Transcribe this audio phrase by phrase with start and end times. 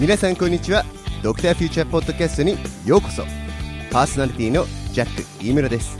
[0.00, 0.82] 皆さんこんにちは。
[1.22, 3.22] ドクターフューチャーポッドキャストにようこそ。
[3.92, 4.64] パーソナリティの
[4.94, 5.98] ジャック飯村です。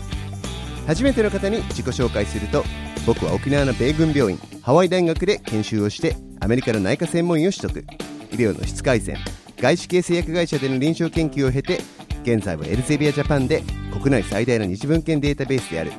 [0.87, 2.65] 初めての方に自己紹介すると
[3.07, 7.85] 僕は沖縄の米軍病院ハワイ大学で研修をしてアメリカの内科専門医を取得。
[8.33, 9.19] 医療の質改善
[9.59, 11.81] 外資系製薬会社での臨床研究を経て
[12.23, 13.63] 現在はエルゼビアジャパンで
[13.93, 15.93] 国内最大の日文献データベースである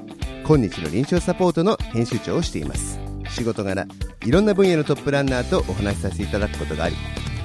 [0.44, 3.00] 今日の臨床サポートの編集長をしています。
[3.30, 3.86] 仕事柄
[4.26, 6.96] いろんな分野のトップランナーとお話しさせていただくことがあり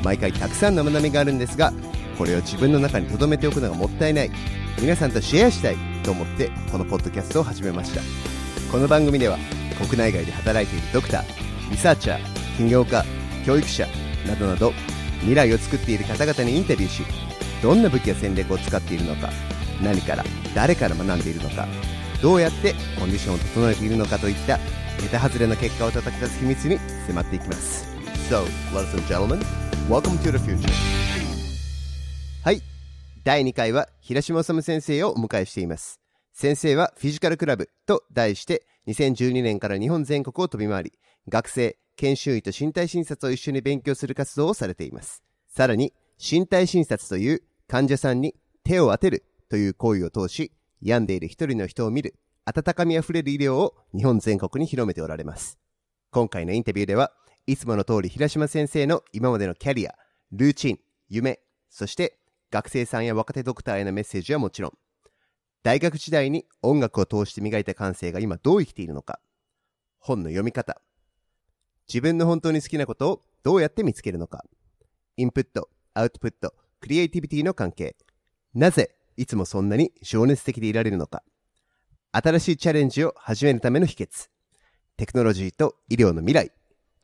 [0.06, 1.72] 毎回たくさんの学びがあるんですが
[2.16, 4.30] これを自分の中に留めておくのがもったいない
[4.80, 8.00] 皆さんとシェアしたいと思ってこのポッドキャストを始めました。
[8.70, 9.36] この番組では
[9.78, 13.04] 国内外で働いているドクターリサーチャー起業家
[13.44, 13.86] 教育者
[14.26, 14.72] などなど
[15.20, 17.02] 未来を作っている方々にインタビューし
[17.62, 19.30] どんな武器や戦略を使っているのか
[19.82, 21.66] 何から誰から学んでいるのか
[22.22, 24.58] どうやってコンディションを整えているのかといった
[25.00, 27.95] 桁外れの結果を叩き出す秘密に迫っていきます。
[28.28, 28.42] So,
[28.74, 29.40] ladies and gentlemen,
[29.88, 30.68] welcome to the future.
[32.42, 32.60] はい
[33.22, 36.00] 第2回は平島治先生をお迎えしています。
[36.32, 40.92] 先生はフィジカルクラブと題して2012年から日本全国を飛び回り
[41.28, 45.22] 学生研修医と身体診察を一緒に勉強する活動をされています。
[45.48, 50.50] さらに身体診察という患者さんに手を当てるという行為を通し
[50.82, 55.60] 病んでいる一人の人を見る温かみあふれる医療を日本全国に広めておられます。
[56.10, 57.12] 今回のインタビューでは、
[57.48, 59.94] いつもの通り平島先生の今までのキャリア、
[60.32, 61.38] ルーチン、夢、
[61.70, 62.18] そして
[62.50, 64.72] 学生さんや若手ドクターへのメッセージはもちろん、
[65.62, 69.20] 大学時代に音楽を通して磨いた感性が今どう生きているのか、
[70.00, 70.80] 本の読み方、
[71.88, 74.44] 自分の本当に好きなことをどうやって見つけるのか、
[75.16, 77.96] インプット、アウトプット、クリエイティビティの関係、
[78.54, 81.22] なぜいつもそんなに情熱的でいられるのか、
[82.10, 84.30] 新しいチャレンジを始めるための秘訣、
[84.96, 86.55] テクノロジーと医療の未来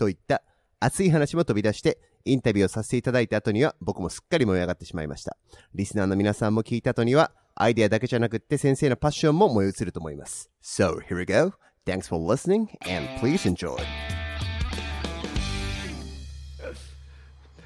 [0.02, 0.42] といった
[0.80, 5.36] 熱い話も飛び出してインタビューをさせていただいた後には僕もすっかり燃え上がってしまいました。
[5.76, 10.50] リスナーの皆さんも聞いた後にはアイデアだけじゃなくって先生のパッションも燃え移ると思います。
[10.60, 11.52] So, here we go.
[11.86, 13.76] Thanks for listening and please enjoy.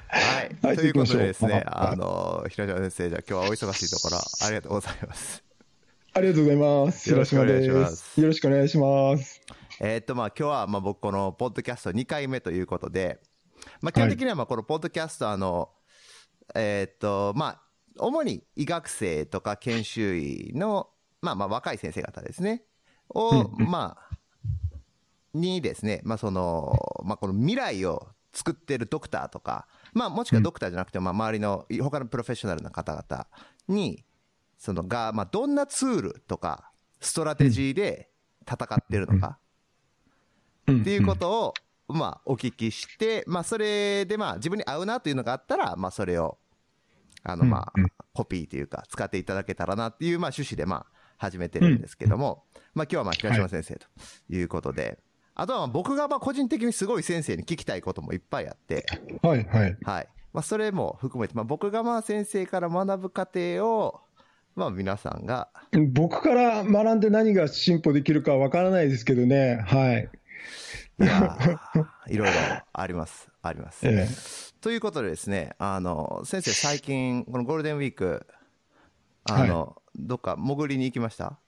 [0.09, 0.57] はい。
[0.63, 5.43] はい、ということでですね、あの、平島先生、じゃあ今日はお忙しいところありがとうございます。
[6.13, 7.11] ありがとうございます。
[7.11, 8.21] よろしくお願いします。
[8.21, 9.41] よろしくお願いします。
[9.81, 13.21] えっと、まあ、今日は、まあ、僕、この、ポッドキャスト2回目ということで、
[13.81, 15.71] まあ、基本的には、まあ、この、ポッドキャスト、あの、
[16.55, 17.63] えっと、まあ、
[17.99, 20.89] 主に医学生とか研修医の、
[21.21, 22.65] まあ、まあ、若い先生方ですね。
[23.11, 24.17] を、まあ、
[25.35, 33.27] にですね、まあ、その、まあ、この未来を作ってるドクターとか、まあ、もしくはドクターじゃなくて、まあ、周りの、他のプロフェッショナルな方々
[33.69, 34.05] に、
[34.59, 36.71] そのが、まあ、どんなツールとか、
[37.01, 38.11] ストラテジーで
[38.47, 39.39] 戦ってるのか、
[40.73, 41.55] っていうことを、
[41.89, 46.39] まあ、お聞きして、まあ、それで、まあ、自分に合うなというのがあったら、まあ、それを、
[47.23, 47.73] あの、まあ、
[48.13, 50.87] コピーというか、使っていただけたらなっていう、まあ、趣旨で、まあ、
[51.19, 52.45] 始めてるんですけども、
[52.75, 53.87] まあ、今日は、まあ、平島先生と
[54.29, 54.99] いうことで、
[55.35, 58.87] あとは、僕が、まあ、個人的にすごい先生に聞きたいこともいっぱいあって、
[59.23, 59.77] はい、はい。
[59.83, 60.09] はい。
[60.33, 64.01] まあ、それも含めて、まあ、僕が、まあ、先生から学ぶ過程を、
[64.57, 65.49] まあ皆さんが。
[65.93, 69.63] 僕から学んで何が進歩できるかわからないですけどね。
[69.67, 70.09] はい。
[70.99, 71.37] いや
[72.09, 72.33] いろいろ
[72.73, 73.29] あります。
[73.43, 73.87] あります。
[73.87, 78.27] ええ、ということでですね、あの、先生最近、このゴールデンウィーク、
[79.25, 81.39] あの、はい、どっか潜りに行きました？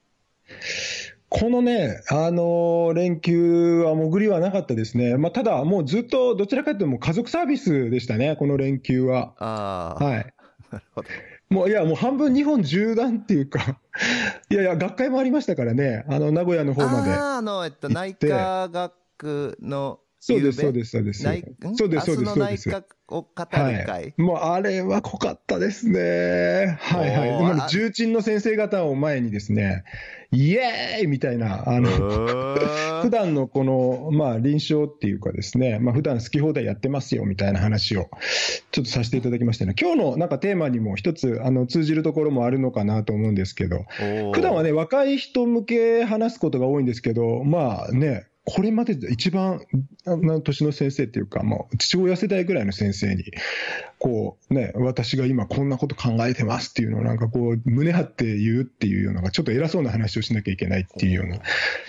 [1.31, 5.17] このね、あのー、連休は潜りはなかったですね。
[5.19, 9.35] まあ、ただ、もうずっとどちらかというと家族サービスでしたね、この連休は。
[9.39, 10.05] ああ。
[10.05, 10.35] はい。
[10.73, 11.09] なるほど。
[11.51, 13.79] もういや、もう半分日本縦断っていうか
[14.51, 17.11] いやいや、学会もありましたからね、あの名古屋の方まで。
[17.11, 18.93] ああの、えっと、内科学
[19.61, 21.23] のそうです、そうです、そうです。
[21.23, 22.85] そうです、そうです、そうです。
[23.11, 26.77] を語る会、はい、もうあれは濃かったですね。
[26.81, 27.55] はいはい。
[27.55, 29.85] でも重鎮の先生方を前にですね、
[30.31, 31.89] イエーイみたいな、あの、
[33.01, 38.11] 普段のこの、まあ臨床っていうかですね、まあ普段好き放題やってますよみたいな話を
[38.73, 39.75] ちょっとさせていただきましたね。
[39.81, 43.85] 今日のなんかテーマにも一つあの通じるところもあるのかなと思うんですけど、
[44.35, 49.61] 普段はね、若い人向け話すことが多いんですけど、まあね、これまでで一番
[50.43, 53.25] 年の先生っていうか、もう父親世代ぐらいの先生に、
[53.99, 61.41] こうね、私が今こんなこと考えてますっていうのをなんかこう、胸張って言うっていうような、ちょっと偉そうな話をしなきゃいけないっていうような、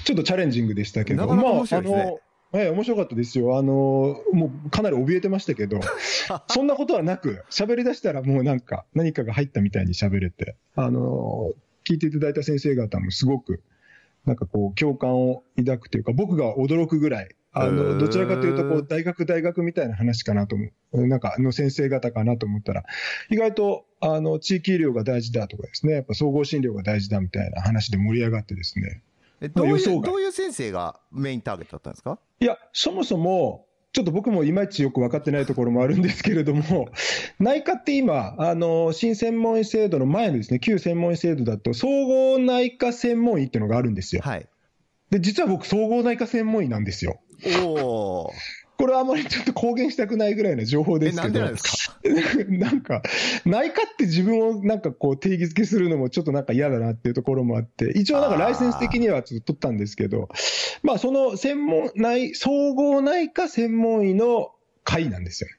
[0.04, 2.20] ちょっとチャレンジングでしたけど、まあ、あの、
[2.52, 3.58] はい、面白かったですよ。
[3.58, 5.80] あの、もうかなり怯えてましたけど、
[6.50, 11.54] そんなことはなく、喋り出したらもうなんか何かが入ったみたいに喋れて、あの、
[11.88, 13.62] 聞いていただいた先生方もすごく、
[14.30, 21.08] なんかこう、共感を抱くというか、僕が驚くぐらい、あの、どちらかというと、こう、大学大学みたいな話かなと思う。
[21.08, 22.84] なんか、の先生方かなと思ったら、
[23.32, 29.02] 意外と、あの、地域医療が大事だとかですね、やっぱ総合診療が大事だみたいな話で盛り上がってですね。
[29.56, 32.20] どういう、どういう先生がメインターゲットだったんですか？
[32.40, 36.90] いや、そもそも、ちょっと僕もいまいちよく分かってないところもあるんですけれども、
[37.40, 44.22] 内科って今、あの新専門医制度の前のですね旧専門医制度だと、総合内科専門医っていうのがあるんですよ。
[44.24, 44.48] はい、
[45.10, 47.20] で実は僕、総合内科専門医なんですよ。
[47.66, 48.32] お
[48.80, 52.00] これはあまりちょっと公言したくないぐらいの情報ですけど、なんですか？
[52.48, 53.04] なんか、
[53.46, 60.30] 内科って自分をなんかこう定義づけするのもちょっとなんか嫌だなっていうところもあって、一応なんかライセンス的にはちょっと取ったんですけど、
[60.82, 64.52] まあその専門内、総合内科専門医の
[64.86, 65.56] 会なんですよね。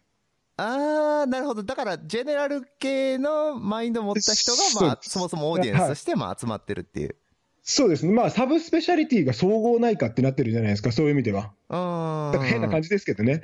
[0.56, 1.62] ああ、なるほど。
[1.62, 7.16] だから、ジェネラル系のマインドを持った人が、まあ、そもそもオーディエンスとして、まあ、集まってるっていう。
[7.70, 8.12] そうですね。
[8.12, 11.52] まあ、サブスペシャリティが総合内科ってなってるじゃないですか、そういう意味では。
[11.68, 13.42] だから変な感じですけどね。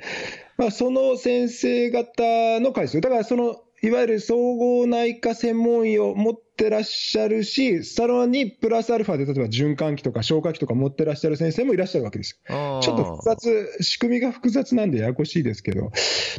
[0.57, 3.01] まあ、その先生方の会ですよ。
[3.01, 12.81] だから、その、いわゆる総合内科専門医を持ってらっしゃるし、さらにプラスアルファで例えば循環器とか消化器とか持ってらっしゃる先生もいらっしゃるわけですよ。
[12.81, 15.91] ちょっと複雑、仕組みが複雑なんでややこしいですけど、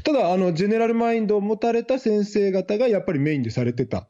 [0.05, 4.08] ただ、あの、ジェネラルマインドを持たれた先生方がやっぱりメインでされてた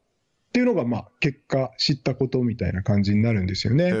[0.49, 3.91] っていうのが、まあ、結果、知ったことみたいな感じになるんですよね。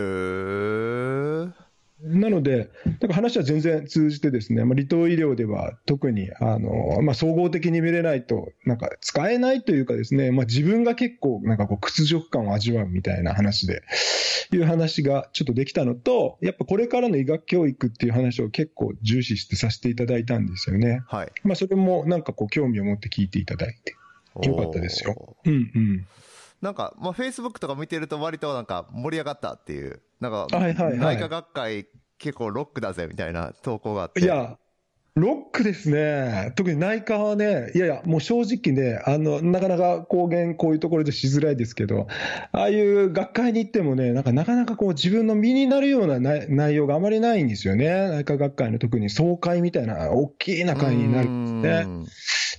[2.01, 13.83] なので、なんか話は全然通じてですね、まあ、離島医療では特にあの、まあ、総合的に見れないと、なんか使えないというかですね、まあ、自分が結構なんかこう屈辱感を味わうみたいな話で、
[14.51, 21.03] いう話がちょっとできたのと、やっぱこれからの医学教育っていう話を結構重視してさせていただいたんですよね。
[21.07, 21.31] はい。
[21.43, 23.95] まあ、それもなんかこう興味を持って聞いていただいて、
[24.47, 25.35] よかったですよ。
[25.45, 26.07] うんうん。
[26.61, 34.21] なんか、まあ、フェイスブックとか見てると割となんか盛り上がったっていう、なんか、はいはいはい、内科学会結構ロックだぜみたいな投稿があって。
[34.21, 34.57] いや、
[35.15, 36.53] ロックですね。
[36.55, 42.07] 特に内科はね、いやいや、もう正直ね、あの、なかなか公言こういうところでしづらいですけど、
[42.51, 48.09] ああいう学会に行ってもね、なんかなかなかこう自分の身になるような内容があまりないんですよね。
[48.09, 52.05] 内科学会の特に総会みたいな大きな会になるんですね。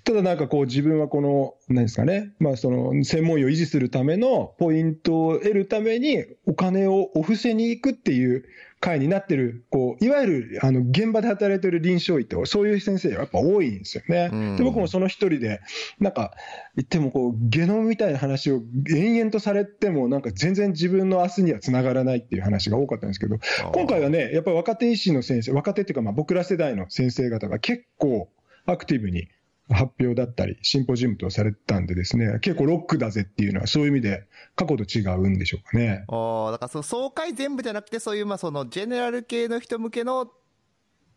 [0.05, 8.45] ただなんかこう自分はこの、何ですかね、まあその専門医を維持するためのポイントを得るためにお金をお布施に行くっていう
[8.81, 14.57] 会になってる、こう、いわゆるあの現場で働いてる臨床医って、そういう先生やっぱ多いんですよね。
[14.57, 15.61] で、僕もその一人で、
[16.01, 16.33] なんか、
[16.77, 23.39] 言ってもこう、ゲノムみたいな話を延々とされても、なんか全然自分の明日にはつながらないっていう話が多かったんですけど、
[23.73, 28.31] 今回はね、やっぱり若手医師の先生、若手っていうかまあ僕ら世代の先生方が結構
[28.65, 29.29] アクティブに
[29.71, 34.25] 発表だったり、シンポジウムとされてたんでですね、結構ロックだぜっていうのは、そういう意味で、
[34.57, 36.05] 過去と違うんでしょうかね。
[36.09, 40.31] ああ、だからその総会全部じゃなくて、そういう、まあ、その、ジェネラル系の人向けの、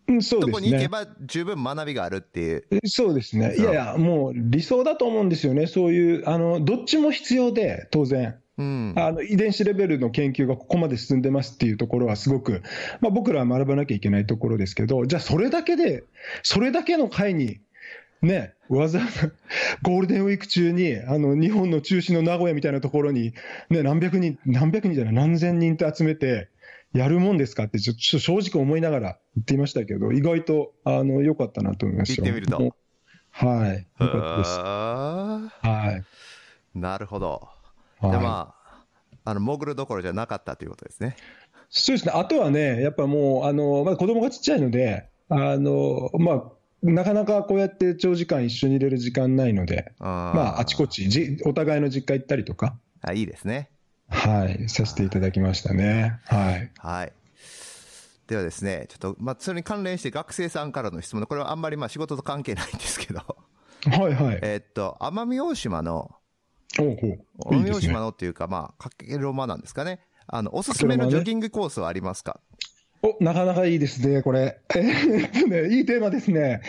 [0.08, 0.52] うん、そうですね。
[0.52, 2.66] とこに行けば十分学びがあるっていう。
[2.86, 3.56] そうですね。
[3.58, 5.68] いやいや、もう理想だと思うんですよね。
[5.68, 8.36] そういう、あの、どっちも必要で、当然。
[8.58, 12.62] うん、あの遺伝子レベルの研究がここまで進んでますっていうところはすごく、
[13.02, 16.04] まあ、僕らは学ばなきゃいけないところですけど、じゃあそれだけで、
[16.44, 17.60] それだけの会に
[18.24, 19.30] ね、わざわざ
[19.82, 23.34] ゴールデンウィーク中に、あの、日本の中心の名古屋みたいなところに、
[23.70, 26.50] ね、何百人、何百人じゃない、何千人って集めて、
[26.94, 32.22] やるもんですかって、ちょっと正直思いながら言っていましたけど、意外と、あの、良かったなと思いました。
[32.22, 32.76] 行ってみると。
[33.32, 33.88] はい。
[34.00, 34.60] 良かったです。
[34.60, 36.02] は
[36.76, 36.80] い。
[36.80, 37.50] なるほど。
[38.00, 38.86] はい、で、まあ、
[39.26, 41.16] あの、潜るどころじゃなかったということですね。
[41.70, 42.14] そうですね。
[42.16, 46.44] あとはね、やっぱもう、あの、まだ子供がちっちゃいので、あの、まあ、
[46.84, 52.76] なかなかこうやって長時間一緒にいれる時間ないので、あまあ、あちこちじ、お互いの実家行ったりとか。
[53.02, 53.70] あ、いいですね。
[54.10, 56.20] はい、させていただきましたね。
[56.26, 56.72] はい。
[56.78, 57.14] はい。
[58.28, 63.20] ではですね、ちょっと、まあ、それに関連して学生さんからの質問これはあんまりまあ仕事と関係ないんですけど。
[63.20, 64.40] はいはい。
[64.42, 66.12] えっと、奄美大島の、
[66.80, 70.00] おうほう奄美大島のっていうか、まあ、かけろまなんですかね。
[70.28, 72.40] あの、おすすめのジョギングコースはありますか、
[73.06, 74.60] お、なかなかいいですね、これ。
[74.76, 76.62] えー、っとね、いいテーマですね。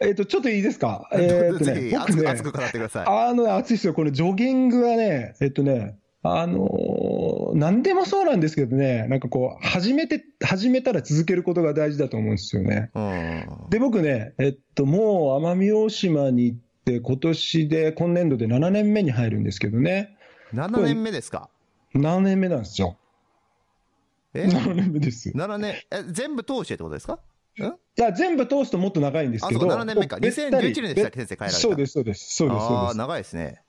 [0.00, 1.08] えー、っと、ちょっといいですか？
[1.14, 3.04] えー、っとね、僕ね、熱く語ってください。
[3.08, 3.94] あの、熱いですよ。
[3.94, 12.90] これ、ジョギングはね、えっとね、あのー、何でもそうなんですけどね、なんかこう、始めて、始めたら続けることが大事だと思うんですよね。
[13.70, 20.16] で、僕ね、えっと、もう奄美大島に行って、今年で、今年度で7年目に入るんですけどね。
[20.52, 21.48] 7年目ですか
[21.94, 22.96] ?7 年目なんですよ。
[24.34, 25.30] え ?7 年目です。
[25.30, 27.20] 7年、え、全部通してってことですか？
[27.58, 27.62] い
[28.00, 29.72] や、全部通すともっと長いんですけど。
[29.72, 30.16] あ、7年目か。
[30.16, 31.58] 2011年でしたっけ、先生、帰られた。
[31.58, 32.34] そうです、そうです。
[32.34, 32.96] そうです、そうです。
[32.98, 33.62] 長いですね。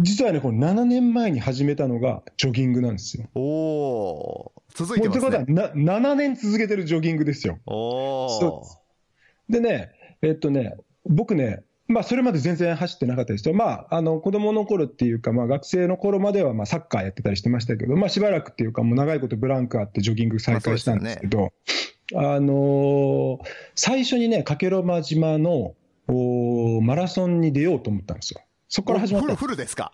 [0.00, 3.28] 実はね、この7年前に始めたのがジョギングなんですよ。
[3.34, 5.30] おお続いてますね。
[5.30, 7.58] ということはな、7年続けてるジョギングですよ。
[7.66, 8.62] お
[9.48, 9.90] でね、
[10.22, 13.54] えっとね、僕ね、まあ、それまで全然走ってなかったですよ。
[13.54, 21.52] まあ、あの、子供の頃っていうか、まあ、学生の頃までは、まあ、サッカーやってたりしてましたけど、まあ、しばらくっていうか、もう長いことブランクあってジョギング再開したんですけど、
[22.14, 23.38] あ、あのー、
[23.74, 25.74] 最初にね、加計呂麻島の
[26.08, 28.40] おマラソンに出ようと思ったんですよ。
[28.68, 29.92] そこから始まったフルですか？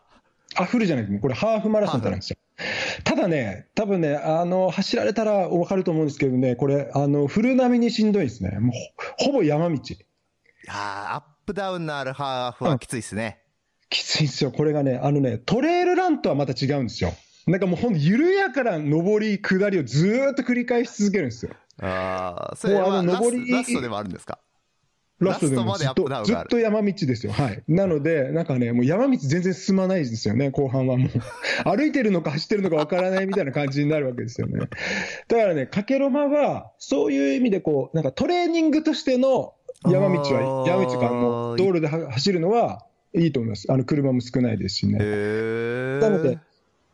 [0.56, 2.36] あ、フルじゃない、これハーフマラソンってなんですよ。
[3.02, 8.58] ただね、多分ね、あの、走られたら分かると思うんですけどね、これ、あの、フル並みにしんどいですね。
[8.60, 8.72] もう
[9.18, 9.74] ほ、ほぼ山道。
[9.74, 9.80] い
[10.66, 13.38] やアップダウンのあるハーフはきついですね、
[13.82, 13.88] うん。
[13.90, 14.50] きついですよ。
[14.50, 17.12] これがね、あのね、トレイルランとはまた違うんですよ。
[17.46, 21.52] なんかもうほんと緩やかな上り、下りをずっと繰り返し続けるんですよ。
[21.82, 24.38] ああ、それはラスラストでもあるんですか？
[25.20, 27.32] ラストでもずっとずっと山道ですよ。
[27.32, 27.62] はい。
[27.68, 31.08] なので、なんかね、もう山道全然進まないですよね、後半はもう。
[31.64, 34.58] 歩いてるのか走ってるのかわからないみたいな感じになるわけですよね。
[35.28, 39.54] だからね、かけろまは、そういう意味でこう、なんかトレーニングとしての
[39.90, 43.70] 山道は、山道がもう道路で走るのはいいと思います。
[43.70, 44.98] あの、車も少ないですしね。
[44.98, 46.38] なので、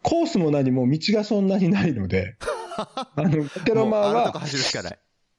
[0.02, 2.36] コースも何も道がそんなにないので、
[2.76, 4.32] あの、かけろまは、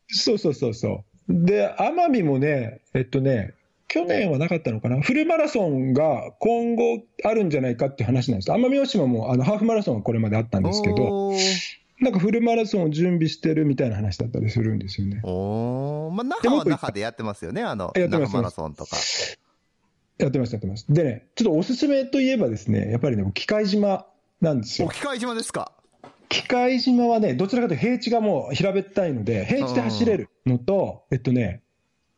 [0.08, 1.46] そうそうそうそう。
[1.46, 3.54] で、奄美もね、えっとね、
[3.88, 8.52] 去年はなかったのかな、フルマラソンが今後あるんじゃないかって話なんです。
[8.52, 11.34] 奄美大島もあのハーフマラソンはこれまであったんですけど、
[12.02, 15.22] なんかフルマラソンを準備してるみたいな話だったりするんですよね。
[15.24, 18.98] おまあ、那覇は那覇でやってますよね、あの、那覇マラソンとか。
[20.18, 20.92] やってます、やってます。
[20.92, 24.08] でね、ちょっとおすすめといえばですね、やっぱりね、機械島
[24.42, 24.90] なんですよ。
[24.90, 25.72] 機械島ですか。
[26.28, 31.61] 機械島はね、どちらかというと平地がもう平べったいので、平地で走れるのと、えっとね、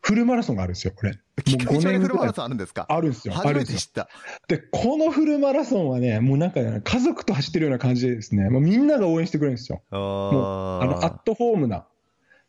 [0.05, 1.17] フルマラソンがあるんですよ、これ。
[1.45, 2.85] 機械島にフルマラソンあるんですか？
[2.89, 3.33] あるんですよ。
[3.33, 4.09] 初めて知った。
[4.49, 9.81] で、このフルマラソンはね、もうなんか、ね、家族と走ってるような感じでですね、もうみんなが応援してくれるんですよ。
[9.91, 11.87] もう、あの、アットホームな。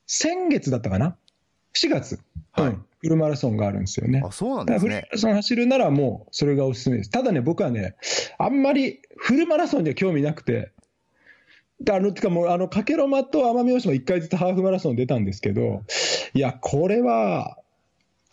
[0.07, 1.17] 先月だったかな
[1.81, 2.19] ?4 月。
[2.51, 2.85] はい、うん。
[2.99, 4.21] フルマラソンがあるんですよね。
[4.27, 4.89] あ、そうなんですね。
[4.89, 7.11] フルマラソン走るならもう、それがおすすめです。
[7.11, 7.95] ただね、僕はね、
[8.37, 10.73] あんまりフルマラソンには興味なくて、
[11.91, 15.83] あの、てかもう、あの、かけろまと奄美大島1回ずつハーフマラソン出たんですけど、
[16.33, 17.59] いや、これは、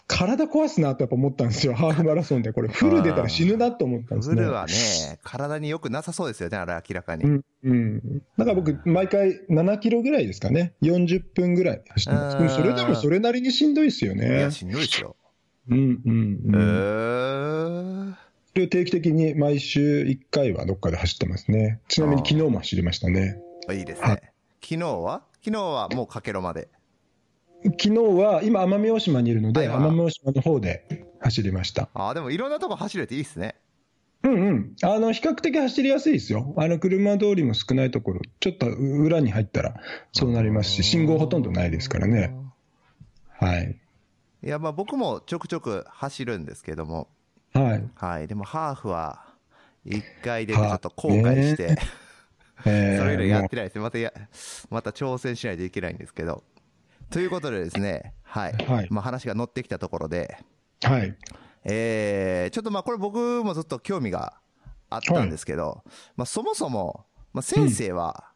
[0.08, 2.52] 体壊すなとやっぱ思ったんですよ、ハーフマラソンで。
[2.52, 4.36] これ、フル出たら死ぬなと思ったんですね。
[4.36, 4.74] フルはね、
[5.24, 7.24] 体によくなさそうですよね、あれ明らかに。
[7.24, 7.42] うん。
[7.64, 8.22] うん。
[8.38, 10.74] だから僕、毎回7キロぐらいですかね。
[10.82, 12.38] 40分ぐらい走ってます。
[12.38, 14.38] でもそれでもそれなりにしんどいですよね。
[14.38, 15.16] いや、しんどいですよ。
[15.70, 16.56] うんうんうん。
[16.56, 18.31] えー。
[18.54, 21.80] それを定期的に毎週1回はどっかで走ってますね。
[21.88, 23.40] ちなみに昨日も走りましたね。
[23.72, 24.34] いいですね。
[24.62, 25.24] 昨日は？
[25.44, 26.68] 昨日はもうかけろまで。
[27.64, 31.90] 昨日は、今、奄美大島にいるので、奄美大島の方で走りました。
[31.94, 33.56] ああ、でもいろんなとこ走れていいっすね。
[34.24, 34.76] うんうん。
[34.84, 36.54] あの、比較的走りやすいですよ。
[36.58, 39.80] あの、車通りも少ないところ、ちょっと裏に入ったら
[40.12, 42.36] そうなりますし、信号ほとんどないですからね。
[43.40, 43.78] はい。
[44.44, 47.08] いや、まあ僕もちょくちょく走るんですけども。
[47.54, 47.90] はい。
[47.96, 48.28] はい。
[48.28, 49.26] でもハーフは、
[49.86, 51.78] 一回でちょっと後悔して、
[52.66, 54.14] えー、それ以来やってないですまたや、
[54.70, 56.44] また挑戦しないといけないんですけど。
[57.10, 58.54] ということでですね、はい。
[58.54, 60.38] はい、まあ話が乗ってきたところで、
[60.84, 61.16] はい。
[61.64, 64.36] えー、ちょっとまあこれ僕もずっと興味が
[64.90, 68.32] あったんですけど、はい、まあそもそも、まあ先生は、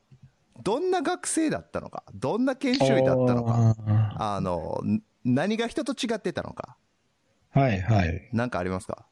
[0.63, 3.75] どんな学生だったのか、どんな研修医だったのか、
[4.17, 4.81] あの、
[5.23, 6.77] 何が人と違ってたのか。
[7.55, 8.29] はいはい。
[8.33, 9.05] なんかありますか？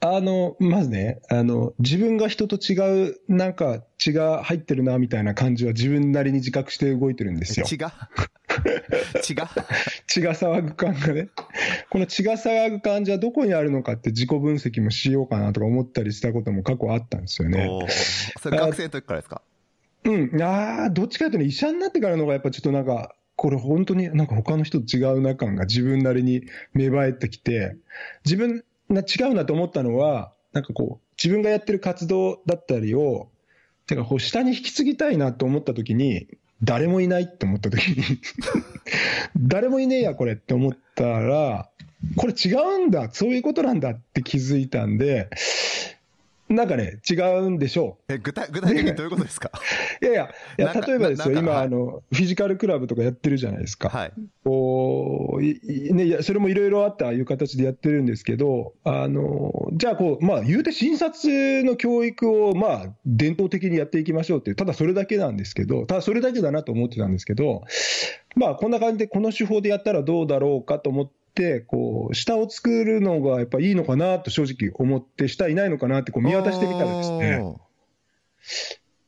[0.00, 7.64] あの、まずね、あの、自分が人と違う、なんか血が入ってるな、みたいな感じは自分なりに自覚して動いてるんですよ。
[7.64, 7.94] 血が？
[9.22, 9.48] 血が？
[10.06, 11.30] 血が騒ぐ感がね。
[11.88, 17.70] この血が騒ぐ感じはどこにあるのかって自己分析もしようかなとか思ったりしたことも過去あったんですよね。
[18.42, 19.40] それ学生の時からですか？
[20.04, 20.42] うん。
[20.42, 27.76] ああ、どっちかというと、ね、医者になってからの方がやっぱちょっとなんか、これ本当になんか他の人と違うな感が自分なりに芽生えてきて、
[28.24, 33.28] 自分な違うなと思ったのは、なんかこう、自分がやってる活動だったりを、
[33.86, 36.28] てかこう下に引き継ぎたいなと思った時に、
[36.62, 38.04] 誰もいないって思った時に
[39.36, 41.68] 誰もいねえやこれって思ったら、
[42.16, 45.28] これ違うんだ、そういうことなんだって気づいたんで、
[46.54, 48.12] なんかね、違うんでしょう。
[48.14, 49.50] え、具体、具体的にどういうことですか？
[50.02, 53.88] いやいや、いや例えばですよ、今、あの、フィジカルクラブとかやってるじゃないですか。
[53.88, 54.12] はい。
[54.44, 67.62] こう、ね、それもいろいろあって、ああいう形でやってるんですけど、あの、じゃあ、こう、まあ、言うて診察の教育を、まあ、伝統的にやっていきましょうっていう、ただそれだけなんですけど、ただそれだけだなと思ってたんですけど、
[68.36, 71.12] まあ、こんな感じで、この手法でやったらどうだろうかと思って、、
[71.60, 77.56] こう、下を作るのがやっぱいいのかなと正直思って、下いないのかなってこう見渡してみたらですね、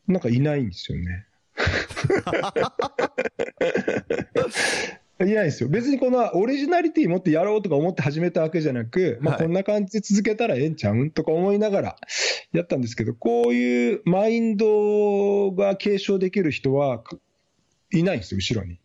[0.09, 1.27] なんかいないんですよね。
[5.25, 5.69] いないですよ。
[5.71, 11.97] 別にこのオリジナリティ持ってやろうとか思って始めたわけじゃなく、まあ、こんな感じで続けたらええんちゃうんとか思いながら
[12.53, 17.03] やったんですけど、こういうマインドが継承できる人は
[17.93, 18.79] いないんですよ、後ろに。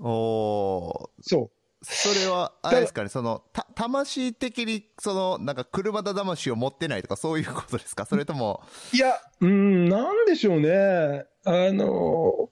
[0.00, 1.57] おそう。
[1.82, 8.04] それは、あれですかね、その、た、魂的に、その、なんか、車田魂を持ってないとか、そういうことですか？
[8.04, 8.62] それとも。
[8.92, 11.24] いや、うん、なんでしょうね。
[11.44, 12.50] あの、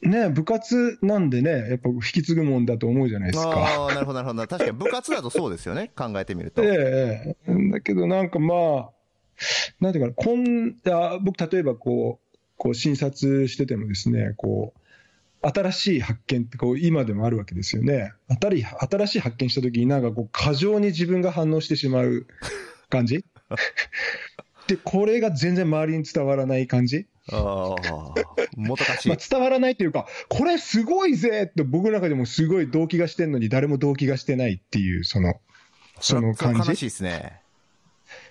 [0.00, 3.50] ね、部活なんでね、やっぱ引き継ぐもんだと思うじゃないですか。
[3.50, 4.46] ああ、なるほど、なるほど。
[4.46, 5.90] 確かに部活だとそうですよね。
[5.98, 6.62] 考えてみると。
[6.62, 8.90] ええだけどなんかまあ、
[9.80, 14.80] なんていうかな、こん、あ僕例えばこう、こう診察しててもですね、こう、
[15.48, 18.12] 新しい発見ってこう今でもあるわけですよね。
[18.40, 22.26] 新しい発見した時になんかこう過剰に自分が反応してしまう
[22.90, 23.24] 感じ？
[24.66, 27.06] で、これが全然周りに伝わらない感じ？
[27.32, 27.40] ああ、
[28.56, 29.08] もどかしい。
[29.08, 35.40] まあ伝わらないというか、これすごいぜって僕の中でもすごい動機がしてんのに誰も動機がしてないっていう、その、
[36.00, 36.68] その感じ？
[36.68, 37.40] 悲しいですね。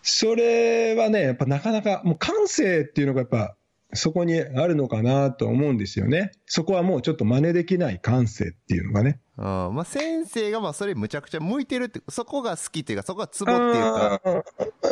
[0.01, 3.56] それはね、やっぱなかなか、もう感性っていうのがやっぱ
[3.93, 6.31] そこにあるのかなと思うんですよね。
[6.45, 9.19] そこはもうちょっと真似できない感性っていうのがね。
[9.37, 9.45] うん。
[9.45, 14.21] まあ、先生がまあそれむちゃくちゃ向いてるって、そこが好きっていうか、そこがツボっていうか。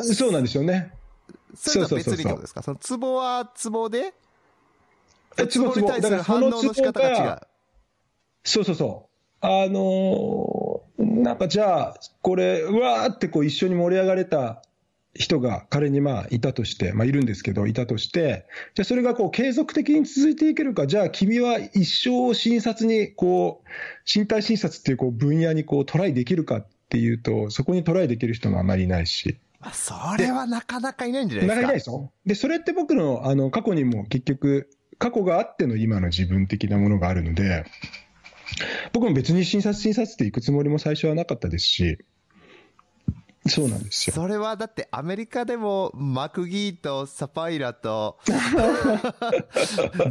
[0.01, 0.93] そうなんですよね。
[1.55, 2.63] それとは別にってことですか？
[2.63, 4.13] そのツボはツボで
[5.49, 5.87] ツボツボ。
[5.87, 7.39] だから反応の仕方が違う。
[8.43, 9.09] そうそうそ
[9.41, 9.45] う。
[9.45, 14.63] あのー、なんかじゃあ、これ、うわーってこう一緒に盛り上がれた
[15.15, 18.45] 人が仮にまあいたとして、まあいるんですけど、いたとして、
[18.75, 23.69] じゃあそれがこう継続的に続いていけるか、じゃあ君は一生診察にこう、
[24.13, 29.39] 身体診察っていうこう分野にこうトライできるかっていうと、そこにトライできる人もあまりいないし。
[29.73, 31.61] それはなかなかいないんじゃないですか。
[31.61, 32.11] なかなかいないですよ。
[32.25, 37.65] で、それって僕のあの過去にも結局、過去があっての今の自分的なものがあるので、
[38.93, 41.97] 僕も別に診察診察って行くつもりも最初はなかったですし、
[43.47, 44.15] そうなんですよ。
[44.15, 48.17] それはだってアメリカでもマクギーとサパイラと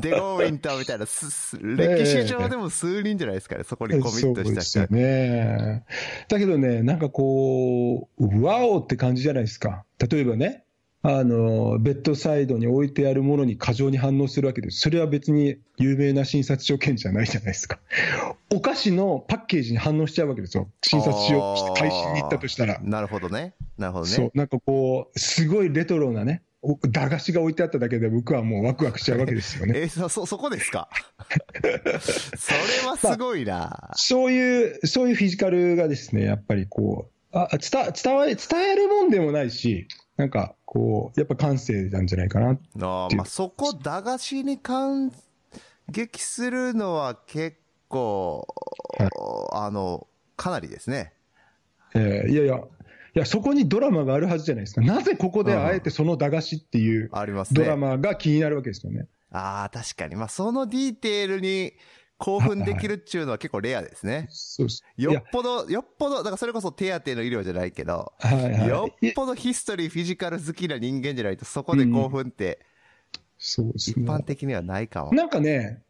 [0.01, 4.63] デゴーウィンターみたいな歴史上でも数人じゃないですかね、そこにコミットした人。
[4.63, 5.85] そうですね。
[6.29, 9.85] だけどね、なんかこう、ワオって感じじゃないですか。
[9.99, 10.64] 例えばね、
[11.07, 14.81] あの、ベッドサイドに置いてあるものに過剰に反応するわけです。
[14.81, 17.79] それは別に有名な診察所見じゃないじゃないですか。
[18.51, 20.71] お菓子のパッケージに反応しちゃうわけですよ。
[20.83, 22.81] 診察しよう、開始に行ったとしたら。
[22.83, 23.53] なるほどね。
[23.77, 24.13] なるほどね。
[24.13, 24.31] そう。
[24.35, 26.43] なんかこう、すごいレトロなね、
[26.89, 29.75] 駄菓子が置いてあっただけで僕はもうワクワクしちゃうわけですよね。
[29.85, 30.89] えそ、そ、そこですか？
[31.61, 38.37] それはすごいな、まあ、そういう、そういうフィジカルがですね、やっぱりこう、あ伝伝わ伝
[38.73, 45.13] えるもんでもないし、なんか、こう、やっぱ感性なんじゃないかなああ、まあそこ、駄菓子に感
[45.89, 48.47] 激するのは結構、
[48.99, 49.09] はい、
[49.53, 51.13] あの、かなりですね。
[51.95, 54.81] えー、いやいや、いや、そこにドラマがあるはずじゃないですか。
[54.81, 57.11] なぜここであえてその駄菓子っていう、
[57.53, 59.07] ドラマが気になるわけですよね。
[59.31, 60.17] ああ、確かに。
[60.17, 61.75] まあ、そのディテールに
[62.19, 64.29] 興奮できるっていうのは結構レアですね。
[64.31, 64.83] そうです。
[64.97, 72.65] よっぽど、よっぽど、だからそれこそ手当の医療じゃないけど、はいはい、よっぽどヒストリー、フィジカル好きな人間じゃないと、そこで興奮って、
[73.39, 74.05] そうですね。
[74.05, 75.13] 一般的にはないかも。
[75.13, 75.83] なんかね、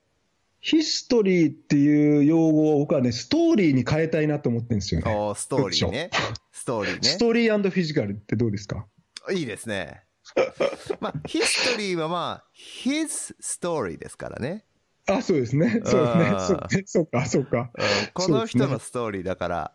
[0.61, 5.15] ヒストリーっていう用語を僕はね、ストーリーに変えたいなと思ってるんですよね。
[5.15, 6.11] おストーリーね。
[6.53, 7.01] ストーリーね。
[7.03, 8.87] ストーリーフィジカルってどうですか？
[9.31, 10.03] いいですね。
[11.01, 14.65] まあ、ヒストリーはまあ、his story ですからね。
[15.07, 15.81] あ、そうですね。
[15.85, 16.37] そうですね。
[16.39, 17.71] そうねそうか、そうか、
[18.15, 19.73] この人のストーリーだから。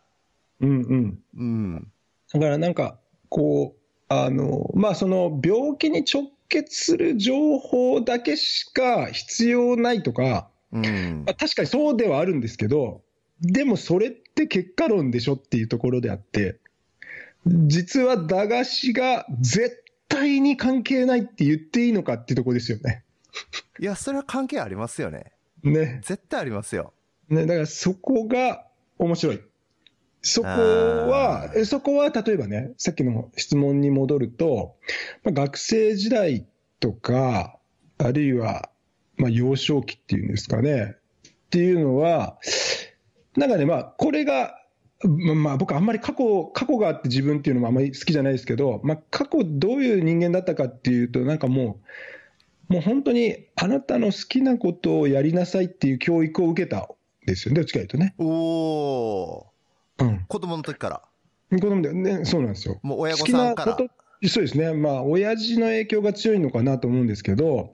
[0.61, 1.19] うんうん。
[1.37, 1.91] うん。
[2.33, 13.01] だからなんか、こう、あの、まあその病気に直結する情報だけしか必要ないとか、うん、まあ、確かにそうではあるんですけど、
[13.41, 16.57] でもそれって結果論でしょっていうところであって、
[17.45, 23.03] 実は駄菓子が絶対に関係ないって言っていいのかっていうところですよね。
[23.79, 25.31] いや、それは関係ありますよね。
[25.63, 26.01] ね。
[26.03, 26.93] 絶対ありますよ。
[27.29, 28.65] ね、だからそこが
[28.97, 29.41] 面白い。
[30.21, 34.75] そこは、そこは例えばね、さっきの質問に戻ると、
[35.23, 36.45] まあ、学生時代
[36.79, 37.57] とか、
[37.97, 38.69] あるいは、
[39.15, 40.95] まあ、幼少期っていうんですかね、
[41.27, 42.37] っていうのは、
[43.37, 44.55] なんかね、まあ、これが、
[45.05, 51.85] まあ、僕あんまり過去、過去があって自分っていうのもあんまり好きじゃないですけど、まあ、過去どういう人間だったかっていうと、なんかもう、
[52.69, 56.85] もう本当にあなたの好きなことをやりなさいっていう教育を受けたん
[57.25, 58.13] ですよね、どっちかというとね。
[58.19, 59.47] おお、
[59.99, 61.01] うん、子供の時から。
[61.51, 62.79] 子供で、ね、そうなんですよ。
[62.83, 63.77] もう親御さんから。
[64.27, 64.73] そうですね。
[64.73, 67.71] まあ、親父の影響が強いのかなと思うんですけど、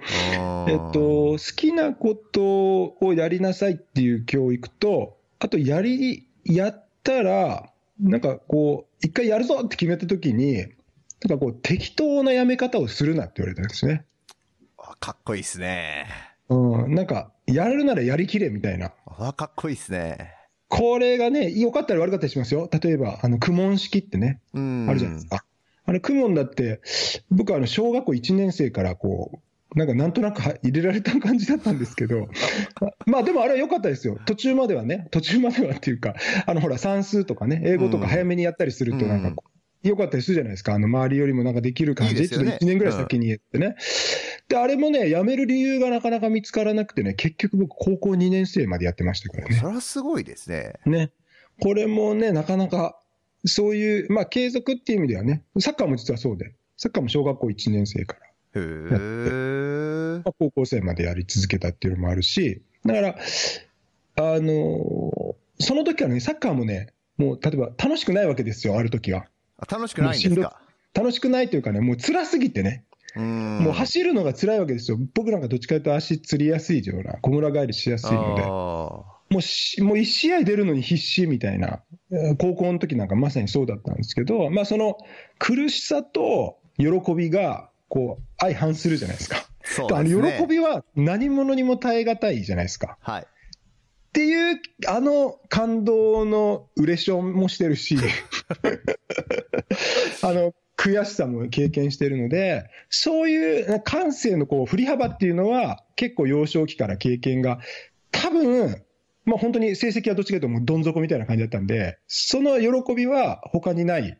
[0.67, 14.05] えっと、好きなことをやりなさいっていう教育と、あと、やり、やったら、なんかこう、一回やるぞって決めたときに、なんかこう、適当なやめ方をするなって言われたんですね。
[15.05, 16.07] かっこいいっすね。
[16.49, 18.91] うん、なんか、やるならやりきれみたいな。
[19.05, 20.33] あかっこいいっすね。
[20.67, 22.67] これがね、良かったり悪かったりしますよ。
[22.71, 24.87] 例えば、あの、苦問式ってね、うん。
[24.89, 25.45] あるじゃないですか。
[25.85, 26.81] あれ、苦問だって、
[27.29, 29.43] 僕はあの、小学校1年生からこ
[29.75, 32.27] う、なんかなんとなくは入れられた感じだったんですけど、
[33.05, 34.17] まあでもあれは良かったですよ。
[34.25, 36.15] 途中まではね、途中まではっていうか、
[36.47, 39.54] あのほら算数とかね、英語とか早めにやったりするとなんかこう、
[39.89, 40.73] 良かったりするじゃないですか。
[40.73, 42.15] あの周りよりもなんかできる感じ。
[42.15, 43.75] いいねちょっと1年ぐらい先にやってね。
[44.47, 49.55] で、あれもね、やめる理由がなかなか見つからなくてね、結局僕高校2年生までやってましたからね。
[49.55, 50.73] それはすごいですね。
[50.85, 51.11] ね。
[51.61, 52.99] これもね、なかなか、
[53.45, 58.17] そういう、まあ、継続っていう意味ではね、サッカーも実はそうで、サッカーも小学校1年生か
[58.55, 63.15] ら、へーまあ、高校生までやり続けたっていうのもあるし、だから、
[64.17, 69.25] あのーその時はね、サッカーもね、もう例えば楽しくないわけですよ、ある時は。
[69.57, 70.59] あ楽しくないんですか？
[70.93, 73.59] 楽しくないというかね、もう辛すぎてね、うん。
[73.59, 74.97] もう走るのが辛いわけですよ。
[75.13, 78.43] 僕なんかどっちかというと足つりやすいような、小村返りしやすいので。
[78.43, 84.97] あもうし、もう1試合出るのに必死みたいな、えー高校の時なんかまさにそうだったんですけど、まあその
[85.39, 89.37] 苦しさと喜びが、こう、相反するじゃないですか。
[89.37, 90.03] ーそうあ。
[90.03, 92.97] の喜びは何者にも耐え難いじゃないですか。
[93.01, 93.27] はい。
[94.15, 97.97] っていう、あの感動のウレションもしてるし、
[100.23, 107.59] あの、悔しさも経験してるので、そういう感性のこう振り幅っていうのは、結構幼少期から経験が、
[108.11, 108.81] 多分、
[109.25, 114.17] まあ本当に成績はどっちかというとどん底みたいな感じだったんで、その喜びは他にない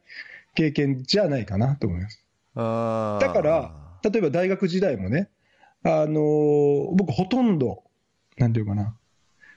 [0.55, 2.25] 経験じゃないかなと思います。
[2.55, 5.29] あーだから、例えば大学時代もね、
[5.83, 7.85] あのー僕ほとんど、
[8.37, 8.97] なんていうかな、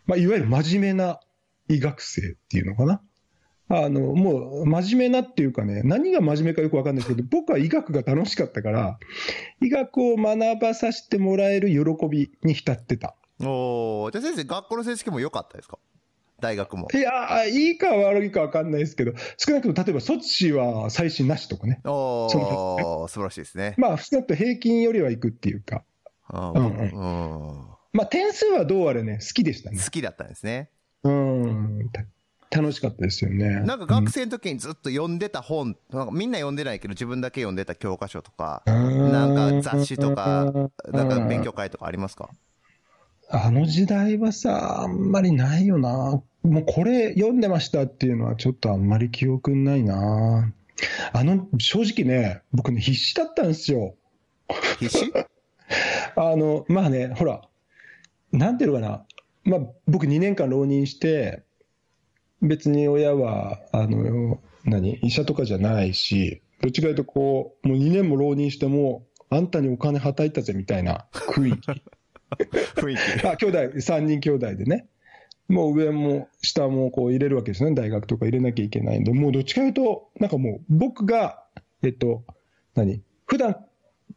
[0.09, 1.21] まあ、いわゆる真面目な
[1.69, 3.01] 医学生っていうのかな。
[3.71, 8.99] あの、もう、真面目なっていうかね、何が真面目かよくわかんないですけど、僕は医学が楽しかったから、
[9.61, 13.15] 医学を学ばさせてもらえる喜びに浸ってた。
[13.41, 15.79] おーじゃあ先生、学校の成績も良かったですか？
[16.41, 16.89] 大学も。
[16.95, 21.83] いやー、いいか悪いかわかんないですけど、少なくとも例えば、措置は最新なしとかね。
[21.85, 23.75] おそうー、素晴らしいですね。
[23.77, 25.85] まあ、少なくとも平均よりはいくっていうか、
[26.29, 29.81] あうんーうんまあ、点数はどうあれね、好きでしたね。
[29.85, 30.71] 好きだったんですね。
[31.03, 33.59] うん、た楽しかったですよね。
[33.63, 40.45] なんか学生の時にずっと読んでた本、なんかみんな読んでないけど自分だけ読んでた教科書とか、うんなんか雑誌とか、
[40.93, 42.31] なんかうん勉強会とかありますか？
[43.31, 46.23] あの時代はさ、あんまりないよな。
[46.45, 50.53] もうこれ読んでましたっていうのはちょっとあんまり記憶にないな。
[51.13, 53.97] あの、正直ね、僕ね、必死だったんですよ。
[54.79, 55.13] 必死？
[56.15, 57.43] あの、まあね、ほら、
[58.33, 59.05] なんていうのかな。
[59.45, 61.43] まあ、僕2年間浪人して、
[62.43, 71.71] 別に親は、あの、何、医者とかじゃないし、どっちかというとこう、もう2年も浪人しても、あんたにお金はたいたぜみたいな雰囲気。
[72.81, 73.27] 雰囲気。
[73.27, 74.89] あ、兄弟、3人兄弟でね。
[75.49, 77.75] もう上も下もこう入れるわけですね。
[77.75, 81.43] 大学とか入れなきゃいけないんで、もうどっちかというと、なんかもう僕が、
[81.83, 82.25] えっと、
[82.75, 83.57] 何普段、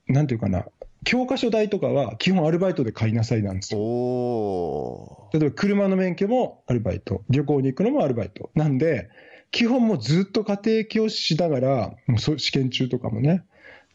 [0.07, 0.65] なんていうかな、
[1.03, 3.79] 教科書代とかは基本アルバイトで買いなさいなんですよ。
[3.79, 8.51] お例えば車の免許もアルバイト、旅行に行くのもアルバイト。
[8.53, 9.09] なんで、
[9.51, 13.43] 基本もうずっと家庭教師しながら、もう試験中とかもね。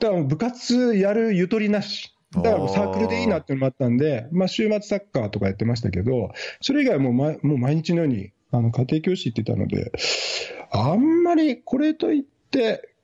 [0.00, 2.12] だから部活やるゆとりなし。
[2.32, 9.92] だからサークルでいいなっていうのもあったんで、まあ週末サッカーとかやってましたけど、それ以外はもう,、ま、もう毎日のようにあの家庭教師行ってたので、
[10.70, 12.95] あんまりこれといって、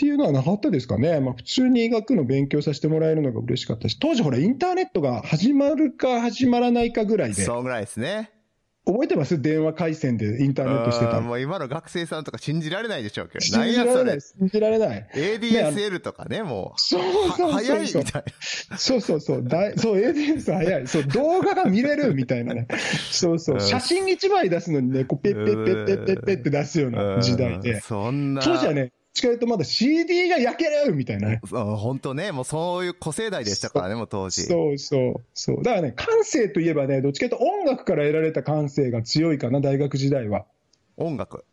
[0.00, 1.20] っていうのはなかったですかね。
[1.20, 8.30] まあ普通に医学の勉強させてもらえるのが嬉しかったし、当時ほらインターネットが始まるか始まらないかぐらいで、そうぐらいですね。
[8.86, 9.42] 覚えてます？
[9.42, 13.40] 電話回線でインターネットしてたもう今の学生さんとか信じられないでしょうけど。
[13.40, 14.20] 信じられない。
[14.22, 15.06] 信じられない。
[15.12, 16.80] ADSL とかね、もう。
[16.80, 18.24] そうそうそうそうは早いみたい
[18.70, 18.78] な。
[18.78, 19.44] そうそうそう。
[19.44, 20.88] だいそう、ADS 早い。
[20.88, 22.68] そう、動画が見れるみたいなね。
[23.10, 23.58] そうそうう。
[23.58, 27.80] ん写真一枚出すのにね、こう、ペッペッペッペッペッペッって出すような時代うんで。
[27.82, 28.40] そんな。
[28.42, 31.40] 当時はね、近いとまだ CD が焼けるみたいなね。
[31.48, 34.42] そう本当ね、もうそういう古世代でしたからね、もう当時。
[34.42, 35.62] そうそうそう。
[35.62, 40.46] だからね、感性といえばね、どっちかというと音楽から得られた感性が強いかな、大学時代は。
[40.96, 41.44] 音楽？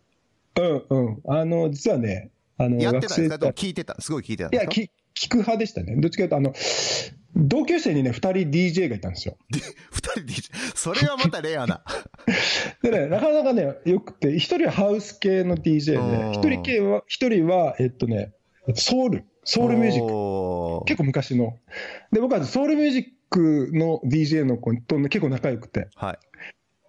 [0.59, 1.21] うんうん。
[1.27, 3.47] あの、実はね、あの、やってたんですか？
[3.49, 3.99] 聞いてた。
[3.99, 5.95] すごい聞いてたんいや、き聞く派でしたね。
[5.95, 6.53] どっちかというと、あの、
[7.37, 9.37] 同級生にね、二人 DJ がいたんですよ。
[9.91, 10.33] 二人で、
[10.75, 11.83] それはまたレアな。
[12.81, 18.33] でね、なかなかね、よくて、一人はハウス系の DJ うんで、一人系は、一人は、えっとね、
[18.73, 20.79] ソウル、ソウルミュージック。
[20.81, 21.57] ク結構昔の。
[22.11, 25.89] で、僕はソウルミュージックの DJ の子と結構仲良くて。
[25.95, 26.17] はい。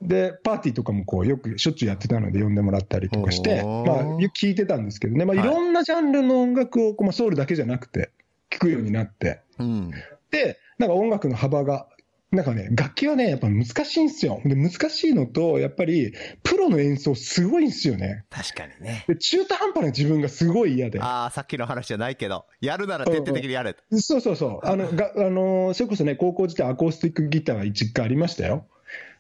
[0.01, 8.11] で、パーティーとかもこう、よくしょっちゅうやってたので呼んでもらったりとかして、まあ、よく聞いてたんですけどね、まあ、はいいろんなジャンルの音楽を、こうまあ、ソウルだけじゃなくて、
[8.51, 9.91] 聞くようになって、うん。
[10.31, 11.87] で、なんか音楽の幅が、
[12.31, 14.43] なんかね、楽器はね、やっぱ難しいんですよ。
[14.45, 16.13] で、難しいのと、やっぱり、
[16.43, 18.25] プロの演奏すごいんですよね。
[18.29, 19.07] 確かにね。
[19.09, 21.01] で、中途半端な自分がすごい嫌で。
[21.01, 23.83] ああ、さっきの話じゃないけど、やるなら徹底的にやれと。
[23.99, 24.67] そうそうそう。
[24.67, 28.67] あの、が、あのーそれこそね、高校時代アコースティックギターが一回ありましたよ。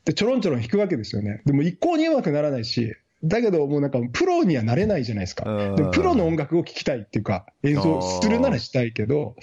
[0.05, 1.40] で、ちょろんちょろん弾くわけですよね。
[1.47, 2.94] でも一向に上手くならないし、
[3.25, 5.51] だけどもうなんかプロにはなれないじゃないですか。
[5.51, 9.35] うんでプロの音楽を聴きたいっていうか、演奏するならしたいけど、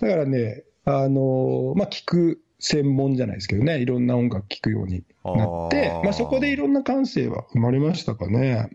[0.00, 5.32] だからね、あのーまあ、聞く専門じゃないですけどね、いろんな音楽聴くようにな
[5.66, 8.70] ってあー、まあ、そこでいろんな感性は生まれましたかね。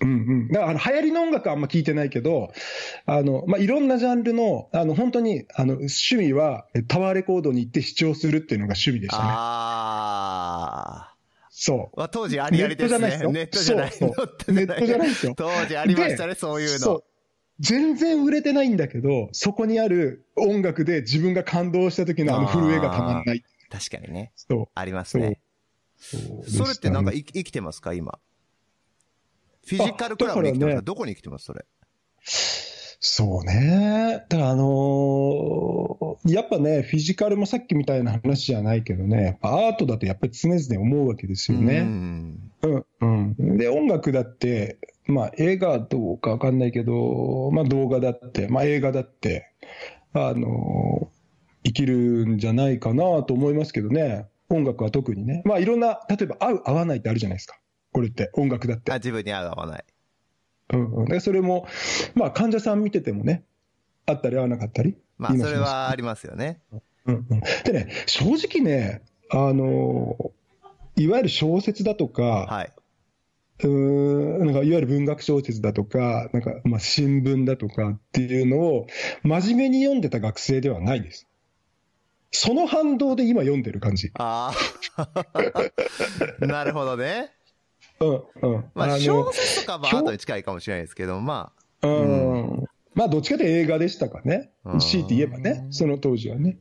[0.00, 2.52] うんうん、だから流行りの音楽はあんま聞いてないけど、
[3.04, 9.28] あのまあ、いろんなジャンルの、あの本当にあの趣味はえタワーレコードに行って視聴するっていうのが趣味でしたね。
[9.28, 11.14] あ
[11.50, 11.98] そあ。
[11.98, 13.18] まあ、当時ありありですね。
[13.18, 13.84] ネネットじゃな。
[13.86, 14.14] いいですよ
[14.46, 17.02] ネネットじゃないですよ当時ありましたね、でそういうの。
[17.60, 23.44] 全然売れてないんだけど、そこにある音楽で自分が感動した時のあの震えがたまんない。
[23.70, 24.32] 確かにね。
[24.36, 25.40] そうありますね。
[25.98, 26.16] そ
[26.48, 28.18] それってなんかい生きてますか、今。
[29.66, 30.74] フィジカルクラブに生きてます？
[30.74, 31.44] か、ねどこに生きてます？
[31.46, 31.66] それ。
[33.00, 34.24] そうね。
[34.28, 35.88] だからあのー
[36.24, 41.80] やっぱね、フィジカルもさっきみたいな話じゃないけどね、やっぱアートだとやっぱり常々思うわけですようね。
[41.80, 42.86] んうん。
[43.00, 43.56] うん。
[43.56, 49.52] で、音楽だって、まあ映画どうかわかんないけど、まあ動画だって、まあ映画だって、
[50.12, 51.18] あのー
[51.64, 54.26] 生きるんじゃないかなと思いますけどね。
[54.48, 55.42] 音楽は特にね。
[55.44, 57.58] まあいろんな、例えば合う合わないってあるじゃないですか。
[57.92, 58.94] これって、音楽だってあ。
[58.94, 59.84] 自分に合う合わない。
[60.72, 61.04] うんうん。
[61.06, 61.66] でそれも、
[62.14, 63.44] まあ患者さん見ててもね、
[64.06, 64.96] あったり合わなかったり。
[65.18, 66.60] まあ、それはありますよね。
[67.04, 67.40] うんうん。
[67.64, 70.30] でね、正直ね、あのー
[71.02, 72.72] いわゆる小説だとか、はい。
[73.64, 78.86] うーんなんかいわゆる文学小説だとか、なんかまあ新聞だとかっていうのを
[79.22, 81.26] 真面目に読んでた学生ではないです。
[82.30, 84.10] その反動で今読んでる感じ。
[84.14, 84.52] あ
[84.96, 85.08] あ。
[86.44, 87.32] なるほどね。
[88.00, 88.64] うんうん。
[88.74, 92.64] まあ、の小説とかはアートに近いかもしれないですけど、まうん。
[92.94, 94.80] まあ、どっちかというと映画でしたかねうん。
[94.80, 96.58] 強いて言えばね、その当時はね。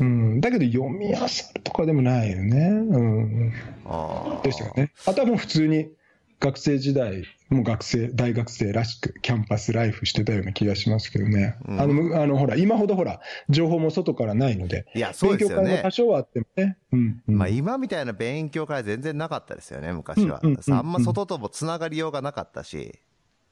[0.00, 0.40] うん。
[0.40, 1.20] だけど読み漁る
[1.62, 2.68] とかでもないよね。
[2.68, 3.52] うん。
[3.86, 4.42] あ、ああ。
[4.42, 4.92] でしたよね。
[5.06, 5.90] あとはもう普通に
[6.40, 11.56] 学生時代、もう学生、大学生らしくキャンパスライフしてたような気がしますけどね。
[11.66, 15.90] うんあの、むあの、ほら、今ほどほら、情報も外からないので、いや、そうですよね勉強会も多。
[15.90, 16.76] 少はあってもね。
[16.92, 17.22] うん。
[17.28, 20.60] うんまあ、今みたいな勉強会全然なかったですよね、昔はうんうんうん。
[20.66, 23.00] うんあんま外ともつながりようがなかったし。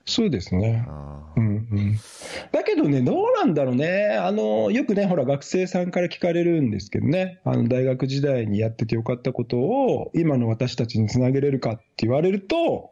[0.04, 0.84] そうですね。
[0.88, 1.98] あうんうん、
[2.50, 12.90] だけどね、どうなんだろうね、あのよくね、ほら、学生さんから聞かれるんですけどね、あの大学時代にやっててよかったことを、今の私たちにつなげれるかって言われると、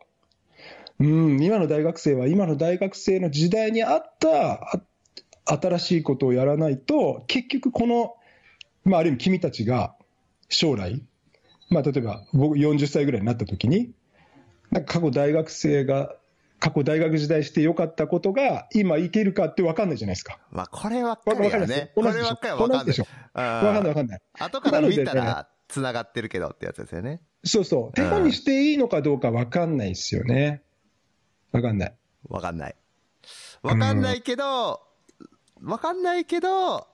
[1.01, 4.81] うん、今の大学生は、今の大学生の時代に合ったあ
[5.45, 8.15] 新しいことをやらないと、結局、この、
[8.85, 9.97] まあ、ある意味、君たちが
[10.49, 11.03] 将来、
[11.71, 13.93] まあ、例えば僕40歳ぐらいになった時に、
[14.71, 16.15] なんか過去大学生が
[16.61, 20.39] 過去大学時代してよかったことが今いけるかって分かんないじゃないですか。
[20.53, 21.93] まあ、こればっかわかんないですりはね。
[21.95, 22.85] こればっかりは分かんない。
[22.85, 23.07] でしょ。
[23.33, 24.21] 分分かんない分かんない。
[24.39, 27.23] 後から見たら、つながってるけどってやつですよね。
[27.45, 27.95] そうそう。
[27.95, 30.63] 手本にしていいのかどうか分かんないですよね。
[31.53, 31.95] 分かんない。
[32.29, 32.77] 分かんない。
[33.63, 34.83] 分かんないけど、
[35.61, 36.87] 分かんないけど、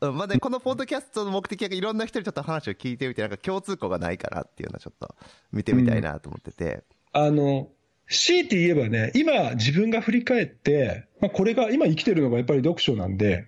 [0.00, 5.14] うんまあね、このポッドキャストの目的はいろんな人にちょっと話を聞いてみて、なんか共通項がないかなっていうのをちょっと
[5.52, 6.84] 見てみたいなと思ってて。
[7.12, 7.68] あの、
[8.10, 13.46] 強いて言えばね、今自分が振り返って、まあ、これが今生きてるのがやっぱり読書なんで、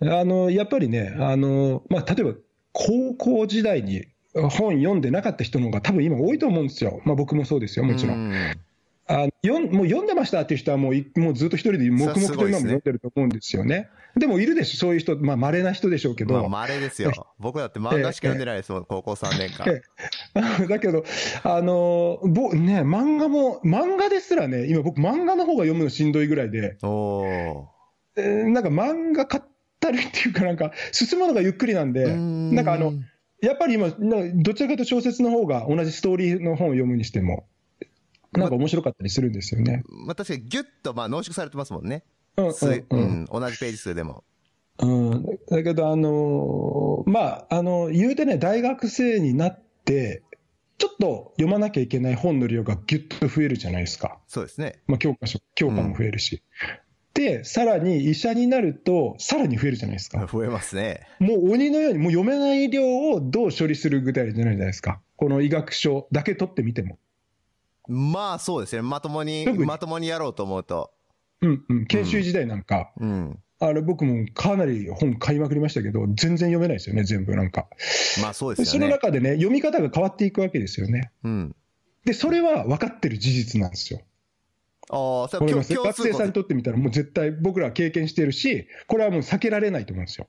[0.00, 2.34] あの、やっぱりね、あの、まあ、例えば
[2.72, 7.00] 高校時代に本読んでなかった人の方が多分今多いと思うんですよ。
[7.04, 8.32] まあ僕もそうですよ、もちろん。
[8.32, 8.34] う
[9.06, 13.88] あのよんもう読んでましたっていう人はもうい、もうずっと一人で黙々と今も読んでると思うんですよね。
[14.16, 16.34] でもいるでしょ、そういう人、まあ稀な人でしょうけど。
[16.34, 17.12] まあ、稀ですよ。
[17.38, 19.66] 僕だって漫画しか読んでないですもん、高校3年間。
[19.68, 19.82] え
[20.62, 21.04] え だけど、
[21.42, 27.64] あのぼね、漫画も、漫画ですらね、今僕漫画の方が読むのしんどいぐらいで、おー。
[28.16, 29.42] えーなんか漫画買っ
[29.80, 32.92] たりっていうかなんか、進むのがゆっくりなんで、なんかあの、
[33.42, 37.46] やっぱり今、などちらかというと小説の方が同じストーリーの本を読むにしても、
[38.32, 39.82] なんか面白かったりするんですよね。
[39.88, 42.04] まあ、確かにギュッとまあ濃縮されてますもんね。
[42.36, 42.42] う
[42.96, 44.24] ん同じページ数でも。
[44.80, 50.22] うん、だけど、あのーまあ、あの、言うてね、大学生になって、
[50.78, 54.18] ちょっと読まなきゃいけない本の量がぎゅっと増えるじゃないですか。
[54.26, 54.80] そうですね。
[54.88, 56.42] まあ、教科書、教科も増えるし。
[57.14, 60.26] で、さらに医者になると、さらに増えるじゃないですか。
[60.26, 61.06] 増えますね。
[61.20, 65.00] もう鬼のように、もう読めない量をどう処理するぐらいじゃないですか。
[65.16, 66.98] この医学書だけ取ってみても。
[67.86, 68.82] まあそうですね。
[68.82, 70.90] まともにまともにやろうと思うと。
[71.44, 71.86] うんうん。
[71.86, 73.38] 研修時代なんか、うん。
[73.60, 77.68] あれ僕もかなり本買いまくりましたけど、全然読めないですよね、全部なんか。
[78.20, 78.88] まあそうでそのですよね。
[78.88, 81.12] 中でね、読み方が変わっていくわけですよね。
[81.22, 81.56] うん。
[82.04, 84.00] で、それは分かってる事実なんですよ。
[84.90, 85.62] ああ、学
[85.94, 90.26] 生さんにとってみたら、もう絶対僕らは経験してるし、これはもう避けられないと思うんですよ。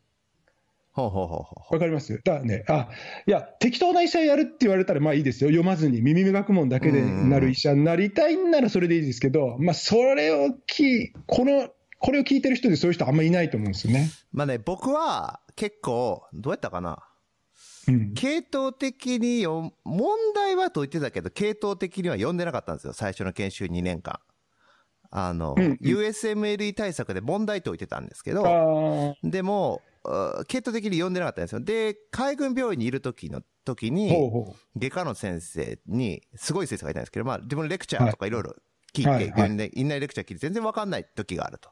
[0.96, 2.22] ほうほうほうほうわかります？
[2.24, 2.88] だからね、あ、
[3.28, 5.50] いや、適当な医者やるって言われたらまあいいですよ。
[5.50, 14.10] 読まずに耳学問だけでなる医者になりたいんならそれでいいですけど、まあそれをき、この、これを聞いてる人でそういう人あんまりいないと思うんですよね。
[14.32, 17.00] まあね、僕は結構、どうやったかな？
[17.90, 18.14] うん。
[18.14, 22.94] 系統的によ、問題は解いてたけど、系統的には読んでなかったんですよ。
[22.94, 24.20] 最初の研修2年間。
[25.12, 29.95] あの、うんうん USMLE 対策で問題解いてたんですけど、ああ、でも、あ
[30.48, 31.60] 系統的に読んでなかったんですよ。
[31.60, 38.56] で、海軍病院にいる時の、時に、ほ外科の先生に、すごい先生がいたんですけど、まあ、自分のレクチャーとかいろいろ
[38.94, 41.70] 聞いて、はいはい病院で、院内レクチャー聞いて全然わかんない時があると。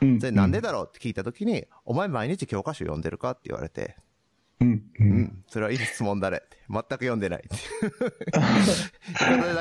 [0.00, 0.06] う。
[0.06, 3.96] うんそれなんでだろうって聞いた時に、お前毎日教科書読んでるかって言われて、
[4.60, 4.72] うん。
[4.72, 4.82] う。
[5.00, 6.42] うんん、それはいい質問だね。
[6.68, 7.42] 全く読んでない。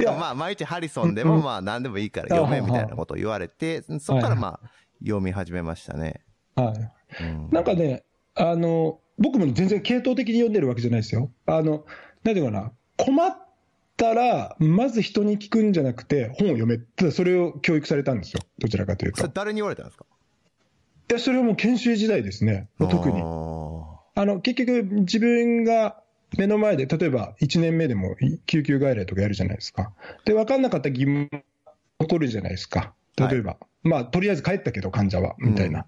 [0.01, 4.69] いまあ、毎日ハリソンでもまあ、何でもいいから読めみたいなことを言われて、そこからまあ、
[4.99, 6.21] 読み始めましたね。
[6.55, 6.91] はい。
[7.19, 8.03] うんなんかね、
[8.35, 11.31] あの、僕も全然系統的に読んでるわけじゃないですよ。
[11.45, 11.85] あの、
[12.23, 13.37] なんていうかな、困っ
[13.97, 16.77] たら、まず人に聞くんじゃなくて、本を読め。
[16.77, 18.41] ただそれを教育されたんですよ。
[18.59, 19.17] どちらかというと。
[19.17, 20.05] いそれ誰に言われたんですか？
[21.09, 22.69] や、それはもう研修時代ですね。
[22.79, 23.21] 特に。
[23.21, 26.01] ああの、結局、自分が
[26.37, 29.93] 目の前で、例えば1年目でも救急外来とかやるじゃないですか。
[30.25, 31.29] で、分かんなかった疑問
[31.99, 32.93] 残るじゃないですか。
[33.17, 35.79] 例えば、まあ、とりあえず帰ったけど、患者は、みたいな。
[35.79, 35.85] うん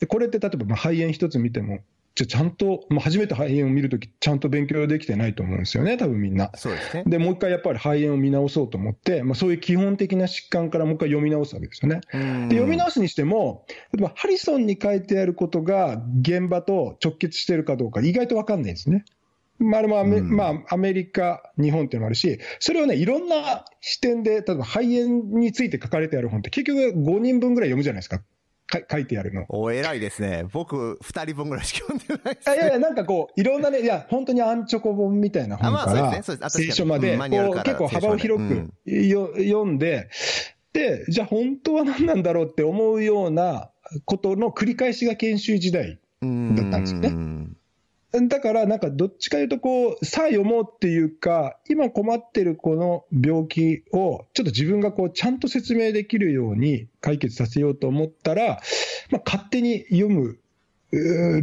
[0.00, 1.80] でこれって例えば、まあ、肺炎一つ見ても、
[2.14, 6.56] じゃあちゃんと、まあ、初めて肺炎を見るとき、ちゃんと勉強できてないと思うんですよね、多分みんなー。
[6.56, 7.04] そうですね。
[7.06, 12.00] で、もう一回やっぱり肺炎を見直そうと思って、まあ、そういう基本的な疾患からもう一回読み直すわけですよね。
[12.48, 19.04] で、読み直すにしても、例えばハリソンに書いてあることが現場と直結してるかどうか、意外と分かんないんですね。
[19.60, 28.22] まあ、あれもアメ,、うんまあ、アメリカ、日本っていうのもあるし、それをね、いろんな視点で、例えば肺炎について書かれてある本って、結局5人分ぐらい読むじゃないですか、
[28.70, 29.44] か書いてあるの。
[29.48, 30.44] お、偉いですね。
[30.52, 32.48] 僕、二人分ぐらいしか読んでないです。
[32.48, 36.22] あいやいや、なんかこう、いろんなね、いや、本当にアンチョコ本みたいな本あまあからそうですね。
[36.22, 36.44] そうです。
[36.44, 36.66] あ、確かに。
[36.66, 40.08] 聖書まで、こう結構幅を広くよ読んで、
[40.72, 43.70] で、じゃあ本当は何なんだろうって思うような
[44.04, 45.98] ことの繰り返しが研修時代。
[46.22, 47.08] うんだったんですよね。
[47.08, 47.56] うん
[48.12, 58.60] だから、なんかどっちかいうと、こう、さあ読もうっていうか、今困ってるこの病気を、ちょっと自分がこう、ちゃんと説明できるように解決させようと思ったら、
[59.10, 60.38] まあ、勝手に読む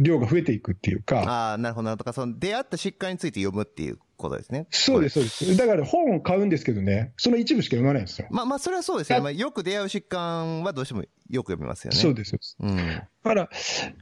[0.02, 1.96] 量が増えていくっていうか、ああ、なるほどな。
[1.96, 4.66] とか、その出会った疾患について読むっていうことですね。
[4.70, 5.56] そうです、そうです。
[5.56, 8.28] だから本を買うんですけどね、その一部しか読まないんですよ。
[8.30, 9.18] まあまあ、それはそうですよ。
[9.18, 11.96] あまあ、よく出会う疾患はどうしてもよく読みますよね。
[11.96, 12.76] そうです、そうん。
[12.76, 13.50] だから、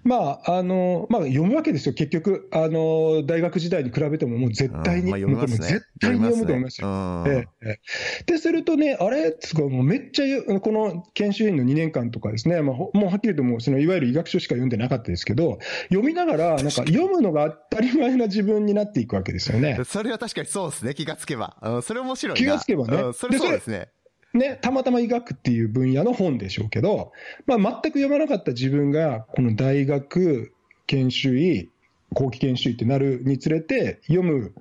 [0.05, 2.49] まあ、あの、まあ、読むわけですよ、結局。
[2.53, 6.89] あの、大学時代に比べてももう絶対に、うんまあね絶対に読むと思いますよ。
[6.89, 7.81] うんえええ
[8.29, 15.59] えで、するとね、あれつかもうめっちゃよ、この研修員の2年間とかですね、まあ、ほもうはっきりともうそのいわゆる医学書しか読んでなかったですけど、
[15.89, 19.81] 読みながら、なんか読むのが当たり前な自分になっていくわけですよね。
[19.85, 20.95] それは確かにそうですね。
[20.95, 21.57] 気がつけば。
[21.63, 22.39] うん、それ面白いな。
[22.39, 23.89] 気がつけばねうん、それそうですね。
[24.37, 27.13] ね、たまたま医学っていう分野の本でしょうけど、
[27.47, 30.53] まあ、全く読まなかった自分が、この大学
[30.87, 31.71] 研修医、
[32.13, 34.53] 後期研修医ってなるにつれて、読む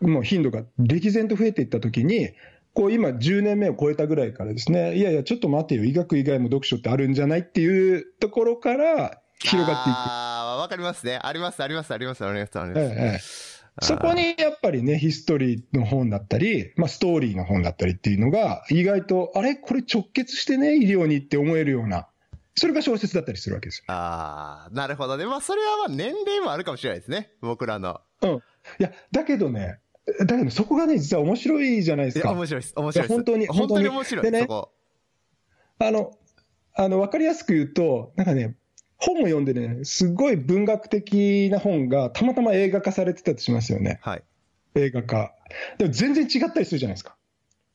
[0.00, 2.30] もう頻度が歴然と増えていったときに、
[2.74, 9.96] こう今、10年目を超えたぐらいからですね、いやいや、ちょっと待てよ、医学以外も読書ってあるんじゃないっていうところから広がっていく。
[9.96, 11.18] ああ、わかりますね。
[11.22, 12.80] あります、あります、あります、あります、あります。
[12.80, 13.18] えええ
[13.52, 22.08] えそこにやっぱりね、ヒストリーの本だったり、まあ、ストーリーの本だったりっていうのが、意外と、あれ、これ直結してね、医療にって思えるような、
[22.54, 25.26] それが小説だったりするわけですああ、なるほどね。
[25.26, 27.32] まあ、それはまあ、年齢もあるかもしれないですね。
[27.42, 27.88] 僕らの。
[27.88, 28.02] よ。
[28.22, 28.30] うん。
[28.36, 28.40] い
[28.78, 29.80] や、だけどね、
[30.20, 32.32] だけどそこがね、実は面白いじゃないですいや、か。
[32.32, 32.72] 面白いです。
[32.76, 33.14] 面白いです。
[33.14, 34.24] 本当に本当に面白い。
[34.24, 34.46] でね。
[35.78, 36.12] あの、
[36.74, 38.56] あの、わかりやすく言うと、なんかね、
[38.98, 43.98] 本を読んでね、すごい文学的な本がたまたま映画化されてたとしますよね。
[44.02, 44.22] はい。
[44.74, 45.32] 映画化。
[45.78, 47.16] でも全然違ったりするじゃないですか。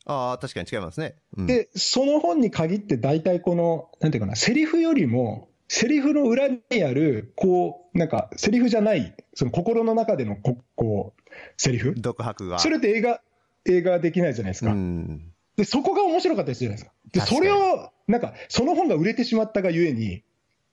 [0.06, 1.16] ああ、確かに違いますね。
[1.38, 11.94] うん、で、その本に限って大体この、なんていうかな、セリフよりも、セリフの裏にある、こう、なんか、セリフじゃない、その心の中でのこ、こう、セリフ。
[11.96, 12.60] 独白が。
[12.60, 13.22] それって映画、
[13.66, 14.74] 映画できないじゃないですうか。
[14.74, 15.22] ん。
[15.56, 17.32] で、そこが面白かったりするじゃないですか。
[17.32, 20.24] で、それを、なんか、その本が売れてしまったがゆえに、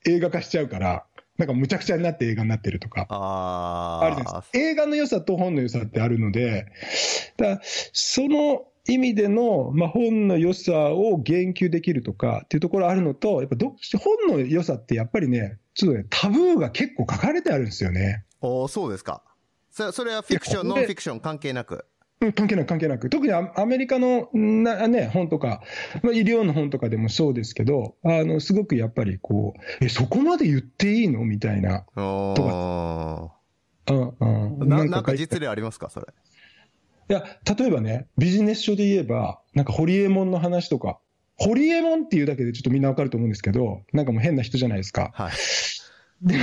[0.05, 1.05] 映画化しちゃうから、
[1.37, 3.07] なんかむちゃくちゃになって映画になってるとか。
[3.09, 4.57] ああるじゃないですか。
[4.59, 6.65] 映画の良さと本の良さってあるので、
[7.37, 13.75] だその意味での、まあ、本の良さを言及できるとかっていうところあるのと、やっぱど
[14.27, 18.25] 本の良さってやっぱりね、ちょっとね、タブーが結構書かれてあるんですよね。
[18.41, 19.23] おそうですか。
[19.71, 21.85] それそれはフィクション、ノンフィクション関係なく。
[22.21, 23.09] うん、関係なく関係なく。
[23.09, 25.61] 特にアメリカのな、ね、本とか、
[26.03, 31.23] まあ、医療の本とかでもそうですけど、あの、すごくやっぱりこう、え、そこまで言っていいの？
[31.23, 31.85] みたいな。
[31.95, 32.35] と
[33.87, 33.93] か。
[33.93, 34.69] うんうん。
[34.69, 35.89] ななんか実例ありますか？
[35.89, 36.07] それ。
[37.09, 37.23] いや、
[37.57, 40.99] 例えばね、ビジネス書で言えば、なんかホリエモンの話とか、
[41.37, 45.11] ホリエモンっていうだけでちょっとみんなわかると思うんですけど、なんかもう変な人じゃないですか。
[45.13, 45.31] はい。
[46.21, 46.35] で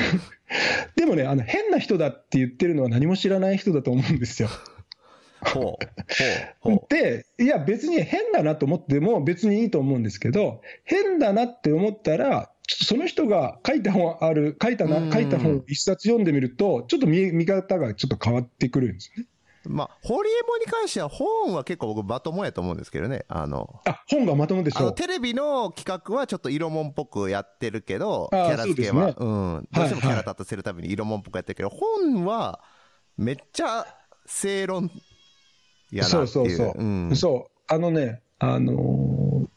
[0.96, 4.48] でもね、あの、変な人だって言ってるのは何も知らない人だと思うんですよ。
[5.43, 5.62] ほう。
[5.62, 5.78] ほう。
[6.61, 6.80] ほう。
[6.89, 19.26] で、いや別に変だなと思っても別にいいと思うんですけど、変だなって思ったら、ちょっとその人が書いた本ある、書いたな、書いた本一冊読んでみると、ちょっと見見方がちょっと変わってくるんですね。
[19.68, 23.24] まあ、ホリエモンに関しては本は結構僕まともやと思うんですけどね。
[23.28, 23.80] あの。
[23.84, 24.93] あ、本がまともでしょ。
[24.93, 29.07] テレビの企画はちょっと色もんっぽくやってるけど、キャラ付けは。
[29.07, 29.68] うね、うん。
[29.72, 32.61] どうしてもキャラ立たせるために色もんっぽくやってるけど、はいはい、本は
[33.16, 33.87] めっちゃ
[34.26, 34.91] 正論
[35.93, 36.78] やなそうそうそう。
[36.78, 37.51] うん、そう。
[37.68, 39.49] あのね、あのー、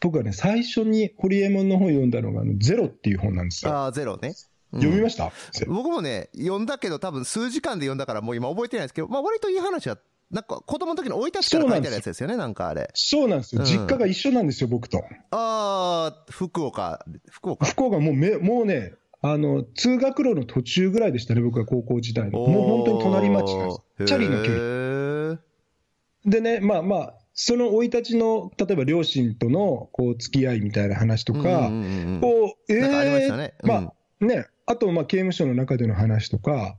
[0.00, 3.72] 僕はね、最初にホリエモンの本読んだのが、ゼロっていう本なんですよ。
[3.72, 4.34] ああ、ゼロね。
[4.72, 5.32] 読みました、
[5.66, 9.98] うん、僕もね、読んだけど、多分数時間で読んだから、もう今覚えてないですけど、まあ割といい話は、
[10.30, 12.90] なんか子供の時に置いたってから書いてあるやつですよね、なんかあれ。
[12.92, 14.98] そうなんですよ、うん、実家が一緒なんですよ、僕と。
[15.30, 17.64] ああ、福岡、福岡。
[17.64, 22.38] 福岡もうめ、もうね、あの、通学路の途中ぐらいでしたね、僕は高校時代の。
[22.38, 24.04] もう本当に隣町なんです。
[24.04, 25.40] チャリの距離。
[26.24, 31.70] でね、まあまあ、その生い立ちの、例えば両親とのこう付き合いみたいな話とか、
[32.20, 36.76] こう、ええー、まあ、ね、あと、まあ、刑務所の中での話とか、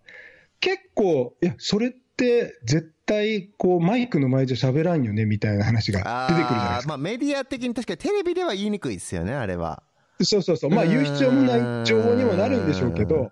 [0.59, 6.89] 結構、いや、それって絶対、こう、マイクの前じゃ喋らんよね、みたいな話が出てくるじゃないですか。
[6.89, 9.81] まあ、メディア的に確かにテレビでは言いにくいですよね、あれは。
[10.21, 10.71] そうそうそう。
[10.71, 13.31] まあ、言う必要もない情報にもなるんでしょうけど、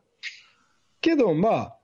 [1.02, 1.80] けど、まあ、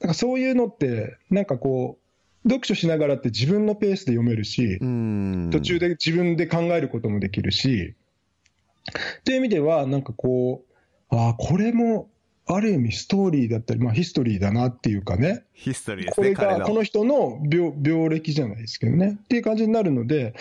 [0.00, 2.03] なんかそういうのって、なんかこう、
[2.44, 7.94] 読書しながらって自分のペースで読めるし、途中で自分で考えることもできるし、
[9.24, 10.62] という意味では、なんかこ
[11.10, 12.10] う、ああ、これも
[12.46, 15.44] ある意味ストーリーだったり、まあヒストリーだなっていうかね。
[15.54, 16.34] ヒストリーですね。
[16.34, 19.18] これが、この人の病病歴じゃないですけどね。
[19.24, 20.34] っていう感じになるので、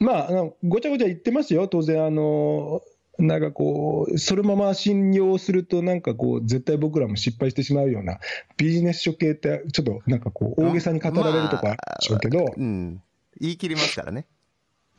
[0.00, 1.68] まあ、あのごちゃごちゃ言ってますよ。
[1.68, 2.82] 当然、あの、
[3.20, 8.18] なんかこう、そのまま信用すると、なんかこう、絶対僕らも失敗してしまうような、
[8.56, 13.02] ビジネス書系って、ちょっとなんかこう、大げさに語られるとこあるでしょうけど、まあ、うん。
[13.40, 14.26] 言い切りますからね。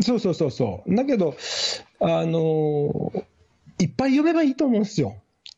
[0.01, 0.95] そうそうそうそう。
[0.95, 1.35] だけど、
[1.99, 3.11] あの
[3.79, 5.17] いっぱい読めばいいと思うんですよ。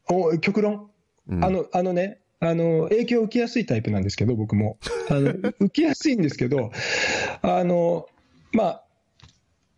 [0.09, 0.89] お極論、
[1.29, 4.77] うん、あのあのね、あの影響を受けやすいタイプなんですけど、僕も。
[5.09, 6.71] あの受けやすいんですけど、
[7.41, 8.07] あの
[8.51, 8.83] まあ、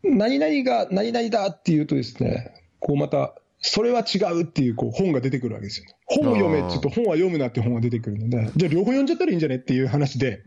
[0.04, 5.88] 何々が何々だっていうとですね、こうまた、それは違うっていうこう本が出てくるわけですよ。
[6.05, 10.43] 本を読めって言うと、本は読むなって本が出てくるので、じゃあ両方読んじゃったらいいんじゃねっていう話で、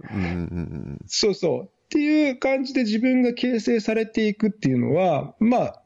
[1.06, 1.62] そうそう。
[1.64, 5.82] っていう感じで自分が形成されていくっていうのは、まあ、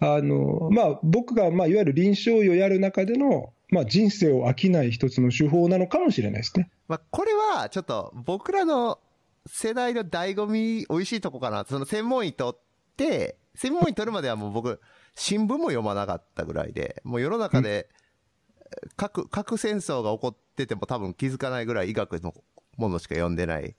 [0.00, 6.70] あの、まあ、僕が、まあ、いわゆる臨床医をやる中での、まあ、人生を飽きない一つの手法なのかもしれないですね。
[6.88, 8.98] まあ、これは、ちょっと、僕らの
[9.46, 11.64] 世代の醍醐味、美味しいとこかな。
[11.68, 12.60] その専門医取っ
[12.96, 14.80] て、専門医取るまではもう僕、
[15.14, 17.88] 新聞も読まなかったぐらいで、もう世の中で、
[18.96, 22.34] 核、核戦争が起こってても多分気づかないぐらい医学の
[22.76, 23.76] ものしか読んでない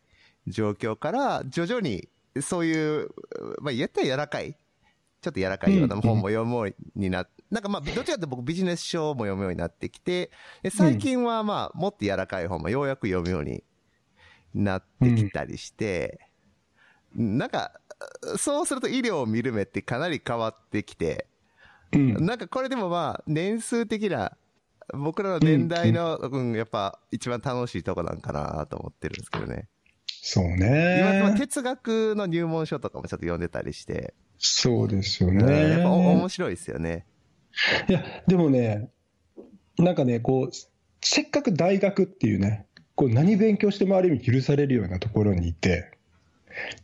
[0.47, 2.09] 状況から、徐々に、
[2.41, 3.09] そういう、
[3.61, 4.57] まあ、言ったら柔らかい。
[5.21, 10.31] ちょっと柔らかいような本も読むようになって、なんかまあ、どちらかと僕ビジネス書も読むようになってきて、
[10.71, 13.63] 最近はまあ、もっと柔らかい本もようやく読むように
[14.55, 16.30] なってきたりして、
[17.15, 17.79] なんか、
[18.37, 21.27] そうすると医療を見る目ってかなり変わってきて、
[21.91, 24.37] なんかこれでもまあ、年数的な、
[24.93, 29.67] 僕らの年代の、うん、やっぱ一番楽しいとこなんかなと思ってるんですけどね。
[30.23, 31.21] そうね。
[31.23, 35.69] 今、哲学の入門書とかもちょっと読んでたりして、そうですよね。
[35.69, 37.05] やっぱ面白いですよね。
[37.87, 38.89] いや、でもね、
[39.77, 40.55] なんかね、こう、
[41.01, 45.91] せっかく大学っていうね、こう何勉強してもある意味許されるようなところにいて、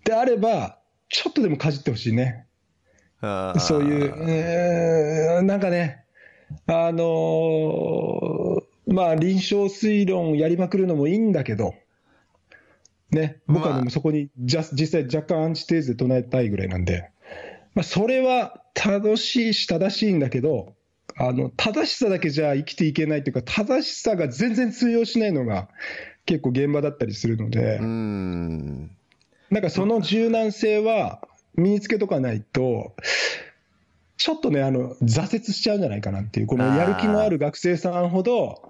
[0.03, 2.45] であれば、ちょっとでもかじってほしいね。
[3.59, 6.05] そういう、えー、なんかね、
[6.68, 11.74] あのー、まあ、臨床推論やりまくるのもいいんだけど、
[13.11, 17.09] ね、僕はでもそこにじゃ、実際若干アンチテーゼで唱えたいぐらいなんで、
[17.74, 20.74] まあ、それは正しいし正しいんだけど、
[21.18, 25.70] あの、正しさだけじゃ生きていけないというか、正しさが全然通用しないのが
[26.26, 28.91] 結構現場だったりするので、うん。
[29.58, 31.20] なんかその柔軟性は
[31.55, 32.95] 身につけとかないと、
[34.18, 38.70] ちょっとね、あの、挫折しちゃうんじゃないかなっていう、このやる気のある学生さんほど、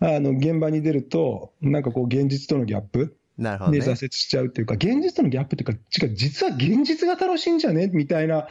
[0.00, 3.80] あの、現場に出ると、なんかこう、現実とのギャップなるほどね。
[3.80, 7.86] で挫折しちゃうっていうか、現実とのギャップっていうか、違う、実は現実が楽しいんじゃね？
[7.90, 8.48] みたいな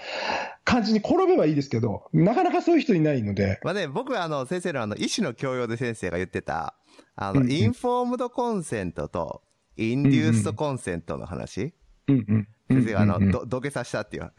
[0.63, 6.73] 感じに転べばいいですけど、なかなかそういう人いないので、まあね、僕はあの、先生のあの、医師の教養で先生が言ってた、
[7.15, 9.43] あの、インフォームドコンセントと、
[9.77, 11.73] インデューストコンセントの話、
[12.07, 12.47] うんうん。
[12.69, 14.31] 先生があの、うんうんうんど土下座したっていう、は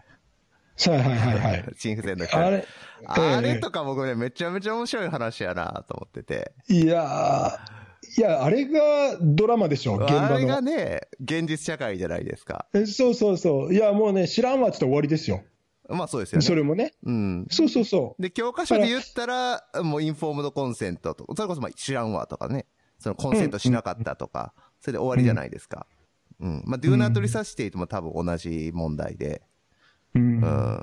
[0.87, 1.65] いはいはいはい。
[1.77, 2.37] 心不全の人。
[2.37, 2.67] あれ、
[3.07, 6.53] あれええとか僕ね、めちゃめちゃ面白い話やなと思ってて。
[6.69, 10.63] いやー、いや、あれがドラマでしょ、現場あれがの。
[10.63, 12.67] ね、現実社会じゃないですか。
[12.75, 13.75] えそうそうそう。
[13.75, 15.43] いや、もうね、知らんわって言ったら終わりですよ。
[15.89, 16.47] まあそうですよね。
[16.47, 16.93] それもね。
[17.05, 17.47] うん。
[17.51, 18.23] そうそうそう。
[18.23, 22.67] で、教科書で言ったら、もうインフォームドコンセントと、それこそまあ知らんわとかね、
[22.99, 25.87] そのコンセントしなかったとか、それで終わりじゃないですか。
[26.41, 26.63] うん。
[26.67, 29.43] まあ、do not resuscitate も多分同じ問題で。
[30.15, 30.23] うん。
[30.23, 30.83] うん。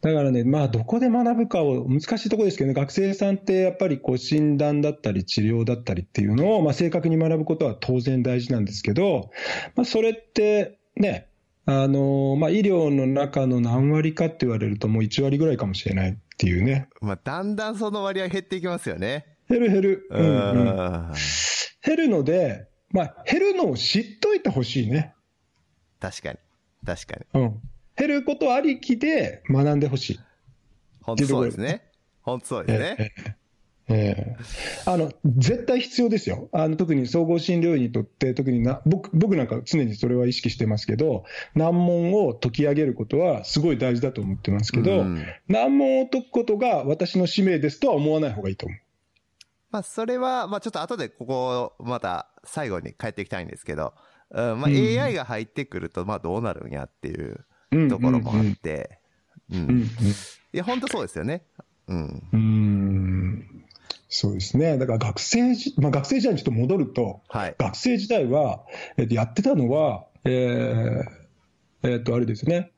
[0.00, 9.30] だからね、まあ、どこで学ぶかを、難しいところですけどね、学生さんってやっぱりこう診断だったり治療だったりっていうのを、まあ、正確に学ぶことは当然大事なんですけど、
[9.74, 11.26] まあ、それってね、
[11.66, 19.26] あのまあ、医療の中の何割かって言われると、もう1割ぐらいかもしれないっていうね、まあ、だんだんその割合減っていきますよね。
[19.50, 21.12] 減る減る、ううんうん、ん。
[21.84, 25.14] 減るので、まあ、減るのを知っといてほしいね、
[26.00, 26.38] 確かに。
[26.86, 27.42] 確かに。
[27.42, 27.60] うん、
[27.96, 30.20] 減ることありきで学んでほしい。
[31.02, 31.90] 本当そうですね。
[32.22, 32.96] 本当そうですね。
[32.98, 33.38] ええ
[33.90, 34.36] ええ
[34.84, 41.24] あの絶対必要ですよあの、特に総合診療医にとって、特にな僕僕なんか常にそれは意識してますけど、
[41.54, 48.78] 難問を解き上げることはすごい大事だと思ってますけど、うん難問を解くことが私の使命ですとは思わない方がいいと思う。
[49.70, 53.94] まあ、それは、まあ、ちょっと後でここ、また最後に帰っていきたいんですけど、
[54.30, 58.98] うん、まあ、うん AI が入ってくると、まあ、どうなるんやっていううんところもあって、
[59.50, 59.82] うん。
[60.52, 61.44] いや、本当そうですよね。
[61.86, 62.28] うん。
[62.32, 63.64] うんうん
[64.10, 67.54] そうですね、だから学生時、まあ、学生時代にちょっと戻ると、はい。
[67.58, 68.64] 学生時代は、
[68.96, 72.72] えっと、やってたのは、えーえっと、あれですね、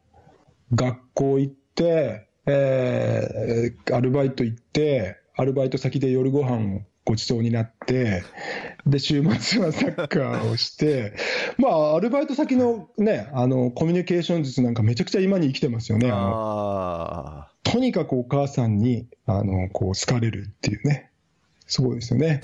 [0.74, 8.22] 学校行って、えーアルバイト行って、アルバイト先で夜ご飯をごちそうになって、
[8.86, 11.14] で、週末はサッカーをして、
[11.56, 16.10] まあ、アルバイト先のね、あの、コミュニケーション術なんかめちゃくちゃ今に生きてますよね。
[16.10, 21.10] あのあとにかくお母さんに、あの、こう、好かれるっていうね。
[21.66, 22.42] すごいですよね。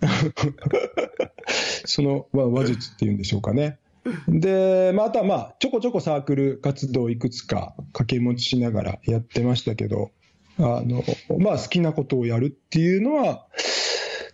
[1.84, 3.78] その、まあ、話術っていうんでしょうかね。
[4.26, 10.12] で、まあ、あとはまあ、ちょこちょこサークル活動いくつか掛け持ちしながらやってましたけど、
[10.58, 11.02] あの、
[11.38, 13.46] まあ、好きなことをやるっていうのは、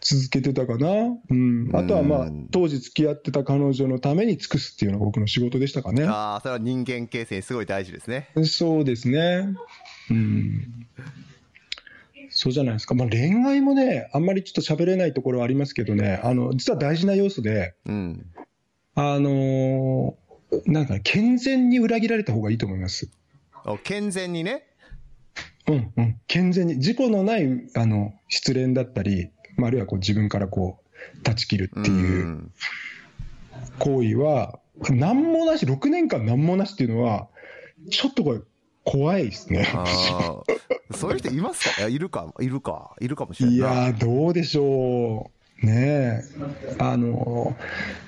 [0.01, 0.89] 続けてたかな。
[1.31, 1.71] うん。
[1.75, 6.11] あとはまあうん、当時付き合ってた彼女のために尽くすっていうのが僕の仕事でしたかねあ。。
[6.11, 8.31] ああ、それは人間形成にすごい大事ですね。
[8.45, 9.55] そうですね。
[10.11, 10.87] うん。
[12.31, 12.95] そうじゃないですか。
[12.95, 18.27] まあ、恋愛もね、あんまりちょっと喋れないところはありますけどね、あの、実は大事な要素で、うん。
[18.95, 20.21] あのー
[20.67, 23.09] なんかね健全に裏切られた方がいいと思います。
[23.65, 24.70] お健全にね。
[25.73, 26.21] うんうん。
[26.27, 32.53] 健全に、事故のない、あの、失恋だったり、まあ、あるいはこう自分からこう、断ち切るっていううん
[33.79, 34.59] 行為は、
[34.91, 37.29] なんもなし、6年間なんもなしっていうのは、
[37.91, 38.41] ちょっとこれ、
[38.85, 39.67] 怖いですね。
[39.75, 39.85] あ
[40.91, 40.95] あ。
[40.97, 41.81] そういう人いますか？
[41.81, 43.67] いやいるか、いるか、いるかもしれないいな。
[43.87, 45.31] やー、どうでしょ
[45.63, 45.67] う。
[45.67, 46.23] ねえ。
[46.79, 47.55] あの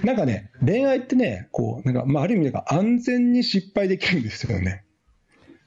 [0.02, 4.84] ーなんかね、恋愛ってね、こう、なんか、まあ、ある意味なんか安全に失敗できるんですよね。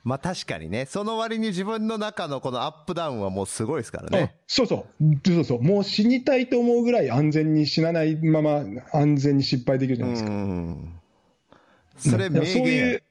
[0.05, 4.35] まあ確かにね、その割に自分の中のこのアップダウンはもうすごいですからうんね。
[4.45, 5.15] そうそう。
[5.25, 5.63] そうそう。
[5.63, 10.31] もう死にたいと思うぐらい安全に死なないまま安全に失敗できるじゃうないですか。
[10.31, 11.01] ん。
[11.97, 13.03] それ名いやそうい言う。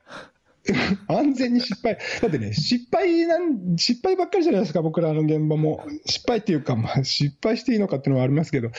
[1.12, 1.98] 安全に失敗。
[2.22, 5.84] だってね、失敗なん、失敗ばっかりじゃないですか、僕らの現場も。
[6.06, 8.70] 失敗っていうか、まあ、失敗していいのかっていうのはありますけど、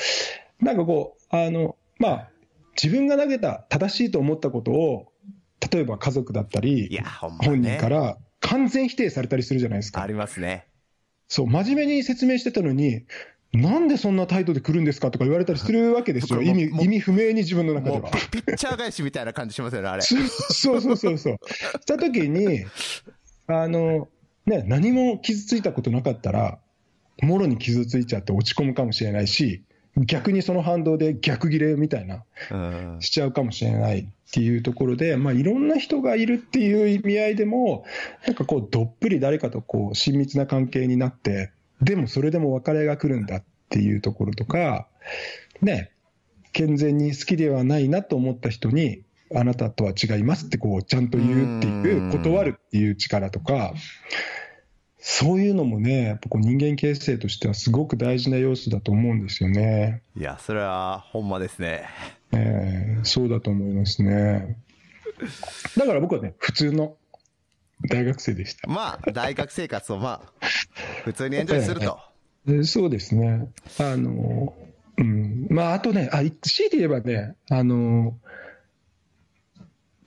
[0.61, 2.29] なんかこう、あの、まあ、
[2.81, 5.11] 自分が投げた正しいと思ったことを、
[5.71, 7.77] 例えば家族だったり、いや、ほんま本人ね。
[7.77, 10.01] から完全否定されたりするじゃないですか。
[10.01, 10.67] ありますね。
[11.27, 13.05] そう、真面目に説明してたのに、
[13.53, 16.39] なんでそんな態度で来るんですかとか言われたりするわけですよ。
[16.39, 18.11] 僕意味、意味不明に自分の中では。
[18.11, 20.01] ピッチャー返しみたいな感じしますよね、あれ。
[20.03, 21.37] そうそうそうそう。
[21.81, 22.65] したときに、
[23.47, 24.09] あの、
[24.45, 26.59] ね、何も傷ついたことなかったら、
[27.21, 29.63] もろに傷ついちゃって落ち込むかもしれないし、
[29.97, 32.23] 逆にその反動で逆ギレみたいな、
[32.99, 37.85] しちゃうかもしれないっていうところで、まあ、いろんな人がいるっていう意味合いでも、
[38.27, 44.87] なんかこう、どっぷり誰かとこう親密な関係になって、でもそれでも別れが来るんだっていうところとか、
[45.61, 45.91] ね、
[46.51, 53.73] 健全に好きではないなと思った人に、あなたとは違いますってこうちゃんと言うっていう、断るっていう力とか、
[55.07, 60.01] そういうのもね、やっぱこう人間形成としてはすごく大事な要素だと思うんですよね。
[60.17, 61.85] いや、それはほんまですね。
[62.31, 64.57] えー、そうだと思いますね。
[65.77, 66.95] だから僕はね、普通の
[67.87, 68.67] 大学生でした。
[68.67, 70.47] まあ、大学生活をまあ、
[71.03, 71.99] 普通にエンジョイすると。
[72.47, 73.47] えー、そうですね。
[73.79, 74.55] あの、
[74.97, 75.45] うん。
[75.51, 78.17] まあ、あとね、あ、強いて言えばね、あの、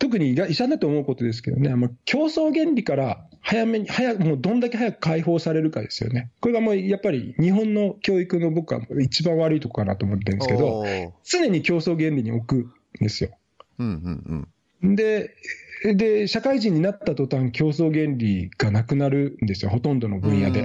[0.01, 6.31] 特に医者だと思うことですけどね、まあ、競争原理から早めに、早く、もうどんだけ早く解放されるかですよね。
[6.41, 10.85] これがもうやっぱり日本の教育の僕は一番悪いところかなと思ってるんですけど、
[11.25, 13.31] 常に競争原理に置くんですよ。
[13.79, 14.49] うんうん
[14.83, 15.35] うん、で、
[15.85, 20.65] で、社会人になった途端、競争原理がなくなるんですよ、ほとんどの分野で。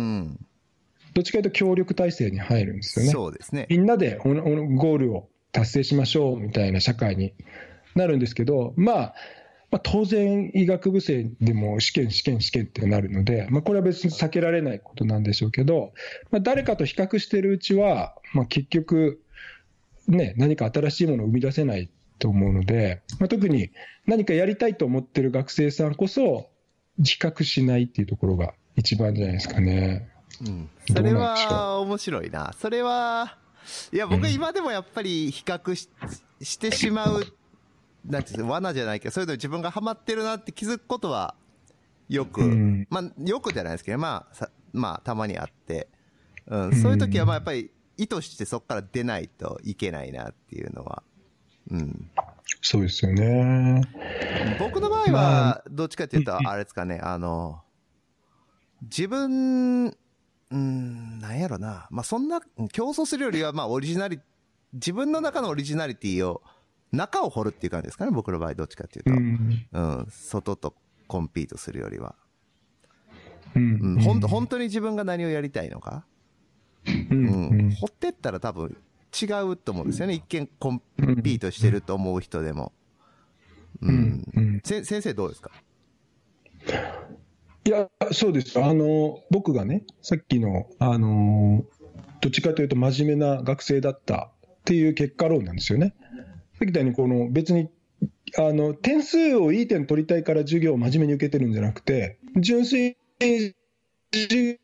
[1.14, 3.12] どっちかというと協力体制に入るんですよね。
[3.12, 3.68] そうですね。
[3.70, 7.34] みんなでゴールを達成しましょうみたいな社会に
[7.94, 9.16] なるんですけど、まあ、
[9.74, 15.94] まあ、当然、医学部生でも試験、試験、試験ってなるので、まあ、これは別に避けられないことなんでしょうけど、
[16.30, 19.20] まあ、誰かと比較しているうちは、まあ、結局、
[20.08, 23.72] ね、何か新しいものを生み出せないと思うので、まあ、特に
[24.06, 26.52] 何かやりたいと思ってる学生さんこそ、
[27.04, 30.08] 比較しないっていうところが一番じゃないですかね。
[30.46, 30.70] うん。
[30.86, 32.54] それは面白いな。
[32.60, 33.40] それは、
[33.92, 35.90] いや、僕今でもやっぱり比較し,、
[36.44, 37.26] してしまう
[38.06, 41.36] なんていう罠じゃないけど、そういうの自分がハマってるなって気づくことは、
[42.10, 45.88] よく、うん、まあ、よくじゃないですけど、まあ、さまあ、たまにあって、
[46.48, 51.04] うん、そういう時は、まあ、やっぱり、意図してそこから出ないといけないなっていうのは、
[51.70, 52.10] うん。
[52.62, 53.82] そうですよね。
[54.60, 57.62] 僕の場合は、どっちかっていうと、あれですかね、あの、
[58.82, 59.96] 自分、
[60.52, 61.88] うん、なんやろな。
[61.90, 62.42] まあ、そんな、
[62.72, 64.20] 競争するよりは、まあ、オリジナリ、
[64.74, 66.42] 自分の中のオリジナリティを
[66.94, 69.12] 中を掘るっていう感じですかね、僕の場合、どっちかっていうと。
[69.12, 70.76] うん、うん、外と
[71.08, 72.16] コンピートするよりは。
[73.56, 73.80] うん。
[73.82, 76.06] うん、ほん本当に自分が何をやりたいのか。
[76.86, 77.50] うん。
[77.50, 78.78] うん、掘ってったら多分
[79.22, 80.14] 違うと思うんですよね。
[80.14, 80.82] 一見コン
[81.24, 82.72] ピートしてると思う人でも。
[83.82, 84.24] うん。
[84.36, 85.52] うん、先生どうですか？
[87.66, 88.62] いや、そうです。
[88.64, 91.64] あの、僕がね、さっきの、あの、
[92.22, 95.94] どっちかというと真面目な学生だったっていう結果論なんですよね。
[96.64, 97.70] さっき言ったように、この別に
[98.38, 104.58] あの点数をいい点取りたいから授業を真面目に受けてるんじゃなくて、純粋に、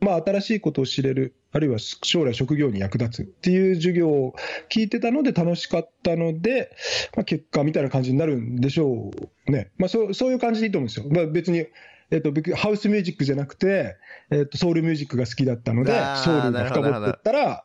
[0.00, 4.34] まあ、新しいことを知れる、あるいは将来職業に役立つっていう授業を
[4.70, 6.70] 聞いてたので楽しかったので、
[7.16, 9.10] まあ、結果みたいな感じになるんでしょ
[9.48, 9.70] うね。
[9.76, 11.06] まあ、そうそういう感じでいいと思うんですよ。
[11.10, 11.66] まあ、別に
[12.10, 13.96] えっと、ハウスミュージックじゃなくて、
[14.30, 17.64] えっと、ソウルミュージックが好きだったので、ソウルが深掘っていったら、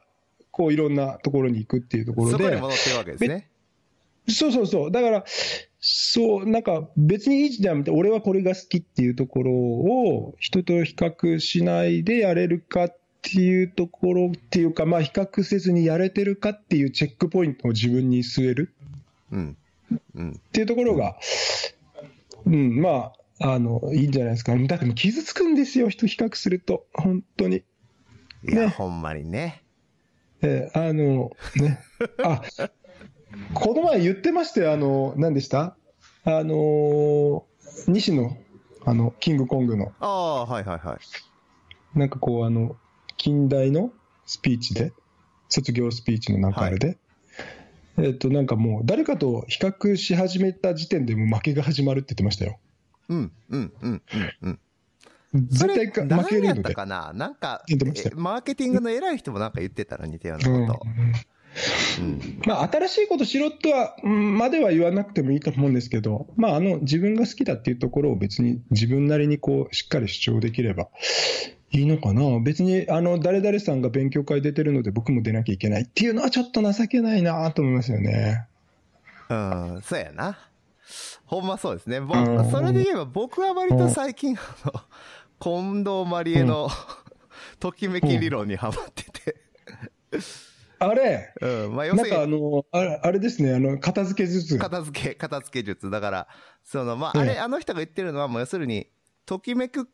[0.60, 2.44] こういろんなところに行くっていうところで。
[2.44, 3.50] そこに戻ってるわけですね。
[4.28, 4.92] そうそうそう。
[4.92, 5.24] だから、
[5.80, 18.74] そう、なんか別にいいじゃん、俺はこれが好きっていうところを人と比較しないでやれるかっていうところっていうか、まあ比較せずにやれてるかっていうチェックポイントを自分に据える。
[19.32, 19.58] うん。
[20.16, 20.32] うん。
[20.32, 21.16] っていうところが、
[22.46, 24.58] うん、まあ、あの、いいんじゃないですか。
[24.58, 26.86] だって傷つくんですよ、人比較すると。
[26.94, 27.64] 本当に。
[28.44, 29.64] いや、ね、ほんまにね。
[30.42, 31.80] えー、あの、ね。
[32.24, 32.42] あ、
[33.54, 35.76] この前言ってましたよ、あの、何でした？
[36.24, 37.46] あの、
[37.88, 38.38] 西野、
[38.86, 39.92] あの、キングコングの。
[40.00, 41.00] ああ、はいはいは
[41.96, 42.00] い。
[42.00, 42.76] なんかこう、あの、
[43.18, 43.92] 近代の
[44.26, 44.94] スピーチで、
[45.50, 46.88] 卒業スピーチの中で、
[47.96, 52.60] はい、えっ、と、なんかもう、誰かと比較し始めた時点でもう負けが始まるって言ってましたよ。
[53.10, 54.02] うん、うん、うん、うん、
[54.44, 54.60] うん。
[55.34, 56.74] 絶対負けるので。
[56.74, 57.12] かな？
[57.14, 57.64] なんか、
[58.16, 60.88] マーケティングの偉い人もなんか言ってたら似たようなこと。
[62.00, 70.90] うん、まあ、新しいことしろとは、までは言わなくてもいいと思うんですけど、まあ、あの、自分が好きだっていうところを別に自分なりにこう、しっかり主張できれば
[71.72, 78.48] いいのかな別に、あの、誰々さんが勉強会出てるので僕も出なきゃいけないっていうのはちょっと情けないなと思いますよね。
[79.30, 80.38] うん、そうやな。
[81.26, 82.00] ほんまそうですね。
[82.00, 82.18] 僕、
[82.50, 84.82] それで言えば僕は割と最近、あの、
[85.40, 86.70] 近藤まりえの、うん、
[87.60, 89.36] ときめき理論にハマってて。
[90.80, 92.16] あれ、うん、まあ、要するに。
[92.16, 94.58] なんかあの、あれあれですね、あの、片付け術。
[94.58, 95.90] 片付け、片付け術。
[95.90, 96.28] だから、
[96.64, 98.88] その、まあ、あれ、あの人が言ってるのは、もう要するに、
[99.26, 99.90] ときめく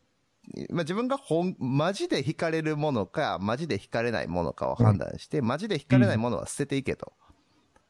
[0.70, 7.12] まあ、自分が本、マジで惹かれるものか、マジで惹かれないものかを判断して、マジで惹かれないものは捨てていけと。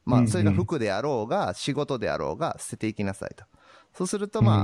[0.05, 3.45] まあ、それが服であろうが、仕事であろうが、捨てていきなさいと。
[3.93, 4.63] そうすると、まあ、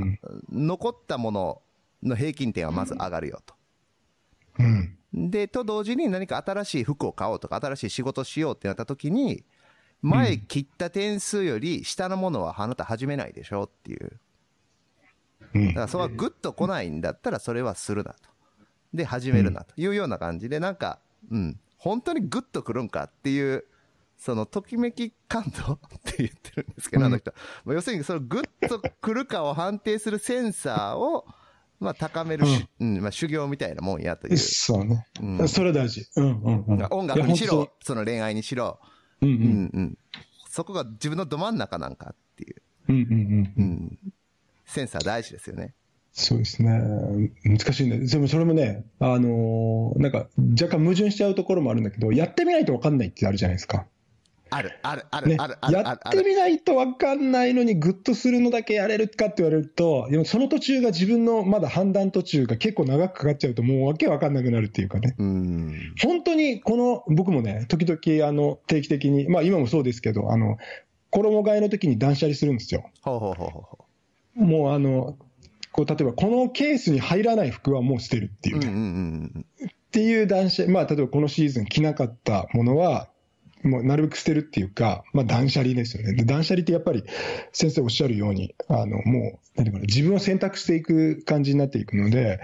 [0.52, 1.62] 残ったもの
[2.04, 3.56] の平均点はまず上がるよと。
[4.60, 4.98] うん。
[5.14, 9.44] で、と同時に何か新しい服を買おうとか、新しい仕事しようってなった時に、
[10.02, 14.20] 前切った点数より下のものはあなた始めないでしょっていう。
[15.54, 18.30] だからそこはグッと来ないんだったらそれはするなと。
[18.94, 21.00] で、始めるなというような感じで、なんか、
[21.32, 23.66] うん、本当にグッと来るんかっていう、
[24.18, 27.34] その、ときめき感度って言ってるんですけど、あの人。
[27.66, 31.26] 要するに、そのグッと来るかを判定するセンサーを、
[31.80, 34.38] まあ、高めるし、うん、まあ、修行みたいなもんやという。
[34.38, 35.08] そうね。
[35.22, 36.06] うん、それ大事。
[36.16, 36.88] うんうんうん。
[36.90, 38.80] 音楽にしろ、その恋愛にしろ、
[39.22, 39.98] うんうん、うんうん。
[40.50, 42.62] そこが自分のど真ん中なんかっていう。
[42.90, 43.54] うんうんうん。
[43.58, 44.14] うん
[44.66, 45.76] センサー大事ですよね。
[46.14, 46.82] そうですね。
[47.44, 48.00] 難しいね。
[48.00, 50.28] でもそれもね、あのー、なんか
[50.60, 53.86] 若干矛盾しちゃうところもあるんだけど、やってみないと分かんないってあるじゃないですか。
[54.54, 55.74] ある、ある、ある、ね、ある、ある。
[55.74, 65.16] やってみないと分かんないのに、グッとするのだけやれるかって言われると、でもその途中が自分のまだ判断途中が結構長くかかっちゃうと、もうわけ分かんなくなるっていうかね。
[65.18, 70.58] うん本当にこの、僕もね、時々あの定期的に、まあ今もそうですけど、あの、
[71.10, 72.90] 衣替えの時に断捨離するんですよ。
[73.02, 73.78] ほうほうほうほ
[74.38, 74.44] う。
[74.44, 75.18] もうあの、
[75.72, 78.68] こう、例えばこのケースに入らない服はもう捨てるっていうね。
[78.68, 79.46] うんうんうん
[79.94, 83.10] っていう断捨離、まあ、例えばこのシーズン着なかったものは、
[83.64, 86.14] もうなるべく捨てるっていうか、まあ、断捨離ですよね。
[86.14, 87.04] で断捨離ってやっぱり
[87.52, 92.42] 先生おっしゃるように、あの、もう、何かな、自分を選択していく感じになっていくので、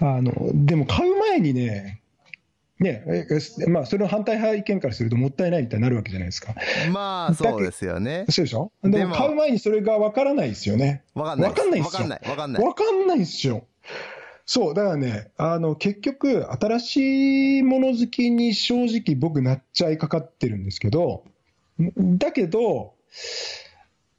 [0.00, 2.00] あの、でも買う前にね、
[2.80, 3.04] ね
[3.66, 6.54] まあ、それの反対派意見からするともったいないみたいになるわけじゃないですか。
[6.92, 8.24] まあ、そうですよね。
[8.30, 8.70] そうでしょ？
[8.84, 11.02] でも買う前にそれが分からないですよね。
[11.12, 11.50] 分かんない。
[11.50, 11.98] 分かんないですよ。
[11.98, 12.20] 分かんない。
[12.24, 12.62] 分かんない。
[12.62, 13.66] 分かんないですよ。
[14.50, 21.24] そう、だからね、あの、結局、新しいもの好きに正直僕なっちゃいかかってるんですけど、
[21.98, 22.94] だけど、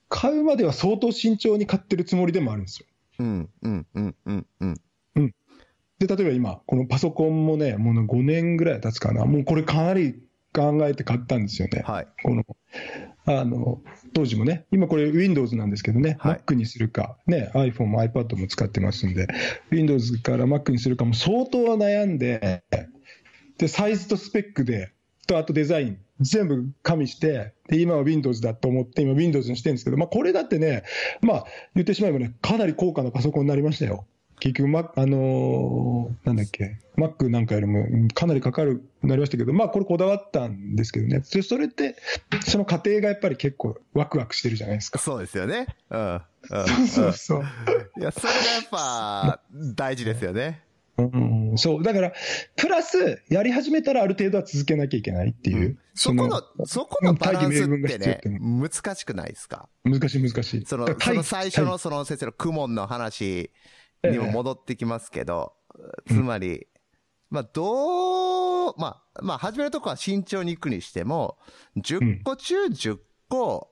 [0.08, 2.86] 買うまでは相当慎重に買ってるつもりでもあるんですよ。
[3.18, 5.34] うん、うん、うん、うん、うん。
[5.98, 9.26] で、例えば今、このパソコンもね、もう5年ぐらい経つかな。
[9.26, 10.22] もうこれかなり
[10.54, 11.84] 考えて買ったんですよね。
[11.86, 12.08] はい。
[12.24, 12.44] この、
[13.26, 13.82] あの、
[14.14, 19.28] 当時もね、今これ Windows なんですけどね、はい、Mac にするか、ね、iPhone も iPad も使ってますんで、
[19.72, 22.64] Windows から Mac にするかも相当悩んで、
[23.58, 24.92] で、サイズとスペックで、
[25.28, 30.84] と、あとデザイン、全部加味して、で、今は Windows だと思って、今 Windows にしてるんですけど、まあこれだってね、
[31.22, 31.46] まあ
[31.76, 34.08] 言ってしまえばね、かなり高価なパソコンになりましたよ。
[34.40, 41.22] 結局、ま、あのー、なんだっけ、Mac なんかよりもかなりかかるなりましたけど、まあ、これこだわったんですけどね。
[41.24, 41.96] それって、
[42.46, 45.00] その過程がやっぱり結構ワクワクしてるじゃないですか。
[45.00, 45.68] そうですよね。
[45.90, 46.14] うん。
[46.14, 46.22] うん、
[46.68, 47.44] そうそうそう。
[48.00, 49.42] いや、それがやっぱ、
[49.76, 50.64] 大事ですよね。
[50.98, 51.04] う
[51.54, 51.84] ん、そう。
[51.84, 52.14] だから、
[52.58, 55.60] プラス、やり始めたらある程度は続けなきゃいけないっていう。
[55.60, 59.70] うん、そこの、そこのバランスってね、難しくないですか？
[59.86, 60.66] 難しい難しい。
[60.66, 63.50] その、その最初のその先生のクモンの話
[64.04, 65.54] にも戻ってきますけど、
[66.08, 66.68] つまり、
[67.30, 71.38] まあ、どう、まあ、まあ、始めるとこは慎重に行くにしても、
[71.78, 73.72] 10個中10個、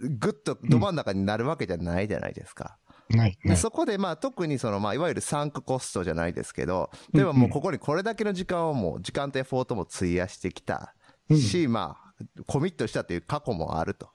[0.00, 2.78] ぐっとど真ん中になるわけじゃないじゃないですか。
[3.10, 10.94] ない、でそこで、まあ、特にその、まあ、いわゆるサンクコストじゃないですけど、例えばもうここにこれだけの時間をもう、時間とエフォートも費やしてきた
[11.30, 12.10] し、まあ、
[12.46, 14.10] コミットしたという過去もあると。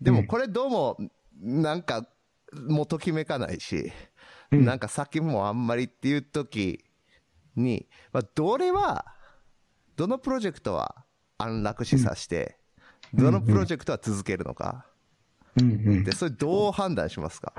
[0.00, 0.98] でも、これどうも、
[1.40, 2.06] なんか、
[2.68, 3.92] もうときめかないし、
[4.50, 6.84] なんか先もあんまりっていう時
[7.56, 9.06] に、まあ、どれは、
[9.96, 10.94] どのプロジェクトは
[11.38, 12.58] 安楽死させて、
[13.14, 14.86] どのプロジェクトは続けるのか。
[15.56, 17.52] で、それどう判断しますか？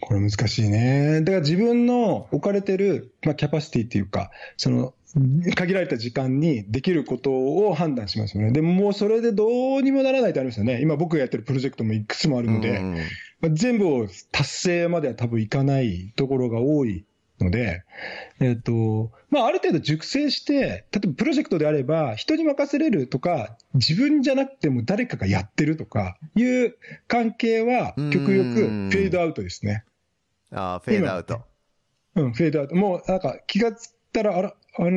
[0.00, 1.20] これ難しいね。
[1.22, 4.94] だから自分の置かれてる、まあ、キャパシティっていうか、その、
[5.54, 8.52] 限られた時間にできることを判断しますよね。
[8.52, 10.82] でももうそれでどうにもならないとありますよね。
[10.82, 12.82] 今僕がやってるプロジェクトもいくつもあるので、
[13.40, 17.04] まあ、全部を達成までは多分いかないところが多い
[17.40, 17.84] ので、
[18.40, 26.76] えっ、と、まあ、ある程度熟成して、例えばプロジェクトであれば、人に任せれるとか、自分じゃなくても誰かがやってるとかいう
[27.08, 29.84] 関係は、極力フェードアウトですね。
[30.50, 31.42] ああ、フェードアウト。
[32.14, 32.74] うん、フェードアウト。
[32.74, 34.88] もう、なんか気がつったら、あら、あ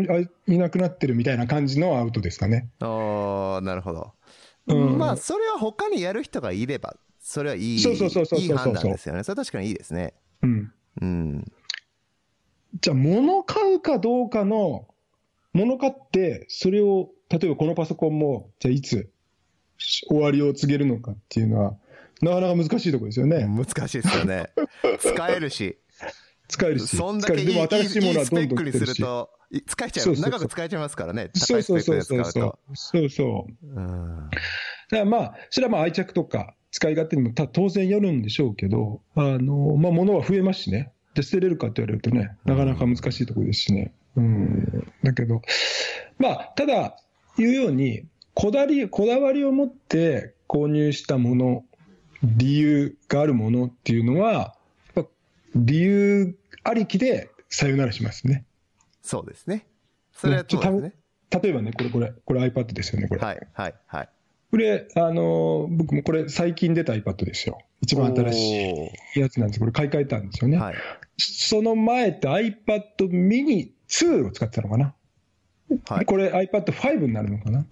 [0.47, 2.69] いなくなってるみたいな感じのアウトですかね。
[2.79, 4.13] ああ、なるほど。
[4.67, 6.95] うん、まあ、それは他にやる人がいれば、
[7.29, 9.21] それはいい、そうそうそうそういい判断ですよね。
[9.23, 10.15] それは確かにいいですね。
[10.41, 10.73] うん。
[10.99, 11.51] うん。
[12.81, 14.87] じゃあ、物買うかどうかの、
[15.53, 19.11] 物買って、それを、例えばこのパソコンも、じゃあいつ
[20.07, 21.77] 終わりを告げるのかっていうのは、
[22.23, 23.45] なかなか難しいところですよね。
[23.45, 24.49] 難しいですよね。
[24.97, 25.77] 使えるし。
[26.47, 26.97] 使えるし。
[26.97, 29.29] そんだけいいでも新しいものはどんどんいいスペックにすると、
[29.67, 30.03] 使えちゃう。
[30.03, 31.29] そうそうそう長く使えちゃいますからね。
[31.35, 32.59] そうそうそうそう。
[32.73, 33.67] そうそう。
[33.67, 34.29] うん
[34.89, 40.91] だからまあ、それはまあ愛着とか使い勝手にもた当然よるんでしょうけど、あの、まあ物は増えますしね。
[41.15, 43.93] で、捨てれるかって言われるとね、なかなか難しいところですしね。
[44.15, 44.91] うん。
[45.03, 45.41] だけど、
[46.17, 46.97] まあ、ただ、
[47.37, 51.65] 言うように、こだわり、こだわりを持って購入したもの、
[52.23, 54.55] 理由があるものっていうのは、
[55.55, 58.45] 理由ありきでさよならしますね。
[59.01, 59.65] そうですね。
[60.13, 60.93] それはそうですね。
[61.41, 63.21] 例えばね、これ、これ、これ iPad ですよね、これ。
[63.21, 64.09] はい、はい、はい。
[64.51, 67.59] これ、あのー僕もこれ最近出た iPad ですよ。
[67.81, 69.59] 一番新しいやつなんです。
[69.59, 70.57] これ買い替えたんですよね。
[70.57, 70.75] はい。
[71.17, 74.95] その前って iPad mini 2を使ってたのかな。
[75.87, 76.05] はい。
[76.05, 77.65] これ iPad 5になるのかな。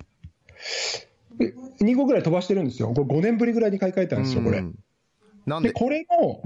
[1.38, 2.89] で2個ぐらい飛ばしてるんですよ。
[2.89, 4.61] これ5年ぶりぐらいに買い替えたんですよ、これう。
[4.61, 4.75] ん
[5.45, 6.41] なんで、でこれも、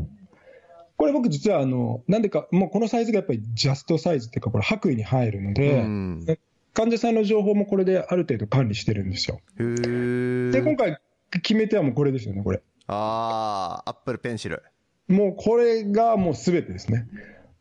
[0.98, 6.26] これ僕実はあの、なんでか、もうこのサイズがやっぱりジャストサイズっていうか、これ白衣に入るので、うん
[6.74, 9.40] 患者さんの情報もこれである程度管理してるんですよ。
[9.58, 10.98] で、今回
[11.32, 12.62] 決め手はもうこれですよね、これ。
[12.88, 14.64] ああ、アップルペンシル。
[15.08, 17.08] もうこれがもうすべてですね。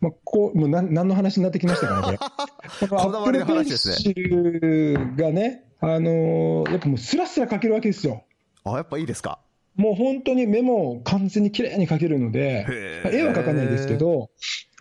[0.01, 2.89] まあ、こう、もうなん何の話になってきましたかね、これ。
[2.89, 8.25] こ のこだわりの話ですね Apple Pencil がね、あのーやっぱもうスラスラ書けるわけですよ。
[8.65, 9.41] あ、やっぱいいですか？
[9.77, 12.67] もう本当にメモを完全に綺麗に書けるので
[13.05, 14.31] 絵は描かないですけど、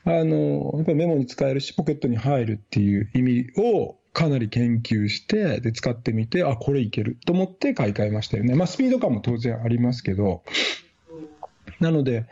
[0.04, 8.56] あのーやっぱりメモに使えるし、ポケットに入るっていう意味をかなり研究して、で、使ってみて、あ、これいけると思って買い替えましたよね。
[8.56, 10.44] まあ、スピード感も当然ありますけど、
[11.80, 12.26] なので、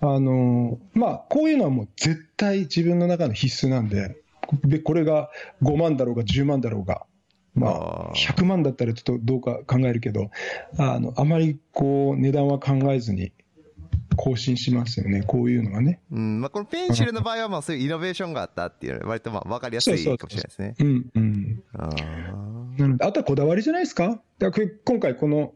[0.00, 4.16] あのーまあ、こういうのはもう絶対自分の中の必須なんで、
[4.64, 5.30] で、これが
[5.62, 7.06] 5万だろうが10万だろうが、
[7.54, 10.30] まあ、あー100万だったらちょっとどうか考えるけど、
[10.78, 13.32] あの、あまりこう、値段は考えずに
[14.16, 16.00] 更新しますよね、こういうのはね。
[16.10, 16.40] うん。
[16.40, 20.74] まあ、このペンシルの場合は、まあ、そういうイノベーションがあったっていうのは、割とまあ、わかりやすいかもしれないですね。
[20.78, 21.62] うん、うん。
[21.74, 24.20] あーなので、あとはこだわりじゃないですか？
[24.38, 25.54] だか今回この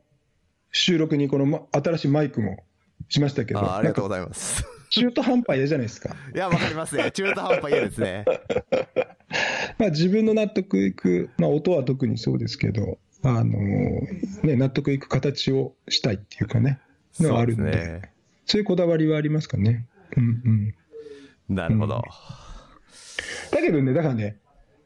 [0.71, 2.65] 収録にこのま新しいマイクも
[3.09, 4.65] しましたけど、あーありがとうございます。
[4.91, 6.15] 中途半端嫌じゃないですか？
[6.35, 7.11] いや、わかりますね。
[7.11, 8.25] 中途半端嫌ですね。
[9.79, 13.59] まあ、自分の納得いく、まあ、音は特にそうですけど、あの
[14.43, 16.79] ね、納得いく形をしたいっていうかね、
[17.21, 18.13] のはあるんで、そうそうですね。
[18.57, 19.87] いうこだわりはありますかね。
[20.17, 20.75] うん
[21.49, 21.55] うん。
[21.55, 22.03] なるほど。
[23.51, 24.39] だけどね、だからね、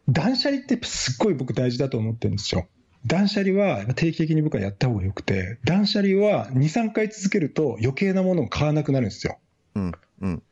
[0.08, 2.66] 断捨離ってすっごい僕大事だと思ってるんですよ。
[3.06, 9.38] 断捨離は定期的に僕はやった方がよくて、断捨離は2、3回続けると余計なものを買わなくなるんですよ。
[9.74, 9.92] うん。
[10.20, 10.42] うん。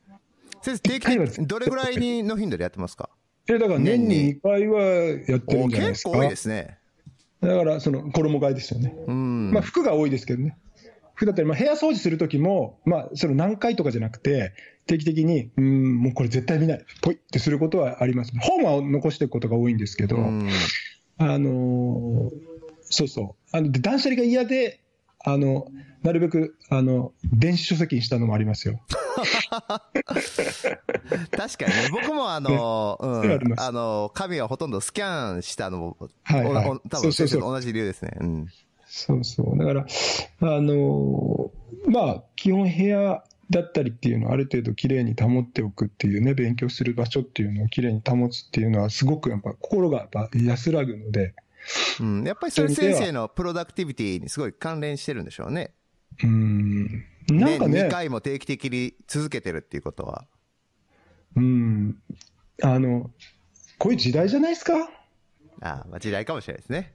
[0.62, 3.08] 先生、定期的に、どれぐらいにの頻度でやってますか？
[3.48, 6.10] え、だから年年にに2回はやってるおんじゃないですか。
[6.10, 6.78] 結構多いですね。
[7.40, 8.94] だから、その、衣替えですよね。
[9.06, 9.50] うん。
[9.52, 10.58] まあ、服が多いですけどね。
[11.20, 14.54] 服だったり、まあ、部屋掃除するときも、まあ、その何回とかじゃなくて、
[14.86, 18.32] 定期的に、うん、もうこれ絶対見ない、ポイってすることはあります。
[18.40, 20.48] 本は残していくことが多いんですけど、うん
[21.18, 22.50] あのー
[22.92, 23.56] そうそう。
[23.56, 24.80] あの、で断捨離が嫌で、
[25.24, 25.68] あの、
[26.02, 28.80] なるべく、あの、電子書籍にしたのもありますよ。
[30.10, 38.12] 確かにね、僕もあの、うん、あの、紙はほとんどスキャンしたのも、はいはい多分そうそうそう同じ理由ですね。
[38.18, 38.48] うん。
[38.92, 39.58] そうそう。
[39.58, 39.86] だから、
[40.40, 51.34] あのーまあ、基本部屋だったりっていうのをある程度きれいに保っておくっていうね、勉強する場所っていうのをきれいに保つっていうのは、すごくやっぱ心がやっぱ安らぐので、
[52.00, 52.24] うん。
[52.24, 55.72] やっぱりそれ先生のプロダクティビティにすごい関連してるんでしょうね。
[56.24, 60.26] うん、なんか年2ね、回も定期的に続けてるっていうことは。
[61.36, 61.96] うん、
[62.62, 63.10] あの、
[63.78, 64.90] こういう時代じゃないですか？
[65.60, 66.92] ああ時代かもしれないですね。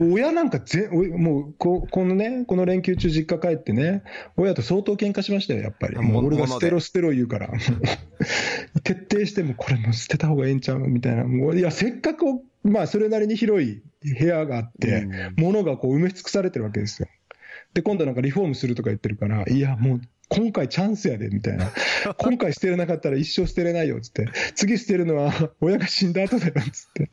[0.00, 4.02] 親なんかぜ、おもうこ、このね、この連休中実家帰ってね、
[4.36, 5.96] 親と相当喧嘩しましたよ、やっぱり。
[5.96, 7.50] ももう俺が捨てろ捨てろ言うから。
[8.82, 11.24] 徹底してもこれもう捨てた方がええんちゃうみたいな。
[11.24, 12.24] もういや、せっかく、
[12.62, 13.82] まあ、それなりに広い
[14.18, 17.08] 部屋があって、うん物がこう埋め尽くされてるわけですよ。
[17.74, 21.70] で、今度なんかリフォームするとか言ってるから、いや、もう、今回チャンスやで、みたいな。
[22.18, 24.28] 今回捨てれなかったら一生捨てれないよ、つって。
[24.54, 27.10] 次捨てるのは親が死んだ後だよ、つって。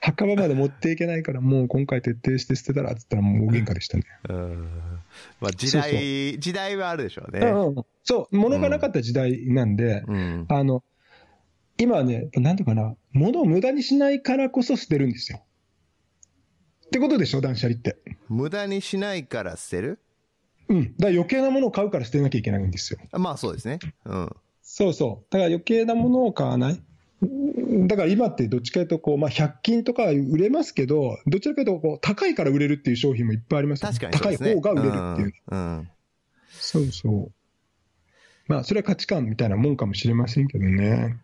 [0.00, 4.04] 墓場まで持っていけないから、もう今回徹底して捨てたら、つったらもう大喧嘩でしたね。
[4.28, 4.68] うん。
[5.40, 7.40] まあ時そう代、時代はあるでしょうね。
[7.40, 10.44] うんうんそう、物がなかった時代なんで、うん。
[10.48, 10.82] あの、
[11.78, 15.42] 今はね、なんていうかな、物を無駄にしないからこそ捨てるんですよ。
[16.86, 17.96] ってことでしょ、断捨離って。
[18.28, 20.00] 無駄にしないから捨てる？
[20.68, 20.84] うん。
[20.84, 23.00] だから余計なものを買うから捨てなきゃいけないんですよ。
[23.12, 23.78] まあそうですね。
[24.04, 24.36] うん。
[24.62, 25.32] そうそう。
[25.32, 26.72] だから余計なものを買わない。
[26.74, 34.18] うんだから今ってどっちかというとこう、まあ、100均とか売れますけど、どちらかというとこう高いから売れるっていう商品もいっぱいありますよ確かにね。
[34.18, 35.32] 高い方が売れるっていう。
[35.48, 35.78] うん。
[35.78, 35.90] うん
[36.50, 37.32] そうそう。
[38.46, 41.16] まあ、それは価値観みたいなもんかもしれませんけどね。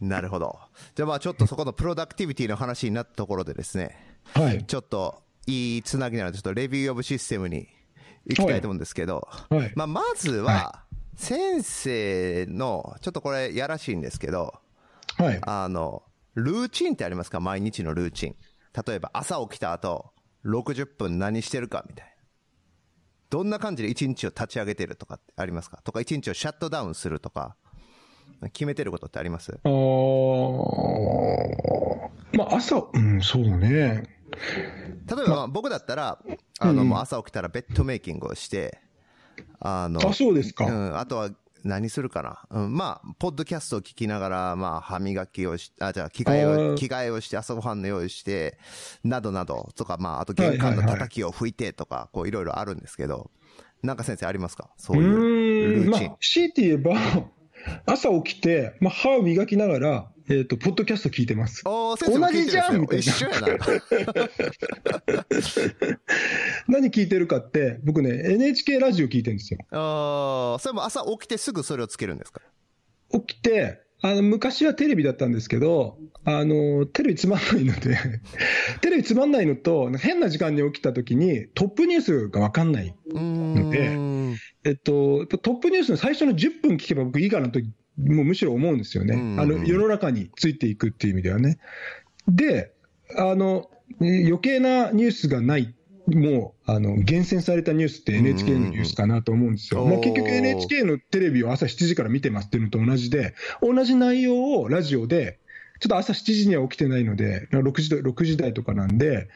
[0.00, 0.58] なるほど。
[0.94, 3.96] じゃあまあちょっとそこのプロダクティビティの話になったところでですね、
[4.34, 4.64] はい。
[4.64, 7.68] ちょっといいつなぎなので、ちょっとレビューオブシステムに
[8.28, 10.84] 行きたいと思うんですけど、はいまあまずは、
[11.16, 14.54] 先生の、ちょっとこれやらしいんですけど、
[15.16, 15.40] はい。
[15.42, 16.04] あの、
[16.34, 17.40] ルーチンってありますか？
[17.40, 18.36] 毎日のルーチン。
[18.86, 20.12] 例えば朝起きた後、
[20.44, 22.12] 60分何してるかみたいな。
[23.30, 25.80] どんな感じで1日を立ち上げてるとかってありますか？
[25.82, 27.56] とか1日をシャットダウンするとか、
[28.52, 29.58] 決めてることってあります？
[29.64, 29.72] あー
[32.34, 34.04] まあ、朝、うん、そうだね。
[35.16, 36.22] 例えばまあ僕だったら、
[36.60, 38.78] あの、うんもう朝起きたらベッドメイキングをして、
[39.60, 40.66] あの、あ、そうですか。
[40.66, 41.30] うん、あとは
[41.64, 42.46] 何するかな。
[42.50, 48.58] うん、まあ、ポッドキャストを聞きながら、まあ、歯磨きをし、あ、じゃあ、着替えあを、ー着替えをして、朝ごはんの用意して、
[49.02, 53.30] などなど、とか、まあ、あと玄関の叩きを拭いてとか、こう、いろいろあるんですけど、
[53.82, 54.70] なんか先生ありますか？
[54.76, 56.08] そうういうルーチン。
[56.08, 56.94] まあ、強いて言えば、
[57.86, 61.62] 朝起きて、まあ、歯を磨きながら、えっ、と、ポッドキャスト聞いてます。
[61.64, 63.58] おー先生も聞いてるんですよ同じ一緒やな。
[66.68, 69.60] 何聞いてるかって、僕ね、NHK ラジオ聞いてるんですよ。
[69.70, 72.42] あーそれも朝起きてすぐそれをつけるんですか？
[73.12, 77.96] 起きて、あの、昔はテレビだったんですけど、あの、テレビつまんないので、
[78.82, 82.94] テレビつまんないのと、変な時間に起きた時にトップニュースがわかんない。
[83.10, 84.36] うーん。
[84.64, 87.60] えっと、トップニュースの最初の10分聞けば僕いいかなと、
[87.98, 89.14] もうむしろ思うんですよね。
[89.14, 91.58] うんあの、世の中についていくっていう意味ではね。
[92.28, 92.72] で、
[93.16, 93.70] あの、
[94.00, 95.74] え余計なニュースがない。
[96.06, 99.82] もう、あの、厳選されたニュースって NHK のニュースかなと思うんですよ。
[99.82, 105.38] うんまあ、結局 NHK のテレビを朝7時から見てますっていうのと同じで、同じ内容をラジオで、
[105.80, 109.28] ちょっと朝7時には起きてないので、6時台 ,6 時台とかなんで、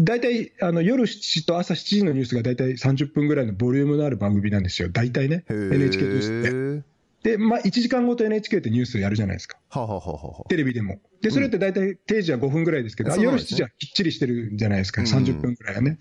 [0.00, 6.91] 大体あの夜7時と朝7時のニュースが大体30分ぐらいのボリュームのある番組なんですよ、大体ね、NHK ニュースって。
[7.22, 11.00] で、まあ、1時間ごと NHK ってニュースやるじゃないですか、はははははテレビでも。
[11.20, 13.54] で、それって大体定時は5分ぐらいですけど、うなんですね。
[13.54, 15.08] 7時はきっちりしてるじゃないですか、うん。
[15.08, 15.98] 30分ぐらいはね。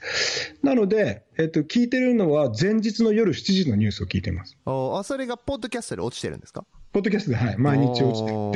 [0.63, 4.57] なので、えっと、聞いてるのは前日の夜7時のニュースを聞いてます。
[4.65, 6.65] おあ、それがポッドキャストで落ちてるんですか？
[6.91, 8.37] ポッドキャストで、はい、毎日落ちてる。
[8.37, 8.51] ん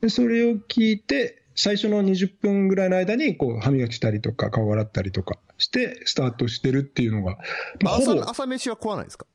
[0.00, 0.08] で。
[0.08, 7.36] それを聞いて、最初の20分ぐらいの間に、こう、歯磨きしたりとか、顔洗ったりとかして、スタートしてるっていうのが、
[7.82, 9.26] まあ、朝、朝飯は食わないですか？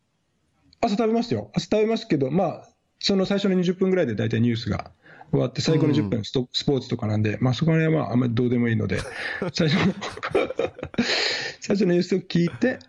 [0.81, 1.49] 朝食べますよ。
[1.53, 2.69] 朝食べますけど、まあ、
[2.99, 4.91] その最初の20分ぐらいで大体ニュースが
[5.31, 8.99] 終わって、最後の10分スト、スポーツとかなんで、まあ、そこら辺はまあ、あんまりどうでもいいので、
[9.53, 9.93] 最初の、
[11.61, 12.79] 最初のニュースを聞いて、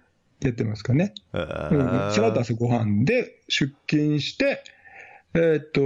[0.41, 1.15] やってますかね。
[1.33, 1.41] うん、
[2.13, 4.63] その後朝ご飯で出勤して、
[5.35, 5.81] えっ、と、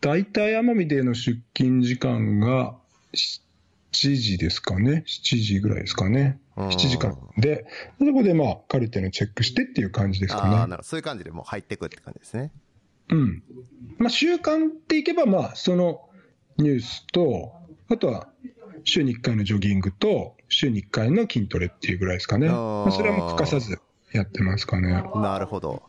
[0.00, 2.74] 大体奄美での出勤時間が
[3.14, 3.41] 7
[3.92, 5.04] 時ですかね。
[5.06, 6.38] 7時ぐらいですかね。
[6.56, 7.64] うん7時間で、
[7.98, 10.70] そこでまあ、カルテのチェックしてっていう感じですかああ、ね。
[10.70, 10.82] なる。
[10.82, 12.50] そういう感じでもう入ってくって感じですね。
[13.08, 13.42] うん。
[13.98, 16.08] まあ、習慣っていけば、まあ、その
[16.58, 17.52] ニュースと、
[17.88, 18.28] あとは、
[18.84, 22.48] 週に1回のジョギングと、週に1回の筋トレっていうぐらいですかね。
[22.48, 23.78] まあ、それはもう欠かさず
[24.12, 25.02] やってますかね。
[25.14, 25.82] なるほど。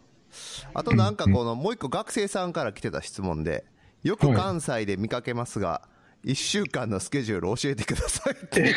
[0.74, 3.66] あとなんかこの、もう一個学生さんから来てた質問で、
[4.04, 5.88] よく関西で見かけますが、
[6.24, 8.74] 一週間のスケジュール教えてくださいって。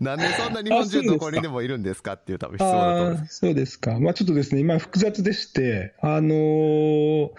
[0.00, 3.36] なんでそんな日本中どこにでもいるんですかっていう多分質問だと思うんです。
[3.36, 4.00] そうですか。
[4.00, 7.30] まあちょっとですね、今複雑でして、あのー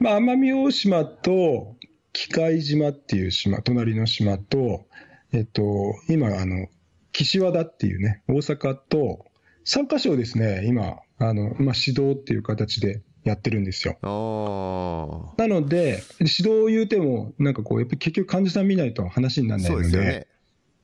[0.00, 1.76] まあ奄美大島と
[2.12, 4.86] 機械島っていう島、隣の島と、
[5.32, 6.68] えっと、今、あの、
[7.12, 9.26] 岸和田っていうね、大阪と、
[9.64, 13.96] 3カ所をですね、今、あの、まあ指導っていう形でやってるんですよ。
[14.02, 20.26] おなので、指導を言うても、なんかこう、やっぱり結局患者さん見ないと話にならーないので、でね。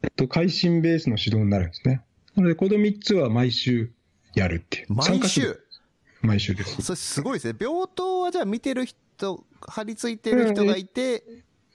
[0.03, 2.03] えっと、会心ベースの指導になるんですね。
[2.37, 3.91] なので、この3つは毎週
[4.35, 4.95] やるっていう。
[4.95, 5.59] 毎週？
[6.23, 6.83] 毎週です。
[6.83, 7.57] それすごいですね。
[7.59, 11.25] 病棟はじゃあ見てる人、張り付いてる人がいて、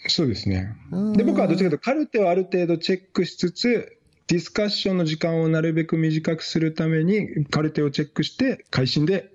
[0.07, 0.75] そうですね。
[0.91, 3.97] うんで、僕はどっちかというと、カルテをある程度チェックしつつ、
[4.27, 9.33] ディスカッションの時間をなるべく短くするために、カルテをチェックして、会心で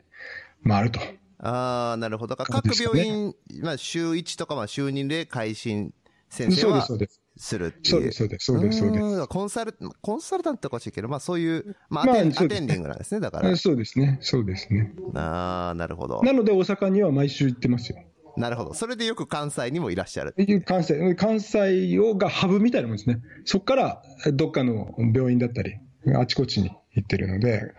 [0.67, 1.01] 回ると。
[1.39, 2.37] ああ、なるほど。
[2.37, 5.93] 各病院、まあ週1とかまあ週2で会心
[6.29, 7.21] 先生そうです、はそうです。
[7.37, 7.83] するっていう。
[7.83, 9.27] そうです、そうです、そうです、そうです。
[9.29, 13.57] コンサル、コンサルタントっておかしいけど、まあそういう、まあアまあテン,、そうですねアテンディングなんですね、だからあ。
[13.57, 14.93] そうですね、そうですね。
[15.15, 16.23] ああ、なるほど。
[16.23, 18.03] なので、大阪には毎週行ってますよ。
[18.37, 18.75] なるほど。
[18.75, 20.35] それでよく関西にもいらっしゃる。
[20.37, 23.21] いう関西、関西をがハブみたいなもんですね。
[23.45, 25.75] そこからどっかの病院だったり、
[26.17, 26.71] あちこちに
[27.01, 27.73] 行ってるので、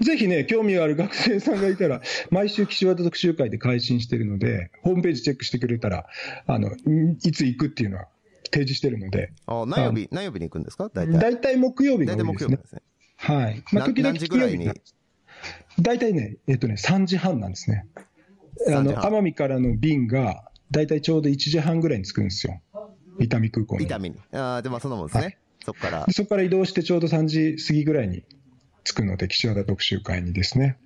[0.00, 2.00] ぜひね、興味がある学生さんがいたら、
[2.30, 6.06] 毎週岸和田特集会で開診してるので、ホームページチェックしてくれたら、
[6.46, 6.70] あの、
[7.22, 8.08] いつ行くっていうのは
[8.44, 10.90] 提示してるので、あ何曜日、何曜日に行くんですか？
[10.92, 11.18] 大体。
[11.18, 12.32] 大体木曜日が多いですね。
[12.32, 12.82] 木曜日なんですね。
[13.16, 13.62] はい。
[13.72, 14.80] まあ、な時々金曜日
[15.80, 17.86] 大体ね、えっとね、3時半なんですね。
[18.68, 22.60] あの、奄美からの便が、大体ちょうど1時半ぐらいに着くんですよ。
[23.18, 23.84] 伊丹空港に。
[23.84, 24.14] 伊丹に。
[24.32, 25.24] ああ、でもそんなもんですね。
[25.24, 26.06] はい、そこから。
[26.10, 28.22] そこから移動してちょうど3時過ぎぐらいに
[28.84, 30.76] 着くので、岸和田特集会にですね。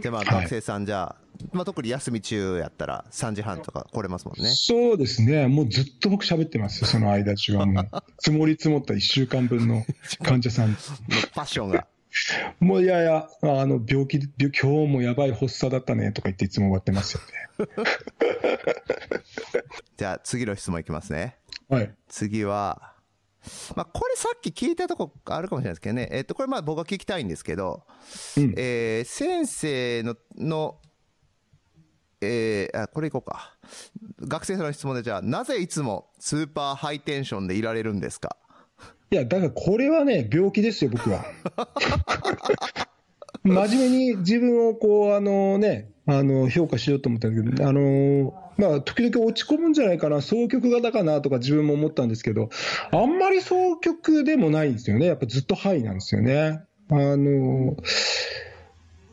[0.00, 4.48] で、まあ、学生さんじゃあ、はい、まあ、特に休み中やったら3時半とか来れますもんね。
[4.48, 5.46] そうですね。
[5.46, 7.88] もうずっと僕喋ってますその間中はもう。
[8.18, 9.84] 積もり積もった1週間分の
[10.22, 10.70] 患者さん。
[10.70, 10.76] の
[11.34, 11.86] パッションが。
[12.60, 17.68] もういやいや、あの、病気、今日もやばい発作だったねとか言っていつも終わってますよね。
[19.96, 21.36] じゃあ次の質問いきますね。
[21.68, 21.92] はい。
[22.08, 22.93] 次は、
[23.76, 26.08] まあ、これさっき聞いたとこあるかもしれないですけどね。
[26.12, 27.82] えっと、これまあ僕は聞きたいんですけど、
[28.36, 30.76] うん、えー、先生の、の、
[32.20, 33.56] えー、あ、これいこうか。
[34.20, 38.36] 学生さんの質問でじゃあ、なぜいつもスーパーハイテンションでいられるんですか？
[39.10, 41.24] いや、だからこれはね、病気ですよ、僕は。
[43.44, 52.50] 真面目に自分をこう、あのね、あの、評価しようと思ったんだけど、あのまあ、時々落ち込むんじゃないかな、双極型かなとか自分も思ったんですけど、
[52.92, 55.06] あんまり双極でもないんですよね。
[55.06, 56.62] やっぱずっとハイなんですよね。
[56.90, 57.76] あの、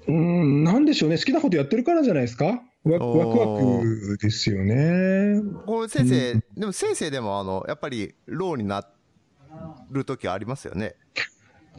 [0.07, 1.17] うん、なんでしょうね。
[1.17, 2.61] 好きなことやってるからじゃないですか。
[2.83, 5.41] ワクワクですよね。
[5.67, 8.87] これ先生、うん、でも先生でもあの、やっぱりローにな
[9.91, 10.95] る時ありますよね。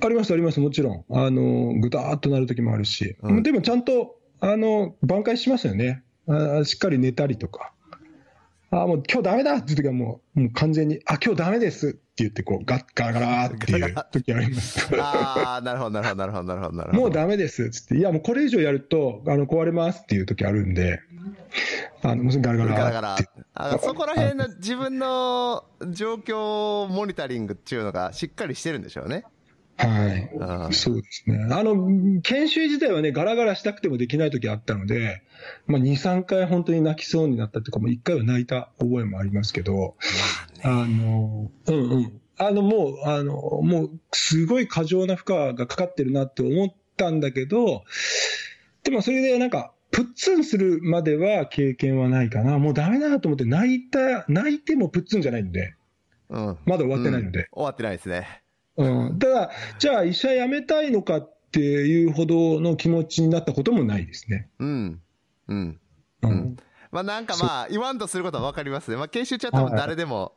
[0.01, 1.05] あります、あります、もちろん。
[1.11, 3.17] あの、ぐだーっとなる時もあるし。
[3.23, 6.03] うん、でもちゃんと、あの、挽回しますよね。
[6.29, 7.73] あしっかり寝たりとか。
[8.75, 14.89] あもう今日ダメだっていう時はもう、もう完全に、あ、今日ダメですって言って、こう、ガッガラガラっていう時あります。
[14.99, 17.03] ああ、なるほど、なるほど、なるほど、なるほど、なるほど。
[17.03, 21.01] もうダメですっつって、いや、もうこれ以上やると、あの、壊れますっていう時あるんで、
[22.03, 23.17] あの、もうガラガラガラガラ
[23.55, 29.25] あそこら辺の自分の状況モニタリングっていうのがしっかりしてるんでしょうね。
[29.77, 30.75] はい。
[30.75, 31.49] そうですね。
[31.51, 35.23] あの、研修自体はね、ガラガラしたくてもできない時あったので、
[35.67, 39.97] まあ、2、3回本当に泣きそうになったとかも、1回は泣いた覚えもありますけど、
[40.63, 42.21] あの、うんうん。
[42.39, 47.85] あの、もう、あの、もう、すごい過剰な負荷がかかってるなって思ったんだけど、
[48.85, 52.59] でもそれでなんか、プッツンするまでは経験はないかな。
[52.59, 55.75] もうダメだと思って泣いた、泣いてもプッツンじゃないんで。
[56.31, 56.59] うん。
[56.65, 57.41] まだ終わってないので。
[57.41, 58.42] うん、終わってないですね。
[58.77, 59.19] うん。
[59.19, 64.49] ただ、じゃあ医者辞めたいのかっていうほどの気持ちになったこともないですね。
[64.59, 65.01] うん。
[65.49, 65.81] うん。
[66.23, 66.57] うん。
[66.91, 68.97] まあなんかまあ、言わんとすることはわかりますね。
[68.97, 70.33] まあ研修中は多分誰でも。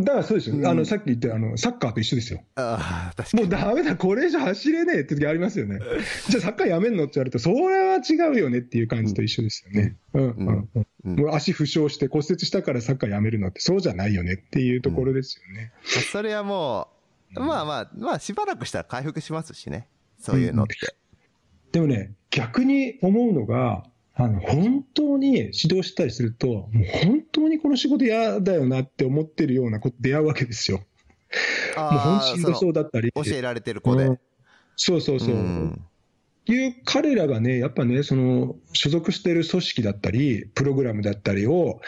[0.00, 2.42] だからそうですよ、うん、あのさっき言ったあのサッカーと一緒ですよ。
[2.54, 3.42] ああ、確かに。
[3.42, 5.80] もうだめだ、これ以上走れねえって時ありますよね。
[6.28, 9.96] じゃあサッカーやめんのって言われると、それは違うよねっていう感じと一緒ですよね。
[10.14, 10.68] うん、うん、
[11.04, 11.16] うん。
[11.16, 15.72] もう足負傷して骨折したからサッカーやめるのってそうじゃないよねっていうところですよね。
[15.96, 16.91] うん、それはもう、
[17.34, 19.88] まあまあ、まあしばらくしたら回復しますしね。
[20.18, 20.76] そういうのって。
[21.72, 26.68] でもね、逆に思うのが、あの、本当に指導したりすると、もう
[27.04, 30.78] 本当にこの仕事嫌だよなって思ってるような子出会うわけですよ。
[31.76, 33.10] もう本心がそうだったり。
[33.12, 34.04] 教えられてる子で。
[34.04, 34.20] うん、
[34.76, 35.34] そうそうそう。
[35.34, 35.82] うん
[36.44, 41.80] いう彼らがね、やっぱね、その所属している組織だったり、プログラムだったりを、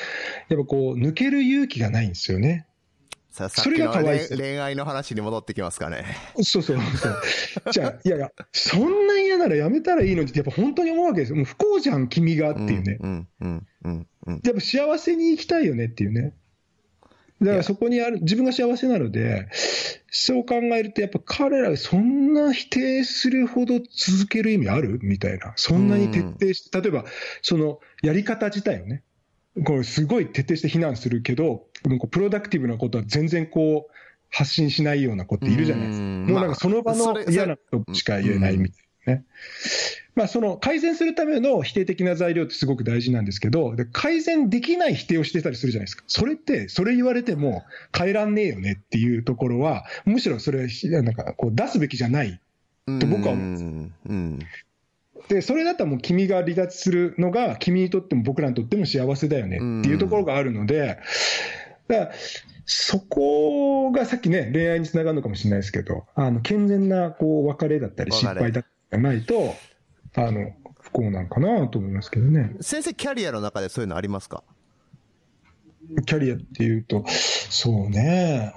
[0.48, 2.66] やっぱこう、抜ける勇気がないんですよね。
[3.34, 6.04] ささっきの恋愛の話に戻ってきますかね。
[6.36, 7.72] そうそうそう。
[7.72, 11.36] じゃあ、いやいや、そんな嫌ならやめたらいいのにって、やっぱ本当に思うわけですよ。
[11.36, 12.98] もう不幸じゃん、君がっていうね。
[13.00, 16.32] うんうんうんうん、やっぱ幸せに生きたいよねっていうね。
[17.42, 19.48] だからそこにある、自分が幸せなので、
[20.12, 25.00] そう考えると、やっぱ彼らそんな否定するほど続ける意味ある？
[25.02, 25.54] みたいな。
[25.56, 27.04] そんなに徹底して、例えば、
[27.42, 29.02] そのやり方自体をね。
[29.62, 31.66] これすごい徹底して非難するけど、
[32.10, 33.92] プロダクティブなことは全然こう、
[34.30, 36.04] 発信しないような子っているじゃないですか。
[36.04, 39.24] もうなんかその場の嫌なことしか言えないみたいなね。
[40.16, 46.02] まあその改善するための否定的な材料ってすごく大事なんですけど、で改善できない否定をしてたりするじゃないですか。
[46.08, 47.62] それって、それ言われても
[47.96, 50.66] 変えらんねえよねっていうところは、むしろそれ、
[51.02, 52.40] なんかこう出すべきじゃない
[52.86, 54.64] と僕は思うんです。
[55.28, 60.98] で、それだったらもう君が離脱するのが、君にとっても僕らにとっても幸せだよねっていうところがあるので、
[61.88, 62.12] だから
[62.66, 69.54] そこがさっきね、恋愛につながるのかもしれないですけど、あの健全なこう別れだったり、失敗だったりないと、
[70.14, 72.54] あの不幸なんかなと思いますけどね。
[72.60, 74.42] 先生、キャリアの中でそういうのありますか？
[76.06, 78.54] キャリアっていうと、そうね、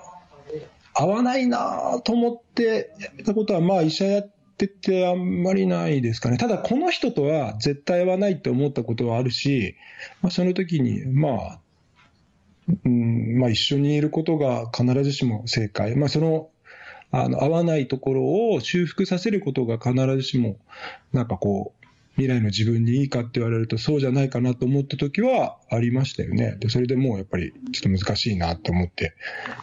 [0.93, 6.37] 合わないなと思ってやめたことは、まあ医者やって、ってあんまりないですかね。
[6.37, 9.75] ただ、この人とは絶対会わないって思ったことはあるし、
[10.21, 11.59] まあ、その時に、まあ、
[12.85, 15.95] うんまあ、一緒にいることが必ずしも正解。
[15.95, 16.49] まあ、その、
[17.09, 20.57] あの合わないところを修復させることが必ずしも、
[21.13, 26.57] なんかこう、未来の自分にいいかって言われるとそうじゃないかなと思った時はありましたよね。
[26.59, 29.13] で、それでもうやっぱりちょっと難しいなと思って、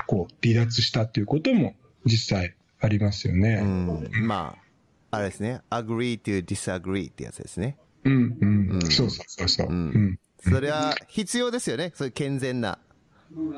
[0.06, 1.74] こう、離脱したっていうことも
[2.06, 3.60] 実際ありますよね。
[3.60, 4.63] うん、まあ、
[5.14, 5.60] あれですね。
[5.70, 7.76] agree to disagree ってやつですね。
[8.04, 8.82] うん、うん、うん。
[8.90, 9.68] そうそうそうそう。
[9.68, 10.18] うん。
[10.42, 11.92] それは必要ですよね。
[11.94, 12.78] そういう健全な。
[13.34, 13.48] うん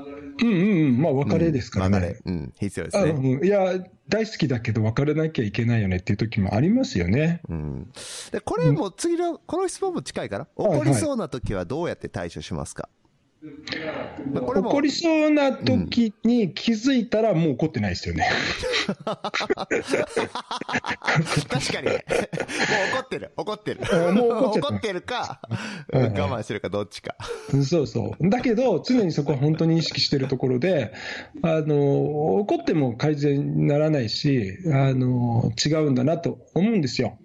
[0.40, 1.02] うんうん。
[1.02, 2.16] まあ、別れですからね。
[2.24, 3.10] うん、うん、必要ですね。
[3.10, 3.44] うん。
[3.44, 3.78] いや、
[4.08, 7.40] 大好きだけど別れなきゃいけないよねっていう時もありますよね。
[7.48, 7.92] うん。
[8.30, 12.88] で、これも次の、この質問も近いから、怒りそうな時はどうやって対処しますか、
[14.34, 18.28] 怒りそうな時に気づいたらもう怒ってないですよね。
[18.96, 19.16] 確
[21.72, 21.88] かに。
[21.88, 21.98] もう
[22.94, 23.32] 怒ってる。
[23.36, 23.80] 怒ってる。
[24.12, 25.40] もう怒ってるか、
[25.92, 27.14] 我慢してるかどっちか。
[27.64, 28.28] そうそう。
[28.28, 30.92] だけど、常にそこは本当に意識してるところで、
[31.42, 37.18] あの、怒っても改善にならないし、あの、違うんだなと思うんですよ。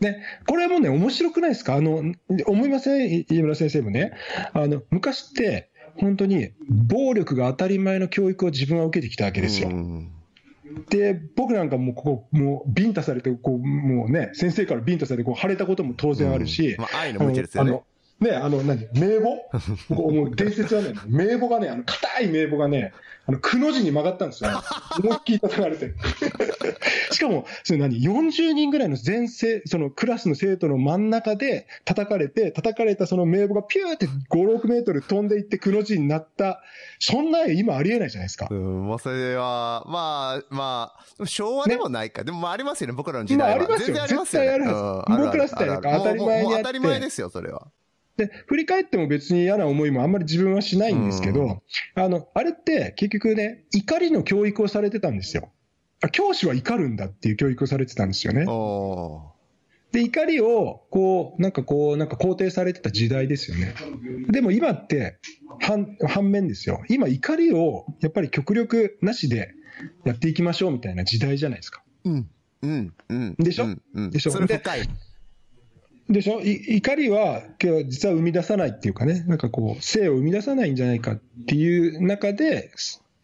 [0.00, 1.74] ね、これもね、面白くないですか？
[1.74, 2.02] あの、
[2.46, 3.24] 思いません？
[3.28, 4.12] 飯村先生もね。
[4.52, 9.70] あの、昔って、本当に暴力が当たり前の教育を自分は受けてきたわけですよ。
[10.90, 17.80] で、僕なんかもうここ、もうビンタされて、こう、もうね、先生からビンタされて、こう、腫れたことも当然あるし、うんまあ、愛のですよね。
[18.20, 19.36] ね、あの、何、名簿？
[19.90, 22.92] もう伝説はね、名簿がね、あの、硬い名簿がね、
[23.28, 24.50] あの、くの字に曲がったんですよ。
[24.98, 25.92] 思いっきり叩かれて。
[27.12, 36.62] しかも、それ何 ?40 人ぐらいの全生、そのクラスの生徒の真ん中で叩かれて、叩かれたその名簿がピューって5、6メートル飛んでいってくの字になった、
[36.98, 38.48] そんな絵今ありえないじゃないですか。
[38.50, 42.22] うん、まあそれは、まあ、まあ、昭和でもないか。
[42.22, 43.56] ね、でもまあありますよね、僕らの時代は。
[43.58, 43.86] まあありますよ。
[43.86, 44.48] 全然ありますよ、ね。
[44.48, 45.22] 絶対あるはず。
[45.22, 47.68] 僕ら世代か当たり前に当たり前ですよ、それは。
[48.18, 51.62] で、振り返っても別に嫌な思いもあんまり自分はしないんですけど、
[51.94, 55.52] あの、あれって結局ね、怒りの教育をされてたんですよ。
[56.12, 58.44] 教師は怒るんだっていう教育をされてたんですよね。
[59.92, 63.74] で、怒りを、こう、なんかこう、なんか肯定されてた時代ですよね。
[64.28, 65.18] でも今って、
[65.60, 66.82] 反、反面ですよ。
[66.88, 69.54] 今怒りを、やっぱり極力なしで
[70.04, 71.82] やっていきましょうみたいな時代じゃないですか。
[72.04, 72.28] うん。
[72.62, 72.94] うん。
[73.08, 73.34] うん。
[73.38, 74.30] でしょ、うんうん、でしょ？
[74.32, 74.88] それ深い。
[76.08, 76.40] でしょ？
[76.40, 77.42] 怒りは、
[77.86, 82.70] 実は生み出さないっていうかね、なんかこう、性を生み出さないんじゃないかっていう中で、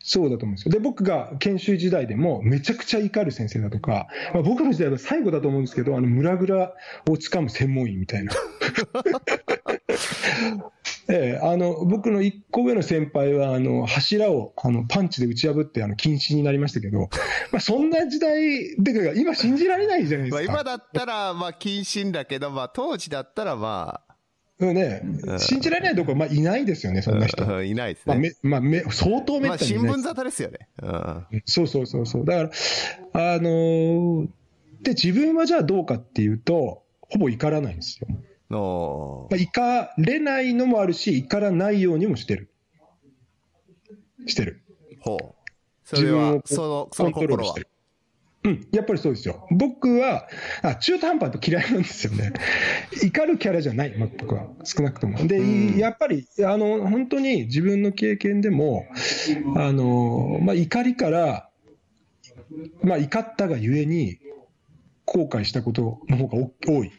[0.06, 0.72] そうだと思うんですよ。
[0.72, 6.74] で、僕が研修時代でも、めちゃくちゃ怒る先生だとか、まあ、僕の時代は最後だと思うんですけど、あの、ムラグラ
[7.08, 8.32] を掴む専門医みたいな。
[11.08, 17.10] ええ、あの、僕の一個上の先輩は、あの、柱を、あの、パンチで打ち破って、あの、禁止になりましたけど、
[17.52, 20.52] まあ、そんな時代、で、今信じられないじゃないですか。
[20.52, 24.14] まあ、今だったら、まあ、謹慎だけど、まあ、当時だったら、まあ、
[24.60, 25.02] うんね、
[25.38, 27.64] 信じられないところ、まあ、いないですよね、そんな人。
[27.64, 28.14] いないですね。
[28.14, 29.82] まあ、めまあ、め相当めったにいない。
[29.82, 30.68] まあ、新聞沙汰ですよね。
[30.80, 30.86] う
[31.36, 32.24] ん、そうそうそうそう。
[32.24, 32.50] だか
[33.12, 34.28] ら、あのー、
[34.82, 38.06] で、自分はじゃあどうかっていうと、ほぼ怒らないんですよ。
[38.48, 42.50] まあ、怒れないのもあるし、怒らないようにもしてる。
[44.26, 44.62] してる。
[45.00, 45.34] ほう。
[45.84, 47.54] それは、その、その心は？
[48.44, 49.46] うん、やっぱりそうですよ。
[49.50, 50.28] 僕は、
[50.62, 52.34] あ中途半端と嫌いなんですよね。
[53.02, 54.48] 怒るキャラじゃない、まあ、僕は。
[54.64, 55.26] 少なくとも。
[55.26, 58.86] で、うん、やっぱり、あの、本当に自分の経験でも、
[59.56, 61.48] あの、まあ、怒りから、
[62.82, 64.18] まあ、怒ったがゆえに、
[65.06, 66.92] 後悔したことの方が多い。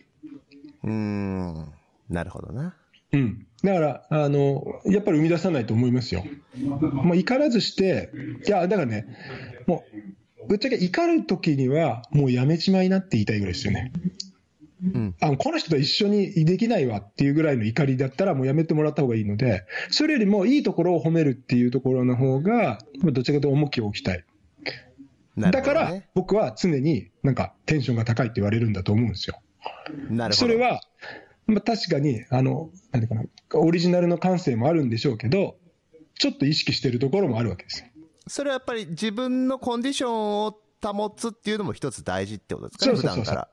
[0.86, 1.74] うん、
[2.10, 2.76] なるほどな。
[3.12, 3.48] うん。
[3.64, 6.24] だから、あの、やっぱり生み出さないと思いますよ。
[6.94, 8.12] まあ、怒らずして、
[8.48, 9.08] いや、だからね、
[9.66, 9.84] も
[10.44, 13.92] う、ぶっちゃけ怒るときには、もうやめちまいなって言いたいぐらいですよね。
[14.84, 24.24] うん、あこの人と一緒にできないわっていうぐらいの怒りだったらもうやめてもらった方がいいので、それよりもいいところを褒めるっていうところの方が、どちらかというと重きを置きたい。
[25.38, 29.42] ね、だから僕は常になんかテンションが高いって言われるんだと思うんですよ。
[30.10, 30.46] なるほど。
[30.46, 30.82] それは、
[31.48, 35.58] まあ、確かに、あの、なんていうかな、オリジナルの感性もあるんでしょうけど、
[36.18, 37.88] ちょっと意識してるところもあるわけですよ。
[38.28, 43.48] それはやっぱり自分のコンディションを保つっていうのも一つ大事ってことですかね、そうそうそう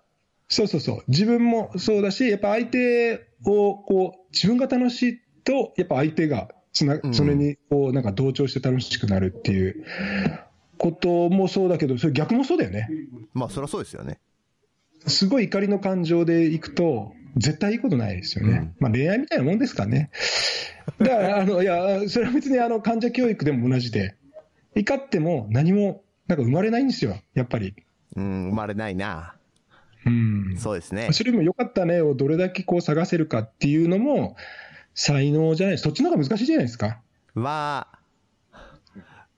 [0.48, 1.04] そうそうそう。
[1.08, 9.84] 自分もそうだし、やっぱ相手を、こう、自分が楽しいと、やっぱ相手がつな、それに、こう、なんか同調して楽しくなるっていう
[10.76, 12.88] こともそうだけど、それ逆もそうだよね。
[13.32, 14.18] まあ、そりゃそうですよね。
[15.06, 18.52] すごい怒りの感情でいくと、絶対いいことないですよね。
[18.52, 20.10] うん、まあ恋愛みたいなもんですかね。
[20.98, 24.16] だから、 あの、いや、それは別にあの患者教育でも同じで、
[24.74, 27.74] 怒っても何も、なんか生まれないんですよ、やっぱり。
[28.16, 29.34] うん、生まれないな。
[30.04, 30.56] うん。
[30.58, 31.08] そうですね。
[31.12, 34.36] それも良かったねをどれだけこう探せるかっていうのも、
[34.94, 37.00] 才能じゃないそっちの方が難しいじゃないですか。
[37.34, 37.98] まあ、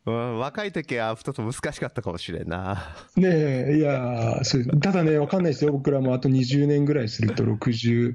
[0.07, 2.95] うん、若い時はちょっと難しかったかもしれんな。
[3.17, 3.29] ね
[3.73, 5.73] え、いやそうただね、わかんないですよ。
[5.73, 8.15] 僕らもあと20年ぐらいすると、60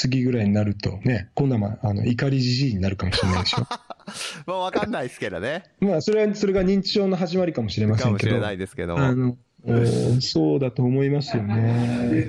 [0.00, 3.66] 過ぎぐらいになると、ね、今度は、あの、怒りじじいになるかもしれないでしょ。
[4.46, 5.64] まあ、わかんないですけどね。
[5.80, 8.18] まあ、それは、それが認知症の始まりかもしれませんけど。
[8.18, 9.36] かもしれないですけどあの、
[10.20, 12.26] そうだと思いますよね。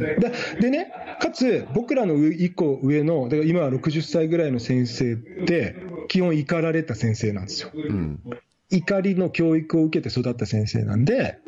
[0.59, 5.15] でね、かつ、僕らの一個上の、だから今は60歳ぐらいの先生っ
[5.45, 5.75] て、
[6.07, 7.69] 基本怒られた先生なんですよ。
[7.75, 8.19] うん
[8.75, 11.39] 怒りの教育を受けて育った先生なんで、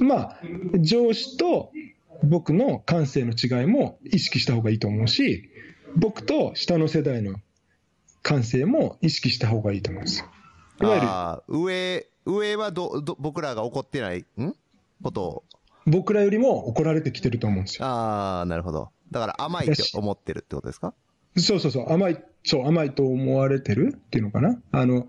[0.00, 0.40] まあ、
[0.80, 1.70] 上司と
[2.22, 5.50] 僕の感性の違いも意識した方がいいと思うし、
[5.96, 7.36] 僕と下の世代の
[8.22, 10.26] 感性も意識した方がいいと思うんですよ。
[10.80, 11.62] いわゆる。
[11.64, 14.54] 上、上はど、ど、僕らが怒ってない、ん？
[15.02, 15.44] ことを。
[15.84, 17.84] 僕らよりも怒られてきてると思うんですよ。
[17.84, 18.90] ああ、なるほど。
[19.10, 20.94] だから甘いって思ってるってことですか？
[21.36, 24.60] そうそうそう、甘い、そう、甘いと思われてるっていうのかな？
[24.72, 25.08] あの、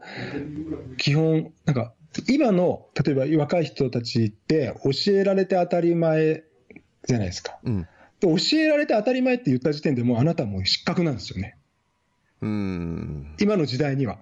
[0.98, 1.94] 基本、なんか、
[2.30, 6.44] 今の、例えば若い人たちって教えられて当たり前
[7.08, 7.58] じゃないですか。
[7.64, 7.88] うん、
[8.20, 11.58] で教えられて当たり前って言った時点でもうあなたもう失格なんですよね。
[12.42, 14.20] うん今の時代には。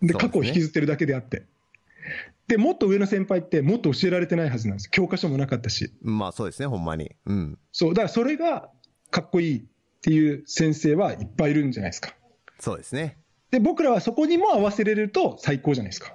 [0.00, 1.44] で、過去を引きずってるだけであって。
[2.46, 4.90] で、もっと上の先輩ってもっと教えられてないはずなんです。
[4.90, 5.92] 教科書もなかったし。
[6.00, 7.14] まあそうですね、ほんまに。
[7.26, 7.58] うん。
[7.70, 8.70] そう、だからそれが
[9.10, 9.66] かっこいい
[9.98, 12.14] っていう先生はいっぱいいるんじゃないですか。
[12.58, 13.18] そうですね。
[13.50, 16.14] で、僕らはそこにも合わせれると最高じゃないですか。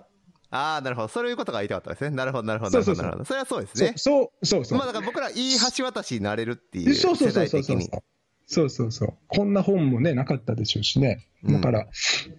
[0.52, 1.08] ああ、なるほど。
[1.08, 2.16] そういうことが言いたかったですね。
[2.16, 3.26] なるほど、なるほど、なるほど。
[3.26, 3.94] それはそうですね。
[3.96, 6.94] そう、そうそうまあだから僕らいい橋渡しになれるっていう。
[6.94, 7.80] そうそうそうそうそう。
[8.46, 9.14] そうそうそう。
[9.28, 11.28] こんな本もね、なかったでしょうしね。
[11.44, 11.86] だから、うん、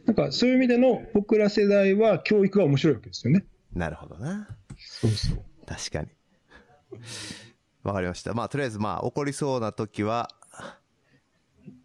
[0.06, 3.44] なんかそういう意味での僕ら世代は教育が面白いわけですよね。
[3.74, 4.48] なるほどな。
[4.78, 5.42] そうそう。
[5.66, 6.08] 確かに。
[7.82, 8.32] わかりました。
[8.32, 10.30] まあ、とりあえずまあ、起こりそうな時は、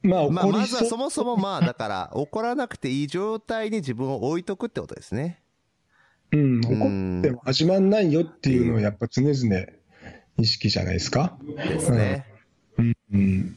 [0.02, 5.42] まあ、まあ、まずはそもそもまあ、だから、 怒らなくていい状態に自分を置いとくってことですね。
[6.32, 6.68] うん、怒
[7.20, 9.66] っても始まんないよっていうのをやっぱ常々
[10.38, 11.38] 意識じゃないですか？
[11.58, 12.26] ですね。
[12.78, 12.98] うん。
[13.14, 13.56] うん、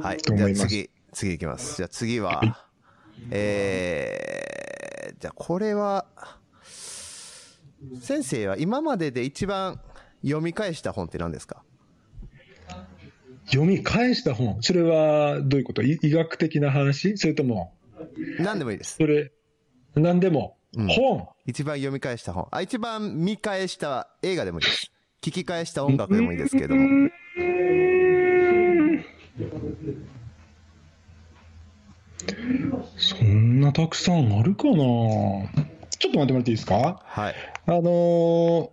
[0.00, 0.18] はい。
[0.18, 1.76] じゃあ次、次いきます。
[1.76, 2.52] じゃあ次は、はい、
[3.30, 6.06] えー、じゃあこれは、
[8.00, 9.80] 先生は今までで一番
[10.22, 11.62] 読み返した本って何ですか？
[13.46, 15.82] 読み返した本それはどういうこと？
[15.82, 17.16] 医学的な話？
[17.18, 17.74] それとも？
[18.38, 18.96] 何でもいいです。
[18.96, 19.32] それ、
[19.94, 20.56] 何でも？
[20.76, 22.48] うん、本一番読み返した本。
[22.50, 24.90] あ、一番見返した映画でもいいです。
[25.22, 27.10] 聞き返した音楽でもいいですけども。
[32.96, 34.74] そんなたくさんあるかな？
[34.74, 37.00] ちょっと待ってもらっていいですか？
[37.04, 37.34] はい。
[37.66, 38.70] あのー、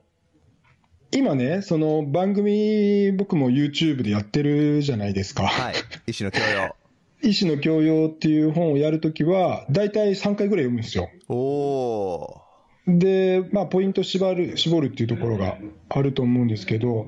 [1.13, 5.45] 今ね、その番組、僕も YouTube でやってるじゃないですか。
[5.47, 5.73] はい。
[6.07, 6.75] 医師の教養。
[7.23, 11.09] 医師の教養っていう本をやるときは、大体3回ぐらい読むんですよ。
[11.29, 12.41] お
[12.87, 15.57] で、まあ、ポイント絞る、絞るっていうところが
[15.89, 17.07] あると思うんですけど、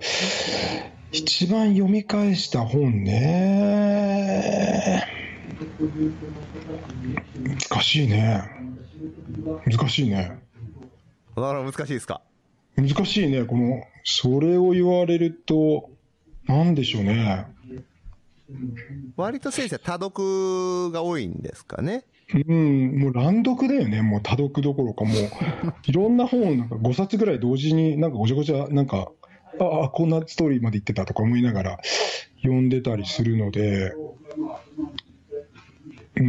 [1.12, 5.04] 一番読み返した本ね。
[7.72, 8.44] 難しいね。
[9.66, 10.38] 難しいね。
[11.36, 12.22] なるほど、難しいですか？
[12.76, 13.44] 難しいね。
[13.46, 15.90] この、それを言われると、
[16.46, 17.48] なんでしょうね。
[19.16, 22.04] 割と先生、多読が多いんですかね。
[22.48, 24.02] うん、もう乱読だよね。
[24.02, 25.16] もう多読どころか、もう、
[25.86, 29.12] いろんな本、なんか5冊ぐらい同時に、なんかごちゃごちゃ、なんか、
[29.60, 31.80] ああ、こんなストーリーまで言ってたとか思いながら
[32.42, 33.94] 読んでたりするので、
[36.16, 36.24] うー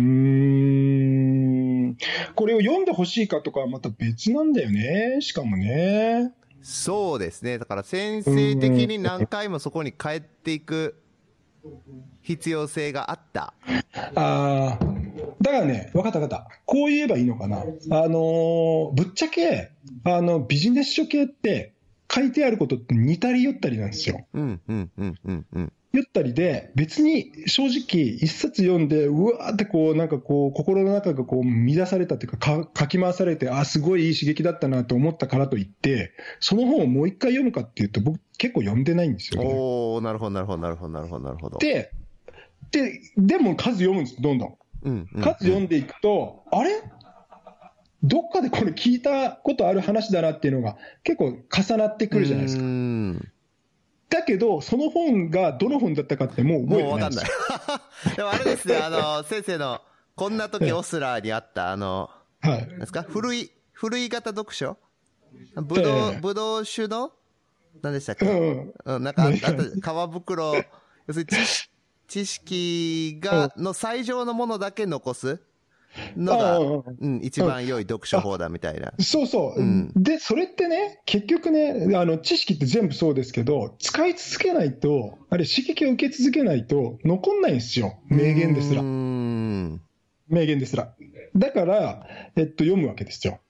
[1.86, 1.96] ん、
[2.34, 5.18] これを読んでほしいかとかはまた別なんだよね。
[5.20, 6.32] しかもね。
[6.64, 7.58] そうですね。
[7.58, 10.98] だから先生的に何回もそこに帰っていく
[12.22, 13.52] 必要性があった。
[14.14, 14.78] ああ、
[15.42, 16.48] だからね、分かった分かった。
[16.64, 17.58] こう言えばいいのかな。
[17.58, 19.72] あのー、ぶっちゃけ、
[20.04, 21.74] あの、ビジネス書系って
[22.10, 24.26] 書いてあることって似たり寄ったりなんですよ。
[24.32, 25.72] うんうんうんうんうん。
[25.94, 36.10] ゆったりで、別に正直、一冊読んで、うわーってこう、なんかこう、心の中がこう、乱されたというか、か書き回されて、あ、すごいいい刺激だったなと思ったからといって、
[36.40, 39.48] その本をもう一回読むかっていうと、僕、結構読んでないんですよ、ね。
[39.48, 41.58] おなるほど、なるほど、なるほど、なるほど、なるほど。
[41.58, 41.92] で、
[42.72, 44.54] で、でも数読むんです、どんどん。
[44.82, 46.82] うん、うん、数読んでいくと、あれ？
[48.02, 52.62] どっかでこれ聞いたことある話だなっていうのが結構重なってくるじゃないですか。
[54.14, 57.26] だけど、その本がどの本だったかってもう覚えてないもうわかんない。
[58.16, 59.80] でもあれですね、あの、先生の、
[60.14, 62.10] こんな時オスラーにあった、あの、
[62.40, 62.66] はい。
[62.66, 63.02] ですか？
[63.02, 64.76] 古い、古い型読書？
[65.56, 67.12] ぶどう、ぶどう酒の？
[67.82, 71.70] 何でしたっけ、うん、なんか、あと、皮袋、要するに知
[72.06, 75.40] 知識が、の最上のものだけ残す？
[76.16, 78.92] のが、うん、一番良い読書法だみたいな。
[78.98, 87.98] そうそう、うん、で、それってね、結局ね、あの、知識って全部そうですけど、使い続けないと、あれ刺激を受け続けないと残んないんですよ。
[88.08, 88.82] 名言ですら。
[88.82, 89.80] 名
[90.28, 90.94] 言ですら。
[91.36, 92.06] だから、
[92.36, 93.40] えっと、読むわけですよ。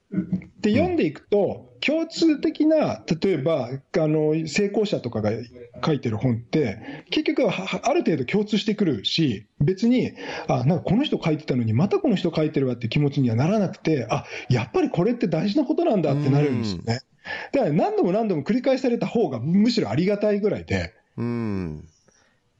[0.61, 5.31] で、読んでいくと、共通的な、例えば、あの、成功者とかが
[5.85, 10.13] 書いてる本って、結局はある程度共通してくるし、別に、
[10.47, 17.01] あ、なんかこの人書いてたのに、またこの人書いてるわって気持ちにはならなくて、あ、やっぱりこれって大事なことなんだってなるんですよね。
[17.51, 20.93] だから何度も何度も繰り返された方がむしろありがたいぐらいで。
[21.17, 21.87] うん。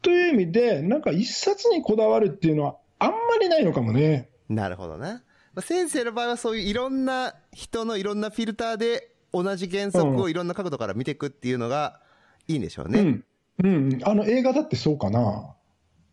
[0.02, 4.30] という意味で、なんか一冊にこだわるっていうのはあんまりないのかもね。
[4.50, 5.22] なるほどね。
[5.62, 12.00] 先生の場合はそういういろんな人のいろんなフィルターで同じ原則をいろんな角度から見ていくっていうのが
[12.48, 13.00] いいんでしょうね。
[13.00, 13.26] うん。
[13.64, 15.56] うん、あの映画だってそうかな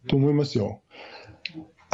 [0.08, 0.80] と思いますよ。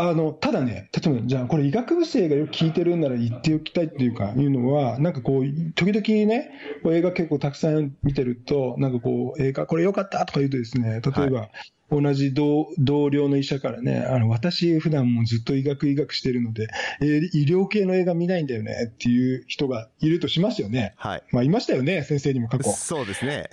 [0.00, 6.52] あのただね、例えば、じゃあ、これ、医学部生がよく聞いてるんなら言っておきたいっていうか、いうのは、なんかこう、時々ね、
[6.86, 11.50] 映画結構たくさん見てると、なんかこう、映画、これよかったとか言うとですね、例えば、はい、
[11.90, 16.68] 同じ同同僚の医者からね、あの私、普段もずっと医学医学してるので、
[17.00, 20.94] えー、医療系の映画見ないんだよねっていう人がいるとしますよね。
[20.96, 21.22] はい。
[21.32, 22.70] まあ、いましたよね、先生にも過去。
[22.72, 23.48] そうですね。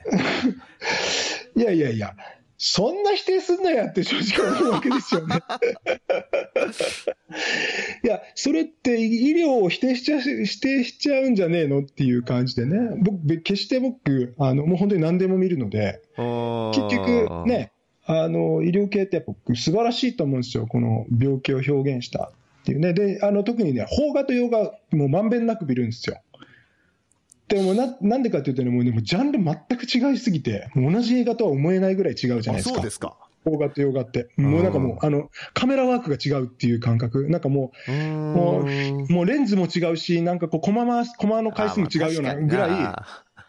[1.55, 2.15] いやいやいや、
[2.57, 5.37] そんな否定すんなやって正直思うわけですよね。
[8.03, 17.71] いや、それって医療を否定しちゃ否定しちゃうんじゃねえのっていう感じでね、僕、決して僕、あのもう本当に何でも見るので、結局ね、
[18.07, 20.67] あの、医療系ってやっぱ素晴らしいと思うんですよ。
[20.67, 22.93] この病気を表現したっていうね。
[22.93, 26.21] で、あの、特にね、邦画と洋画、もうまんべんなく見るんですよ。
[27.47, 32.75] でもな、なんでかっていうとね、もうね、もうジャンル全く違いすぎて、同じ映画とは思えないぐらい違うじゃないですか。
[32.75, 33.17] そうですか。
[33.43, 34.29] 邦画と洋画って。
[34.37, 37.29] もうなんかもう、あの、カメラワークが違うっていう感覚。
[37.29, 38.65] なんかもう、も
[39.07, 43.05] う、もうレンズも違うし、なんかこう、コマ回す、コマの回数も違うようなぐらい、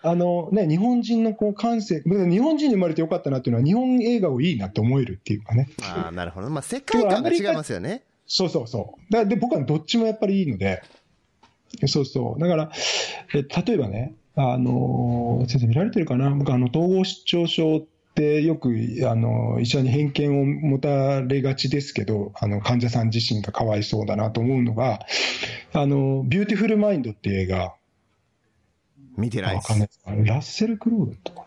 [0.07, 5.69] あのね、日本人のこう感性、日本人に生まれてよかったなっていうのは、日本映画をいいなって思えるっていうかね。
[5.83, 6.49] ああ、なるほど。
[6.51, 8.03] まあ、世界観が違いますよね。
[8.27, 9.13] そうそうそう。
[9.13, 10.83] だで、僕はどっちもやっぱりいいので、
[11.87, 12.41] そうそう。
[12.41, 12.71] だから、
[13.35, 16.31] え例えばね、あの先生見られてるかな？
[16.31, 17.85] 僕、あの、統合失調症っ
[18.15, 18.71] てよく、
[19.05, 25.01] あの、医者に偏見を持たれがちですけど、あの、患者さん自身がかわいそうだなと思うのが、
[25.73, 27.75] あの、ビューティフルマインドっていう映画、
[29.17, 29.73] 見てないです。
[30.07, 31.41] ラッセル・クロウだったか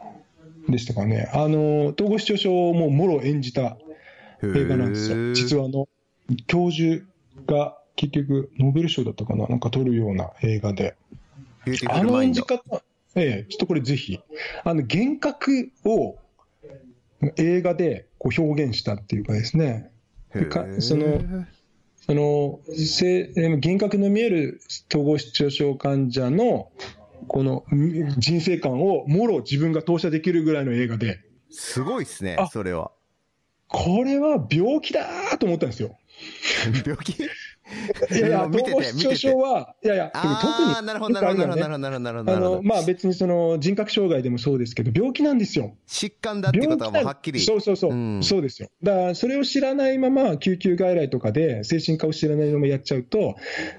[0.68, 1.30] なでしたかね。
[1.34, 3.78] あの、統合失調症をもうもろ演じた
[4.44, 5.34] 映画なんですよ。
[5.34, 5.88] 実はあの、
[6.48, 7.06] 教授
[7.48, 10.96] が結局、ノーベル賞だったかななんか撮るような映画で。
[11.90, 12.82] あの演じ方、
[13.16, 14.20] ええ、ちょっとこれぜひ。
[14.64, 16.18] あの、幻覚を
[17.36, 19.92] 映画でこう表現したっていうかですね。
[20.50, 21.22] かその、
[21.98, 26.72] その、幻覚の見える統合失調症患者の
[27.30, 27.64] この
[28.18, 31.20] 人生観をもろ自分が投射できるぐらいの映画で。
[31.52, 32.92] すごいっすね、それは。
[33.68, 35.98] これは病気だと思ったんですよ。
[36.86, 37.16] 病気？
[38.12, 40.86] いやいや、統合失調症は、いやいや、特に。
[40.86, 42.34] なるほど、なるほど、なるほど、なるほど、なるほど。
[42.34, 45.76] あの、まあ別にその人格障害でもそうですけど、病気なんですよ。
[45.88, 47.40] 疾患だってことはもうはっきり。
[47.40, 48.70] そうそうそう、うん、そうですよ。
[48.84, 53.36] だからそれを知らないまま、救急外来とかで精神科を知らないままやっちゃうと、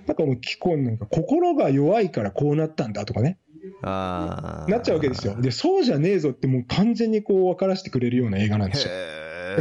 [0.07, 3.39] なんかもう聞こなんか心が弱いからこうなったんだとかね。
[3.83, 5.41] あなっちゃうわけですよ。
[5.41, 8.93] で、そうじゃねえぞってもう完全にこう分からせてくれるような映画なんですよ。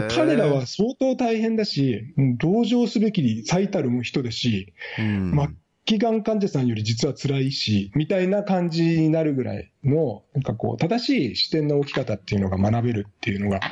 [0.09, 5.55] 彼らは相当大変だし、同情すべき最たる人だし、うん、末
[5.85, 13.67] 期がん患者さんより実は辛いし、みたいな感じになるぐらいの、なんかこう、正しい視点の置き方っていうのが学べるっていうのがあ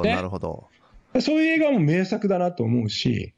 [0.00, 0.66] って、ね、なるほど。
[1.20, 3.34] そういう映画も名作だなと思うし、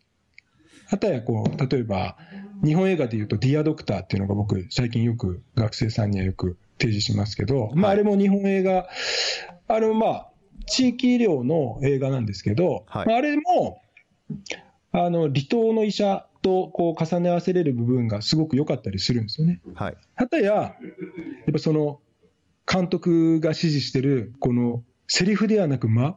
[0.90, 2.16] あとはこう、例えば、
[2.64, 8.88] 日本映画でいうと、ディアドクターっていうのが僕、最近よく学生さんにはよく提示しますけど、まあ、あれも日本映画、
[9.68, 10.28] あれもまあ、
[10.66, 13.80] 地域医療の映画なんですけど、はい、あれも、
[14.92, 19.60] あの、離島の医者とこう重ね合わせれる部分がすごく良かったりするんですよね。
[19.74, 19.96] はい。
[20.14, 20.74] はたや、や
[21.50, 22.00] っぱその、
[22.70, 26.16] 監督が指示してる、この、セリフではなく間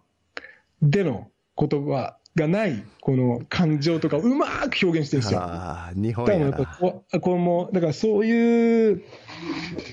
[0.82, 5.40] での言葉がない、この感情とかうまく表現してるんですよ。
[5.42, 9.04] あ日本やなここれも、だからそういう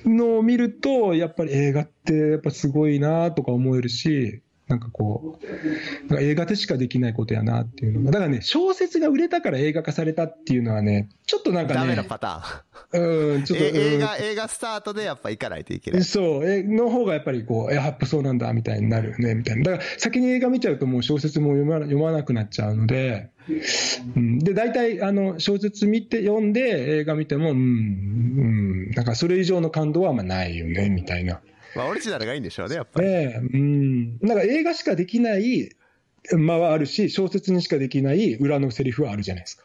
[0.05, 11.81] のを見ると、やっぱり映画ってやっぱすごいなとか思えるし、なんかこう、なんか映画でしかできないことやなっていうのが、だからね、小説が売れたから映画化されたっていうのはね、ちょっとなんかね。
[11.81, 13.35] ダメなパターン。
[13.35, 13.65] うん、ちょっと。
[13.65, 16.05] 映画、映画スタートでやっぱ行かないといけない。
[16.05, 19.65] そう、え、の方がやっぱりこう、やっぱそうなんだ、みたいになるよね、みたいな。
[19.65, 23.31] だから先に映画見ちゃうともう小説も読ま読まなくなっちゃうので、
[24.17, 31.41] うん、で、大体、あの、小説見て、読んで、映画見ても、うん、うん、なんかそれ以上の感動はあんまないよね、みたいな。
[31.77, 33.09] まあ、オリジナルがいいんでしょうね、やっぱり。
[33.09, 34.19] ええうん。
[34.21, 35.71] なんか映画しかできない
[36.33, 39.65] 間はあるし、小説にしかできない裏のセリフはあるじゃないですか。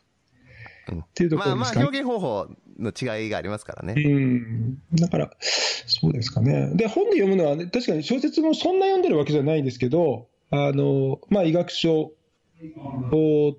[0.92, 2.48] うん、っていうところですか、ね、まあまあ表現方法
[2.80, 3.94] の違いがありますからね。
[3.96, 4.78] うん。
[4.94, 6.72] だから、そうですかね。
[6.76, 12.12] で、本で読むのは、ね、確かに小説もそんな読んでるわけじゃないんですけど、あの、まあ医学書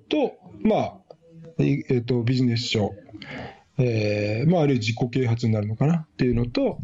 [0.09, 0.93] と、まあ、
[1.57, 2.93] えっ、ー、と、ビジネス書、
[3.77, 6.77] えー、まああるいは自己啓発になるのかなっていうのと、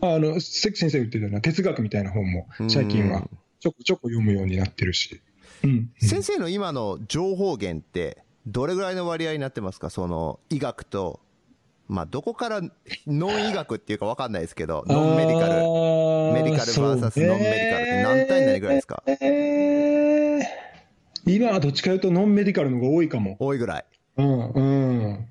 [0.00, 3.28] あの、関先生が言ってたような哲学みたいな本も最近は
[3.60, 5.20] ちょこちょこ読むようになってるし。
[5.62, 9.88] うん、先生の今の情報源って、どれぐらいの割合になってますか？
[9.88, 11.20] その医学と、
[11.88, 12.60] まあ、どこから
[13.06, 15.52] ノン医学っていうか分かんないですけど、ノンメディカル、
[16.34, 20.13] メディカル VS ノンメディカルって何対何ぐらいですか、えー、
[21.26, 23.36] 今はどっちかというとノンメディカルの方が多いかも。
[23.38, 23.84] 多いぐらい。
[24.16, 25.28] うん、うん。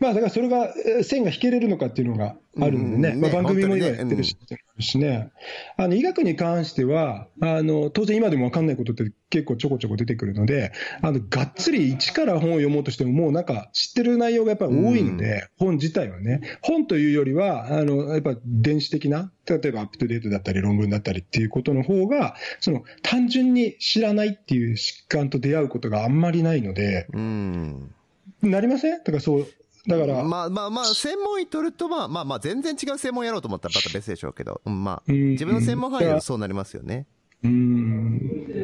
[0.00, 0.72] まあ、だからそれが、
[1.02, 4.36] 線が引けれるのかっていうのがあるんでね、まあ、番組も今やってるし、
[4.78, 5.30] しね、
[5.76, 10.72] あの医学に関してはあの、当然今でも分かんないことって結構ちょこちょこ出てくるので、
[11.02, 27.94] あのがっつり一から本を読もうとしても、もうなんか知ってる内容がやっぱり多いので、本自体はね、本というよりは、あのやっぱ電子的な、例えばアップデートだったり、論文だったりっていうことの方が、その単純に知らないっていう疾患と出会うことがあんまりないので、うん。
[28.42, 28.98] なりません？
[28.98, 29.46] だからそう
[29.88, 30.22] だから。
[30.22, 37.06] まあまあまあ、専門医取ると、まあまあまあ、全然違う専門やろうと思ったらまた別でしょうけど、まあ、自分の専門範囲はそうなりますよね。
[37.42, 38.16] うん、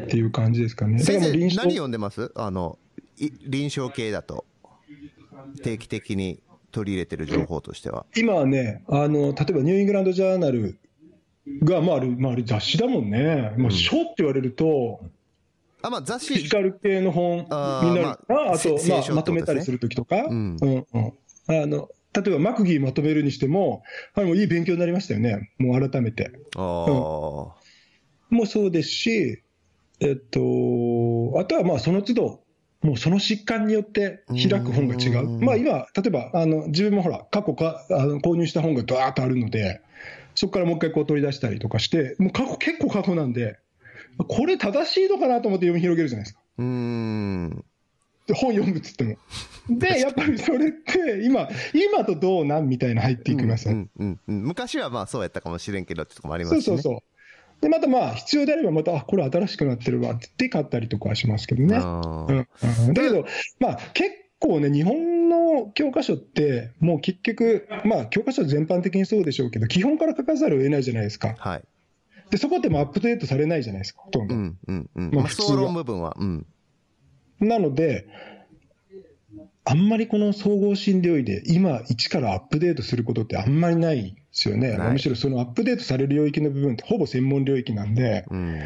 [0.04, 0.98] っていう感じですかね。
[0.98, 2.30] 先生、何読んでます？
[2.34, 2.78] あの、
[3.46, 4.44] 臨床系だと。
[5.62, 6.40] 定期的に
[6.72, 8.06] 取り入れてる情報としては。
[8.16, 10.78] 今はね、あの、例えばニューイングランドジャーナル
[11.62, 13.52] が、まあ、あれ、まあ、あれ雑誌だもんね。
[13.56, 15.00] まあ、書って言われると、
[15.84, 16.34] あ、まあ雑誌。
[16.34, 21.12] フィジカル系の本になるか、あ,、あと、まあ、まとめたりするときとか、うん、うん、うん。
[21.46, 23.82] あの、例えばマクギーまとめるにしても、
[24.14, 25.50] あれもいい勉強になりましたよね。
[25.58, 26.30] もう改めて。
[26.56, 29.42] ああ、うん、もうそうですし、
[30.00, 30.40] えっと、
[31.38, 32.40] あとはまあその都度、
[32.82, 35.28] もうその疾患によって開く本が違う。
[35.40, 39.80] まあ今、例えば、あの、自分もほら、過去か、あの購入した本がドワーッとあるので、
[40.34, 43.58] そこからもう一回こう取り出したりとかして、もう過去、結構過去なんで、
[44.18, 46.40] これ正しいのかなと思って読み広げるじゃないですか。
[46.58, 47.64] うん。
[48.32, 49.16] 本読むっつっても。
[49.68, 56.62] で、やっぱりそれって、今、今とどうなんみたいな入っていきます、うんうんうん、昔はまあそうやったかもしれんけどってとこもありますね。
[56.62, 57.00] そうそうそう。
[57.60, 61.76] で、またまあ、必要であれば、また、あ、これ新しくなってるわって買ったりとかはしますけどね。
[61.76, 63.26] うん、だけど、
[63.58, 71.34] まあ、結構ね、日本の教科書って、もう結局、まあ、教科書全般的にそうでしょうけど、基本から書かざるを得ないじゃないですか。
[71.38, 71.62] はい。
[72.34, 74.34] で、そこってもアップデートされないじゃないですか、ほとんど。
[74.34, 75.10] うんうんうん。
[75.14, 75.72] まあ、普通は。
[75.72, 76.16] 部分は。
[76.18, 76.46] うん。
[77.38, 78.08] なので、
[79.64, 84.76] あんまりこの総合診療医で今一からアップデートすることってあんまりないですよね。
[84.76, 88.60] むしろそのアップデートされる領域の部分ってほぼ専門領域なんで、うん、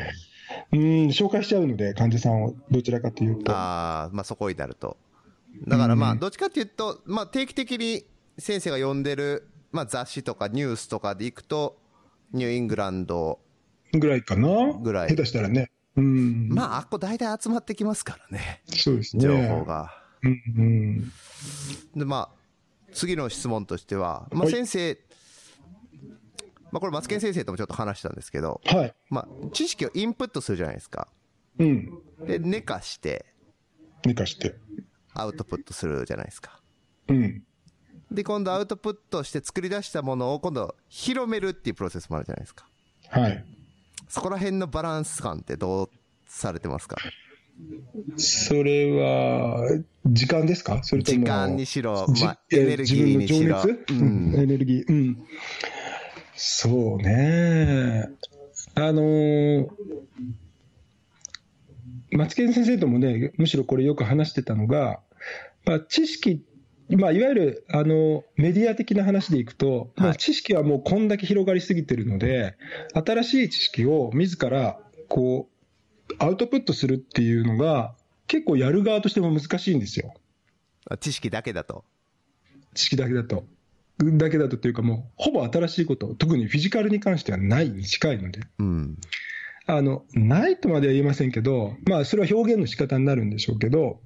[0.73, 0.78] うん
[1.09, 3.53] 紹介しちゃうので、患者さんをどちらかというと。
[3.53, 4.97] ああ、まあそこになると。
[5.66, 8.07] だからまあ、どっちかというと、まあ定期的に
[8.39, 11.77] 先生が読んでる、まあ雑誌とかニュースとかでいくと、
[12.32, 13.39] ニューイングランド
[13.93, 15.09] ぐらいかなぐらい。
[15.10, 15.70] 下手したらね。
[15.97, 16.48] うん。
[16.51, 18.62] まあ、あっこ大体集まってきますからね。
[18.66, 19.23] そうですね。
[19.23, 19.93] 情報が。
[20.23, 21.12] うんうん。
[21.97, 22.39] で、まあ、
[22.93, 24.98] 次の質問としては、まあ先生、はい、
[26.70, 28.94] まあこれ、マツケン先生ともちょっと話したんですけど、はい。
[29.10, 31.09] まあ、知識をインプットするじゃないですか。
[31.59, 31.90] うん。
[32.27, 33.27] で、寝かして、
[34.05, 34.55] 寝かして、
[35.15, 36.60] アウトプットするじゃないですか。
[37.09, 37.43] うん。
[38.10, 42.69] で、今度アウトプットして作り出したものを今度広めるっていうプロセスもあるじゃないですか。
[43.10, 43.44] はい。
[44.09, 45.91] そこら辺のバランス感ってどう
[46.27, 46.97] されてますか？
[48.17, 49.69] それは、
[50.07, 50.83] 時間ですか？
[50.83, 51.19] それとも。
[51.19, 53.63] 時間にしろ、まあ、エネルギーにしろ。
[53.63, 54.85] うん、エネルギー。
[54.89, 55.19] うん。
[56.35, 58.09] そうね。
[58.75, 59.69] あのー、
[62.13, 65.01] マツケン先生ともね、むしろこれよく話してたのが、
[65.65, 66.45] まあ、知識
[66.97, 72.56] まあ、いわゆるあのメディア的な話でいくと、はい、知識はもうこんだけ広がりすぎてるので、
[72.94, 77.94] 新しい知識を自らこうアウトプットするっていうのが、
[78.27, 80.15] 結構やる側としても難しいんですよ。
[81.01, 81.85] 知識だけだと。
[82.74, 83.44] 知識だけだと。
[83.98, 88.40] だけだとというか、もうほぼ新しいこと、特にフィジカルに関してはないに近いので。
[88.59, 88.97] うん、
[89.66, 94.01] あのないとまでは言えませんけど、まあ、それは表現の仕方になるんでしょうけど、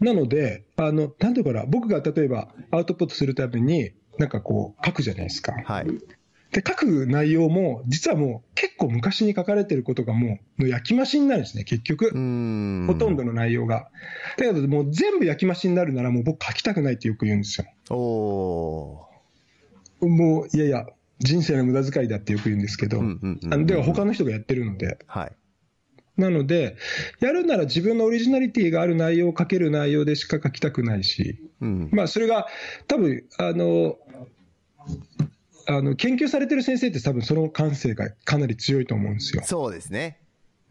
[0.00, 5.54] なので、あの、なんていうかな、僕が例えばアウトプットするために、なんかこう、書くじゃないですか。
[5.64, 5.86] はい。
[6.52, 12.10] で、書く内容も、実はもう結構昔に書かれてることがもう、焼き増しになるんですね、結局。
[12.10, 13.88] ほとんどの内容が。
[14.36, 17.66] だけど、もう全部焼き増しになるなら、もう僕書きたくないってよく言うんですよ。
[20.00, 20.86] おもう、いやいや、
[21.20, 23.00] 人生の無駄遣いだってよく言うんですけど、
[23.64, 24.98] では他の人がやってるので。
[25.06, 25.32] はい。
[26.22, 26.76] なので、
[27.20, 32.46] やるなら自分のオリジナリティがある内容を書ける内容でしか書きたくないし、うん、まあそれが
[32.86, 33.98] 多分あの
[35.66, 39.42] あの研究されてる先生って多分その感性がかなり強いと思うんですよ。
[39.44, 40.18] そうですね。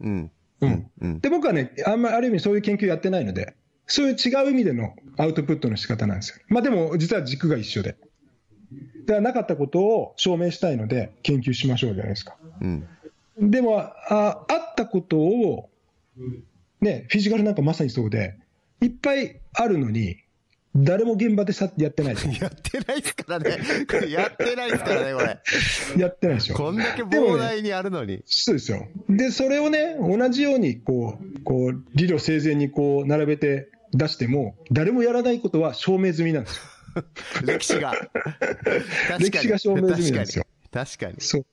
[0.00, 0.30] うん。
[0.60, 0.90] うん。
[1.00, 3.54] うん、で、僕はね、あんまある意味そういう研究やってないので、
[3.86, 6.44] そういう違う意味でのアウトプットの仕方なんですよ。
[6.48, 7.96] まあでも、実は軸が一緒で。
[9.06, 12.36] ではなかったことを証明したいので、研究しましょうじゃないですか。
[12.60, 12.86] うん。
[13.50, 15.70] でも、ああったことを、
[16.80, 18.38] ね、フィジカルなんかまさにそうで、
[18.80, 20.16] いっぱいあるのに、
[20.74, 23.58] 誰も現場でさやってない やってないですからね。
[23.90, 26.00] これやってないですからね、これ。
[26.00, 26.54] やってないでしょ。
[26.54, 28.22] こんだけ膨大にあるのに、ね。
[28.24, 28.88] そうですよ。
[29.08, 36.62] で、それをね、同じように、こう、こう、理路整然にこう、並べて出しても、誰もやらないことは証明済みなんですよ。
[37.44, 37.94] 歴史が。
[39.18, 40.46] 歴史が証明済みなんですよ。
[40.70, 41.16] 確かに。
[41.18, 41.46] そう。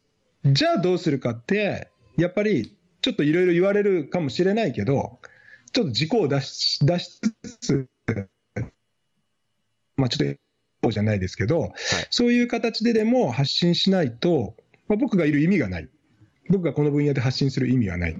[0.45, 5.20] じゃあどうするかって、やっぱり、ちょっといろいろ言われるかもしれないけど、
[5.72, 7.90] ちょっと軸を出し、出しつつ、
[9.95, 10.36] まあ、ちょっ
[10.82, 11.74] と、じゃないですけど、はい、
[12.10, 14.56] そういう形ででも発信しないと、
[14.88, 15.90] まあ、僕がいる意味がない。
[16.49, 18.16] 僕がこの分野で発信する意味はない。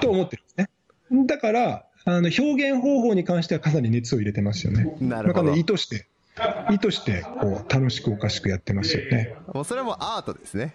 [0.00, 1.26] と思ってるんですね。
[1.26, 4.96] だから、あの表現方法に関してはかなり熱を入れてますよね。
[5.00, 5.54] なるほど。
[5.54, 6.08] 意図して、
[6.70, 9.34] 意図してこう楽しくおかしくやってますよね。
[9.54, 10.74] もうそれもアートですね。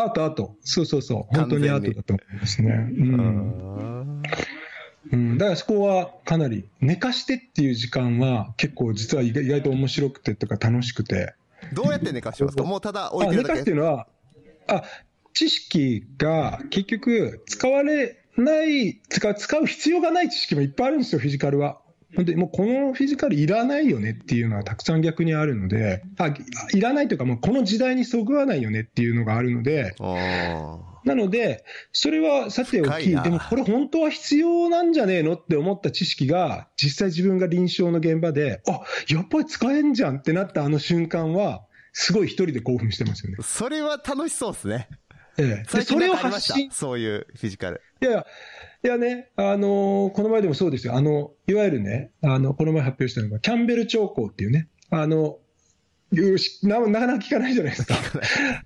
[0.00, 0.56] アート、アート。
[0.60, 1.36] そうそうそう。
[1.36, 2.70] 本当にアートだと思いますね。
[2.72, 4.22] うん。
[5.10, 11.34] うん、だからそこはかなり、寝かしてっていう時間は結構実は意外と面白くてとか楽しくて。
[11.72, 12.62] どうやって寝かしますか？
[12.62, 13.54] もうただ置いてるだけ？
[13.54, 14.06] 寝かすっていうのは、
[14.68, 14.84] あ、
[15.32, 21.80] 知識が結局使われない、使う、使う必要がない知識もいっぱいあるんですよ、フィジカルは。
[22.16, 26.28] 本当にもうこのフィジカルいらないよねっていうのはたくさん逆にあるので、あ
[26.72, 29.94] いらないというか、もうこの時代にそぐわないよねっていうのがあるので、
[31.04, 41.62] なので、それはさておき、でもこれ本当は必要なんじゃねえのって思った知識が、実際自分が臨床の現場で、あやっぱり使えんじゃんってなったあの瞬間は、
[41.92, 43.38] すごい一人で興奮してますよね。
[43.42, 44.88] それは楽しそうですね。
[45.38, 45.82] ええ。
[45.82, 46.70] それを発信。
[46.70, 47.80] そういうフィジカル。
[48.00, 48.26] いやいや、
[48.84, 50.94] いやね、あのー、この前でもそうですよ。
[50.94, 55.38] あの、いわゆるね、あの、この前発表したのが、キャンベル兆候っていうね、あの、
[56.62, 57.94] ななかなか聞かないじゃないですか。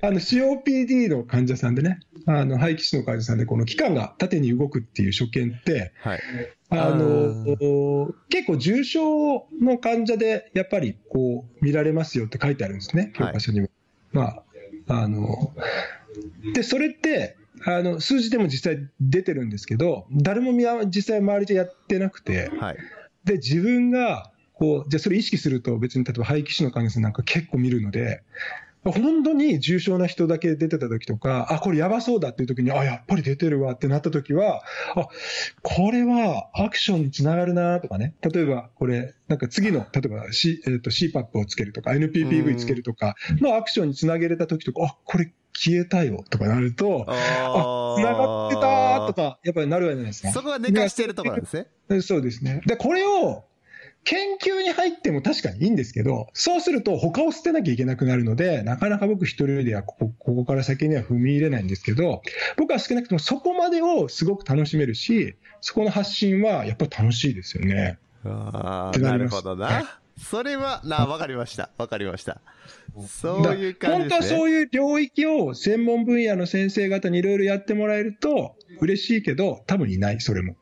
[0.00, 6.20] あの COPD の患者さんでね、あの肺気腫の患者さんで、この器官が縦に動くっていう所見って、はい、
[6.70, 13.66] あの結構重症の患者でやっぱりこう見られますよって書いてあるんですね、教科書には。
[13.66, 14.44] はい、
[14.86, 15.52] まああの
[16.54, 20.52] でそれってあの数字でも実際出てるんですけど、誰も
[20.86, 22.76] 実際周りでやってなくて、はい、
[23.24, 28.22] で自分がこう、じゃあそれ意識すると別に例えば肺気腫の患者さんなんか結構見るので、
[28.84, 34.62] 本当に重症な人だけ出てた時とか、あ、これやばそうだっていう時に、あ、やっぱり出てるわってなった時は、
[34.96, 35.06] あ、
[35.62, 38.14] これはアクションにつながるなとかね。
[38.22, 50.30] 例えばこれ、なんか次の、例えば、C えー、と CPAP をつけるとか、NPPV つけるとかのアクションにつなげれた時とか、あ、これ消えたよとかなると、あ、繋がってたとか、やっぱりなるわけじゃないですか。
[50.30, 52.00] そこは寝かしてるところなんですね。
[52.00, 52.62] そうですね。
[52.66, 53.44] で、これを、
[54.04, 62.22] 研究に入っても確かにいいんですけど、そうすると他を捨てなきゃいけなくなるので、なかなか僕一人ではここここから先には踏み入れないんですけど、
[62.56, 67.98] 僕は少なくともそこまでをすごく楽しめるし、そこの発信はやっぱり楽しいですよね。
[68.24, 70.00] ああ、なるほどな。
[70.18, 71.70] それは、な、わかりました。
[71.78, 72.40] わかりました。
[73.06, 74.02] そういう感じね。
[74.02, 80.56] 本当はそういう領域を専門分野の先生方にいろいろやってもらえると嬉しいけど、多分いない、それも。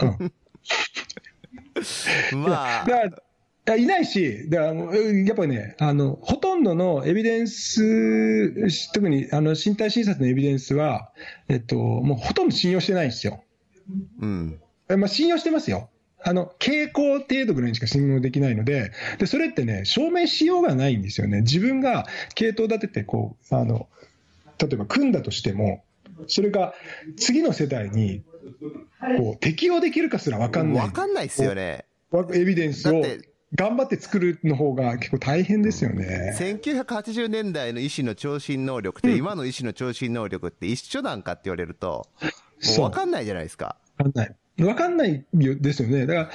[0.00, 0.32] うん
[2.44, 2.86] まあ。
[3.76, 11.12] いないし、だやっぱりね、あの、ほとんどのエビデンス、特にあの身体診察のエビデンスは、
[11.48, 13.42] えっと、もうほとんど信用してないんですよ。
[14.20, 14.60] うん。
[14.98, 15.88] まあ信用してますよ。
[16.26, 21.42] あの、傾向程度ぐらいにしか信用できないので、で、それってね、証明しようがないんですよね。
[21.42, 23.88] 自分が系統立てて、こう、あの、
[24.58, 25.84] 例えば組んだとしても、
[26.26, 26.74] それが
[27.16, 28.22] 次の世代に
[29.18, 30.86] こう適用できるかすら分かんない。
[30.86, 31.84] 分かんないですよね。
[32.32, 33.02] エビデンスを
[33.54, 36.34] 頑張って作るの方が結構大変ですよね。
[36.38, 42.08] 1980年代の医師の聴診能力と今の医師の聴診能力って一緒なんかって言われると、
[42.78, 43.76] もう分かんないじゃないですか。
[43.98, 44.36] 分かんない。
[44.56, 46.06] 分かんないですよね。
[46.06, 46.30] だから、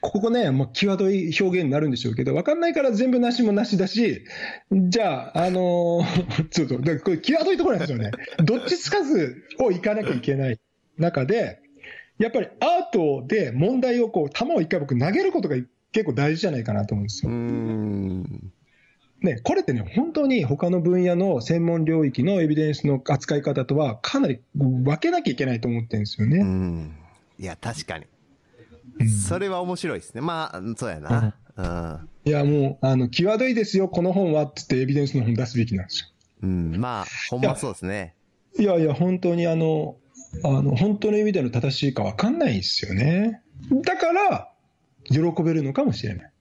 [0.00, 4.22] ここね、もう際どい表現になるんでしょうけど、分かんないから全部なしもなしだし、
[4.70, 8.10] じゃあ、あのー、 ちょっと、これ際どいところなんですよね。
[8.44, 10.60] どっちつかずをいかなきゃいけない
[10.98, 11.60] 中で、
[12.18, 15.56] やっぱりアートで問題をこう、球を一回僕投げることが
[15.92, 17.32] 結構大事じゃないかなと思うんですよ。
[19.22, 26.42] ね、これってね、本当に他の分野の専門領域のエビデンスの扱い方とはかなり分けなきゃいけないと思ってるんですよね。
[27.38, 28.06] いや、確かに。
[29.08, 30.20] それは面白いですね。
[30.20, 31.34] まあ、そうやな。
[31.56, 36.08] うん、いや、もう、あの、際どいですよ、この本はってってエビデンスの本出すべきなんですよ。
[36.42, 38.14] うん、まあ、ほんまそうですね。
[38.58, 39.96] いやいや、本当にあの、
[40.42, 43.42] あの、本当の意味での正しいか分かんないですよね。
[43.84, 44.50] だから、
[45.10, 46.32] 喜べるのかもしれない。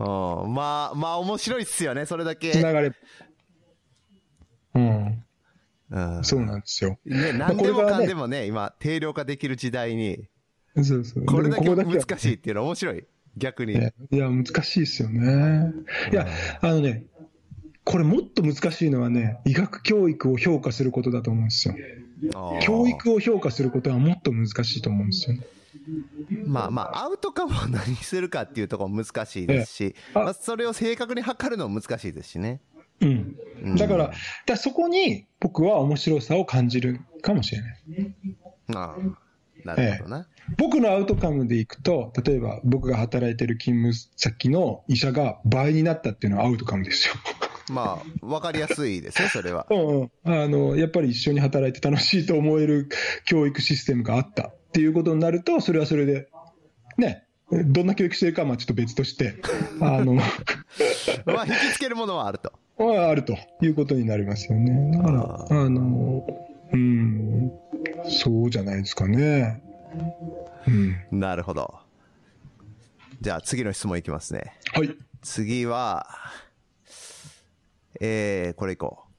[0.00, 0.06] うん、
[0.54, 2.50] まあ、まあ面白いっすよね、それだけ。
[2.50, 2.92] つながれ。
[4.74, 5.24] うん。
[5.90, 6.98] うん、そうなんですよ。
[7.04, 10.28] ね、何でもかんでもね、ね今、定量化できる時代に、
[10.82, 11.24] そうそう。
[11.24, 13.04] これだけ難しいっていうのは面白い。
[13.36, 13.74] 逆に。
[13.74, 15.72] いや、難しいですよね。
[16.12, 16.26] いや、
[16.60, 17.06] あのね、
[17.84, 21.74] これもっと難しいのはね、医学教育を評価することだと思うんですよ。
[22.62, 25.46] 教育を評価することはもっと難しいと思うんですよね。
[26.46, 32.60] まあまあ、アウトカムを何するかっていうところ難しいですし、まあ、それを正確に測るのも難しいですしね。
[33.00, 33.76] うん。
[33.76, 34.12] だから、
[34.46, 37.76] だそこに僕は面白さを感じるかもしれない。
[38.74, 40.54] ああ、なるほどな、ええ。
[40.58, 47.14] 僕のアウトカムでいくと、例えば僕が働いてる勤務先の医者が倍になったっていうのはアウトカムですよ。
[47.70, 49.66] まあ、わかりやすいですね、それは。
[49.70, 52.88] うん、うん、あの、やっぱり一緒に働いて楽しいと思える
[53.24, 56.28] 教育システムがあったっていうことになると、それはそれで、
[56.98, 57.23] ね、
[57.64, 59.36] どんな教育してるかはまあちょっと別として、
[59.80, 60.14] あの
[61.26, 62.52] まあ、引きつけるものはあると。
[62.76, 64.96] はあるということになりますよね。
[64.96, 66.26] だから、あの、
[66.72, 67.52] うん、
[68.08, 69.62] そうじゃないですかね。
[70.66, 70.70] う
[71.16, 71.74] ん、なるほど。
[73.20, 74.54] じゃあ次の質問いきますね。
[74.72, 74.90] はい。
[75.22, 76.06] 次は、
[78.00, 79.13] えー、これいこう。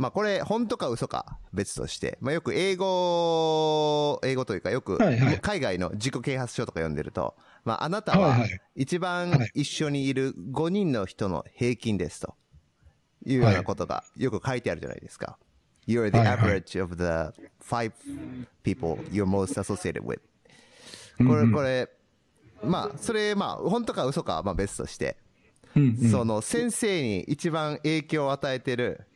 [0.00, 4.96] まあこれ、本当か嘘か別として、まあよく英語、英語というかよく、
[5.42, 7.36] 海外の自己啓発書とか読んでると、
[7.66, 12.34] まああなたは一番一緒にいる5人の人の平均ですと
[13.26, 15.38] いうようなことがよく書いてあるじゃないですか。
[15.86, 17.92] You're the average of the five
[18.62, 20.20] people you're most associated with.
[21.28, 21.90] これ、これ、
[22.64, 25.18] まあ、それ、まあ、本当か嘘かはまあ別として、
[26.10, 29.06] その先生に一番影響を与えてる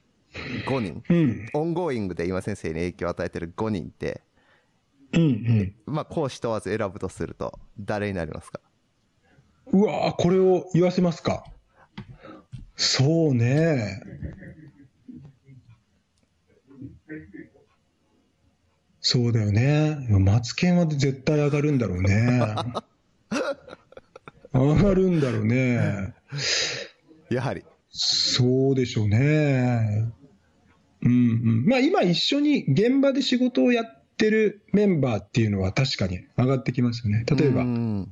[0.66, 4.23] 5人、うん、オンゴーイングで今先生に影響を与えてる5人って、
[5.12, 8.61] うんうん、まあ講師問わず選ぶとすると誰になりますか？
[9.73, 11.44] うわこれを言わせますか？
[12.77, 14.01] そうね
[19.06, 20.06] そうだよね。
[20.09, 22.56] マツケンは絶対上がるんだろうね。
[24.55, 26.15] 上がるんだろうね。
[27.31, 27.65] やはり。
[27.90, 30.11] そうでしょうね。
[31.05, 31.66] うんうん。
[31.66, 37.24] まあ今一緒に現場で仕事をやってるメンバーっていうのは確かに上がってきますよね。
[37.26, 37.64] 例えば、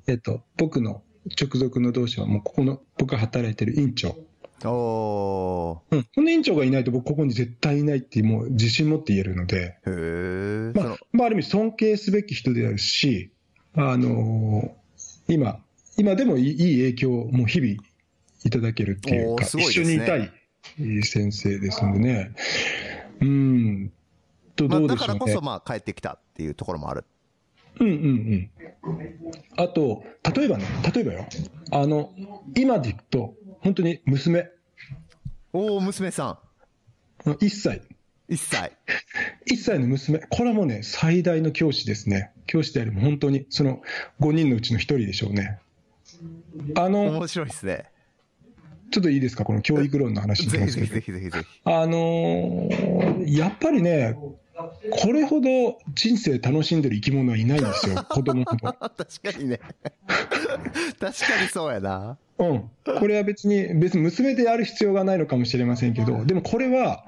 [0.06, 1.02] えっと、僕の
[1.40, 4.16] 直属の同士はもうここの、僕が働いてる院長。
[4.64, 6.02] おうん。
[6.04, 9.76] この院長がいないと僕ここに絶対いないってもう自信持って言えるので。
[9.86, 13.32] へまあ、まあある意味尊敬すべき人であるし、
[13.74, 15.58] あのー、今、
[15.96, 17.74] 今でもいい影響をもう日々
[18.44, 20.30] いただけるっていうか、ね、一緒にいたい
[21.02, 22.34] 先生ですのでね。
[23.20, 23.92] うん。
[24.56, 27.04] とどうでしょうね、まあ、だからこそまあ帰ってきたっていうところもある。
[27.80, 27.98] うんうんう
[28.36, 28.50] ん。
[29.56, 30.64] あと、例えばね、
[30.94, 31.26] 例えばよ、
[31.70, 32.12] あの、
[32.54, 34.50] 今でいくと、本当に娘。
[35.52, 36.38] おお、娘さ
[37.26, 37.30] ん。
[37.30, 37.82] 1歳。
[38.28, 38.72] 1歳。
[39.50, 40.18] 1歳の娘。
[40.18, 42.32] これはもうね、最大の教師ですね。
[42.46, 43.82] 教師でありも本当に、その
[44.20, 45.58] 5人のうちの1人でしょうね。
[46.74, 47.91] あの、面白いですね。
[48.92, 51.46] ちょっといいですか、この教育論の話ぜひぜひぜひぜひぜひ。
[51.64, 54.16] あのー、やっぱりね、
[54.90, 58.72] これほど人生楽しんでる生き物はいないんですよ、 子供ほど。
[58.72, 59.60] 確かにね。
[60.06, 61.08] 確か
[61.42, 62.18] にそうやな。
[62.38, 62.70] うん。
[62.98, 67.04] これは別に、別に娘である必要がないのかもしれませんけど、でもこれは、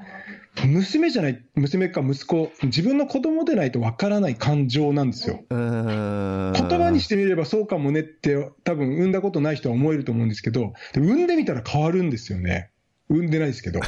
[0.63, 5.45] 娘じゃない、娘か息子、自分の子供でないとわからない感情なんですよ。
[5.51, 12.71] 言葉にしてみればそうかもねって、多分産んだことない人は思えると思うんですけど、産んでみたら変わるんですよね。
[13.09, 13.81] 産んでないですけど。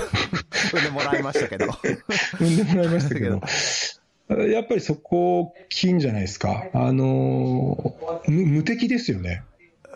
[0.73, 1.67] 産んでもらいましたけど。
[2.39, 3.41] 産んでもらいましたけど。
[4.51, 6.67] やっぱりそこ、金じゃないですか。
[6.73, 9.43] あの無敵ですよね。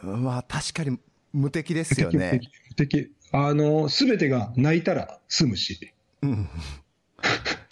[0.02, 0.98] まあ確かに
[1.32, 2.40] 無敵ですよね。
[2.70, 3.12] 無敵。
[3.32, 5.92] あのすべてが泣いたら済むし。
[6.22, 6.48] うん。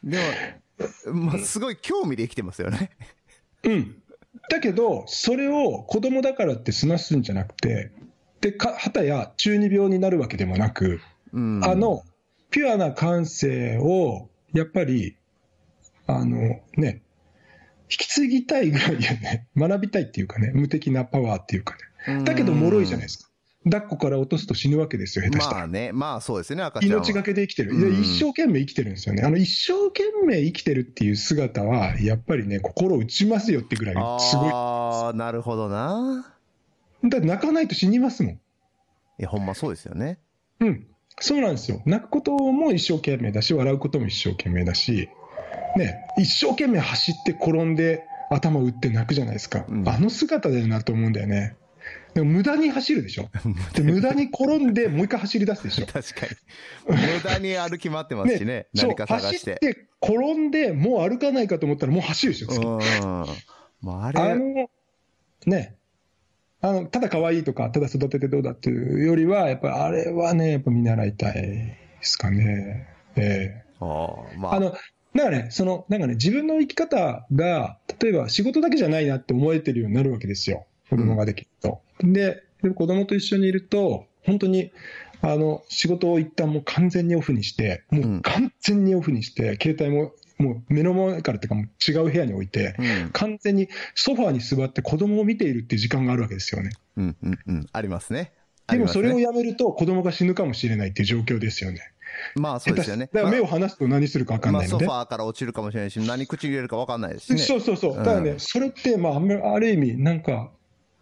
[0.02, 0.18] で
[1.08, 2.90] も、まあ、すごい興味で生きてますよね。
[3.64, 4.02] うん。
[4.48, 7.90] だけど、それを子供だからって済ますんじゃなくて、
[8.40, 11.00] で、か、はたや中二病になるわけでもなく、
[11.32, 12.04] うんあ、の、
[12.50, 15.16] ピュアな感性を、やっぱり、
[16.06, 17.02] あの、ね、
[17.90, 21.74] 引き継ぎたいぐらいよね、学びたいっていうかね、無敵なパワーっていうか
[22.06, 22.24] ね。
[22.24, 23.27] だけど、脆いじゃないですか。
[23.70, 25.58] 抱っこから落とすと死ぬわけですよ、下手したら。
[25.58, 26.96] まあね、まあそうですね、赤ちゃんは。
[26.98, 36.34] 命がけで生きてる、うんで一生懸命生きてるんですよね、あの一生懸命生きてるっていう姿は、やっぱりね、心打ちますよってぐらい、すごい、ああ、なるほどな。
[37.04, 38.38] だって泣かないと死にますもん、い
[39.18, 40.18] や、ほんまそうですよね。
[40.60, 40.86] うん、
[41.20, 45.08] そうなんですよ、泣くことも一生懸命だし、笑うことも一生懸命だし、
[45.76, 51.56] ね、一生懸命走って転んで、頭打って泣くじゃないですか、うんあの姿だよなと思うんだよね。
[52.24, 53.28] 無駄に走るでしょ。
[53.74, 55.86] で無駄に転んで、もう一回走り出すでしょ。
[55.90, 56.96] 確かに。
[57.14, 59.24] 無駄に歩き回ってますしね、 そう何か探し。
[59.24, 62.78] 走ってて、転んで、もう歩かないかと思ったら、もう走るでしょ、次うん。
[63.80, 64.70] まああれ、あの、
[65.46, 65.76] ね、
[66.60, 72.88] あの、ただ可愛いとか、ただ育ててどうだっていうよりは、やっぱりあれはね、やっぱ見習いたいですかね。
[73.16, 80.66] えあーまあ、えあの、だからね、その、なんかね、自分の生き方が、例えば仕事だけじゃないなって思えてるようになるわけですよ。
[80.90, 81.82] 子供ができると。
[82.00, 84.72] で、で子供と一緒にいると、本当に、
[85.20, 96.70] あの、仕事を一旦もう完全にオフにして、もう完全にオフにして、携帯も、もう目の前からっていうか、もう違う部屋に置いて、うん、完全にソファーに座って子供を見ているっていう時間があるわけですよね。
[96.96, 98.32] うん、うん、うん、ありますね。
[98.68, 101.80] あでもそれをやめると子供が死ぬかもしれないっていう状況ですよね。
[102.36, 103.08] まあそうですよね。
[103.12, 104.84] だから目を離すと何するか分かんまあ、ないので。
[104.84, 107.38] ソファーから落ちるかもしれないし、何口に入れるか分かんないですしね。
[107.38, 107.92] そうそうそう。
[107.92, 110.50] うんだからね、それって、まあ、ある意味、なんか、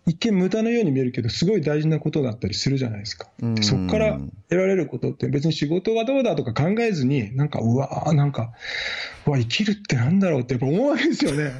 [0.06, 3.28] 一見無駄のように見えるけど、すごい大事なことだったりするじゃないですか。
[3.42, 4.18] うんでそこから
[4.48, 8.52] 得られることって、別に仕事がどうだとか考えずに、なんか、うわーなんか、
[9.26, 11.50] うわ、生きるってなんだろうってやっぱ思うわけですよね。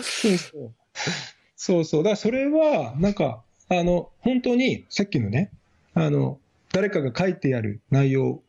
[0.00, 0.72] そうそう。
[1.54, 2.02] そうそう。
[2.02, 5.50] だからそれは、なんか、あの、本当に、さっきのね、
[5.94, 6.38] あの、
[6.72, 8.42] 誰かが書いてある内容を、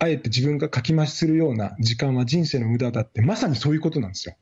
[0.00, 4.34] あえて自分が書き増しするような時間は人生の無駄だって、まさにそういうことなんですよ。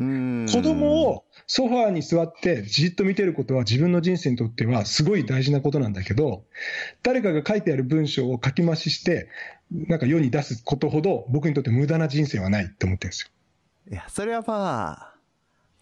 [0.00, 6.44] うん子供をソファーに座ってじっと見てることは自分の人生にとってはすごい大事なことなんだけど、
[7.02, 9.28] 誰かが書いてある文章を書き増しして、
[9.70, 13.30] なんか世に出すことほど僕にとって無駄な人生はないって思ってるんですよ。
[13.92, 15.14] いや、それはまあ、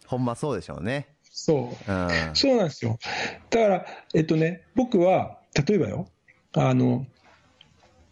[0.06, 1.06] ほんまそうでしょうね。
[1.30, 1.92] そう。
[1.92, 2.08] うん。
[2.34, 2.98] そうなんですよ。
[3.50, 6.08] だから、えっとね、僕は、例えばよ、
[6.54, 7.06] あの、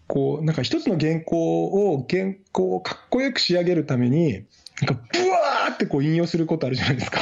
[0.06, 4.44] こう、なんか一つの原稿を、原稿をかっこよく仕上げるために、
[4.82, 7.20] なんか、ブワーってこう引用することあるじゃないですか。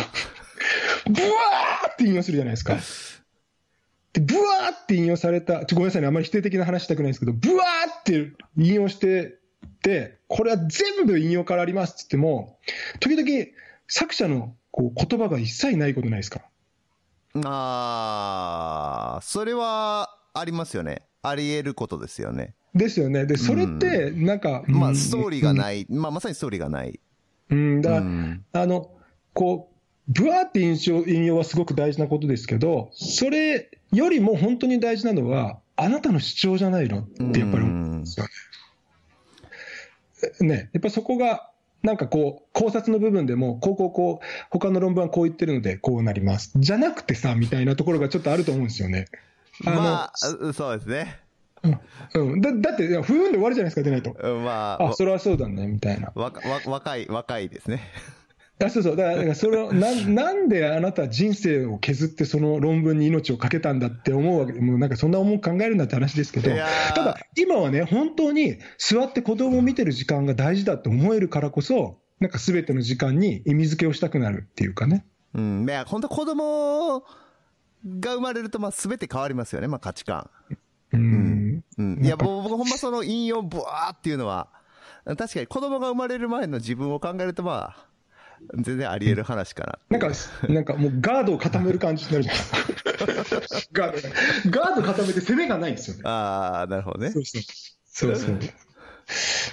[1.06, 2.78] ブワーって引用するじゃないですか。
[4.12, 9.38] で、ブワーって引用された、ちょごめんなさいね、あんまり否定的な話したくないんですけど、ブワーって引用して
[9.82, 12.58] て、これは全部引用からありますって言っても、
[13.00, 13.46] 時々
[13.88, 16.42] 作者のこう言葉が一切ないことないですか。
[17.44, 21.02] ああ、それはありますよね。
[21.22, 22.54] あり得ることですよね。
[22.74, 23.26] ですよね。
[23.26, 25.86] で、それって、なんか、まあ、うんストーリーがない。
[25.88, 27.00] まあ、まさにストーリーがない。
[27.50, 28.90] うん、だから、うんあの、
[29.32, 29.74] こう、
[30.08, 38.30] ブワーって印象、引用はすごく大事なことですけど、それよりも本当に大事なのは、あなたの主張じゃないのってやっぱり思うんですよね。
[40.40, 41.50] ね、やっぱそこが、
[41.82, 46.52] なんかこう、考察の部分でも、こうこうこう、他の論文はこう言ってるので、こうなります。
[46.56, 49.06] じゃなくてさ、みたいなところがちょっとあると思うんですよね。
[49.66, 51.23] あのまあ、うそうですね。
[52.14, 54.16] うん、だだって、ふーんで終わるじゃないですか、出ないと。
[54.18, 56.12] うんまあ、あ、それはそうだね、みたいな。
[56.14, 56.32] わわ
[56.66, 57.80] 若い、若いですね。
[58.62, 66.50] あそうそう、だから、だからそれをな なんであなたは人生を削ってその論文に命をかけたんだって思うわけで、もうなんかそんな思う考えるんだって話ですけど、
[66.94, 75.04] ただ、今はね、本当に座って子供を見てる時間が大事だって思えるからこそ、なんかすべての時間に意味付けをしたくなるっていうかね。
[75.34, 75.66] うん。
[75.68, 77.00] いや、本当子供
[78.00, 79.66] が生まれると、まあ、すべて変わりますよね。
[79.66, 80.30] まあ、価値観。
[80.92, 81.33] うん。
[81.78, 82.04] うん。
[82.04, 84.48] いや、僕、僕ほんまその引用ブワーっていうのは、
[85.04, 87.86] 確かに子供が生まれる前の自分を考えると、まあ、
[88.54, 89.98] 全然あり得る話かな。
[89.98, 90.16] なんか、
[90.48, 93.70] なんかもうガードを固める感じになるじゃないですか。
[93.72, 94.08] ガード
[94.50, 96.02] が、ガード固めて攻めがないんですよね。
[96.04, 97.20] ああ、なるほどねそ。
[97.20, 97.42] うそう。
[97.86, 98.38] そうそう。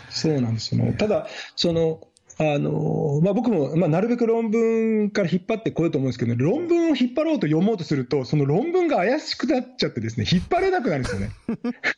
[0.09, 0.93] そうなんですよね。
[0.93, 2.07] ただ、その、
[2.37, 11.31] あのまあ、僕も、まあ、なるべく論文から引っ張ってこようと思うんですけど、論文を引っ張ろうと読もうとすると、その論文が怪しくなっちゃってですね、引っ張れなくなるんですよね。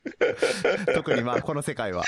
[0.95, 2.03] 特にまあ、この世界は。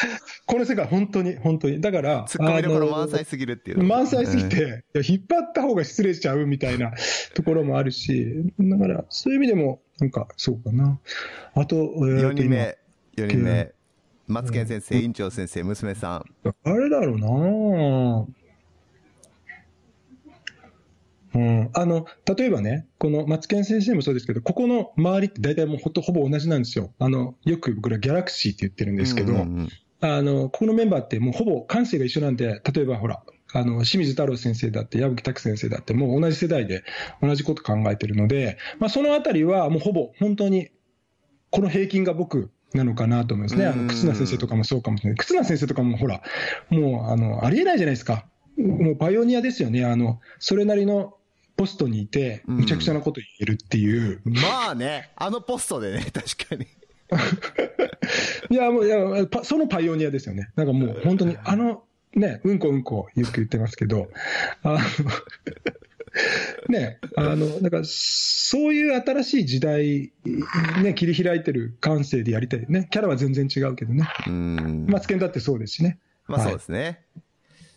[0.45, 1.79] この世界、本当に、本当に。
[1.79, 3.83] だから、突っ込みどころ満載すぎるっていう。
[3.83, 4.75] 満載すぎうんて、いや
[5.07, 6.91] 引っ張った方が失礼しちゃうみたいな
[7.33, 10.99] ところもあるし、だから、そういう意味でも、なんか、そうかな。
[11.53, 12.77] あと、えーと4人今目、
[13.17, 13.74] 4人目。
[14.27, 16.49] マツケン先生、院長先生、娘さん。
[16.63, 18.25] あれだろうな
[21.35, 22.05] うん、あの
[22.37, 26.93] 例えばね、このマツケン先生もそうですけど、ここの周りって大体もうほほぼ同じなんですよ。
[26.97, 29.69] あのよく僕らギャラクシーって言ってるんですけど、うんうんうん、
[29.99, 33.21] あのここのメンバーってもうほぼ感性が一緒なんで、例えばほら、
[33.53, 36.83] あの清水太郎先生だって、矢吹拓先生だって、もう同じ世代で
[37.21, 40.69] 同じこと考えてるので、まあ、そのあたりはもうほぼ本当に、
[41.51, 43.65] この平均が僕なのかなと思いますね。
[43.65, 45.17] あの忽那先生とかもそうかもしれない。
[45.17, 46.21] 忽那先生とかもほら、
[46.69, 48.25] もうあのありえないじゃないですか。
[48.57, 49.85] もうパイオニアですよね。
[49.85, 51.15] あのそれなりの
[51.57, 54.21] ポストにいて、むちゃくちゃなこと言えるっていう。
[54.25, 56.67] まあね、あのポストでね、 確かに。
[58.49, 58.97] いや、もういや
[59.43, 60.49] そのパイオニアですよね。
[60.55, 61.83] なんかもう本当に、あの、
[62.13, 64.09] ね、うんこうんこよく言ってますけど、
[64.63, 64.79] あの
[66.69, 70.13] ね、あの、だから、そういう新しい時代、
[70.81, 72.87] ね、切り開いてる感性でやりたいね。
[72.89, 74.07] キャラは全然違うけどね。
[74.27, 74.85] うん。
[74.87, 75.99] マツケンだってそうですしね。
[76.27, 77.01] まあそうですね。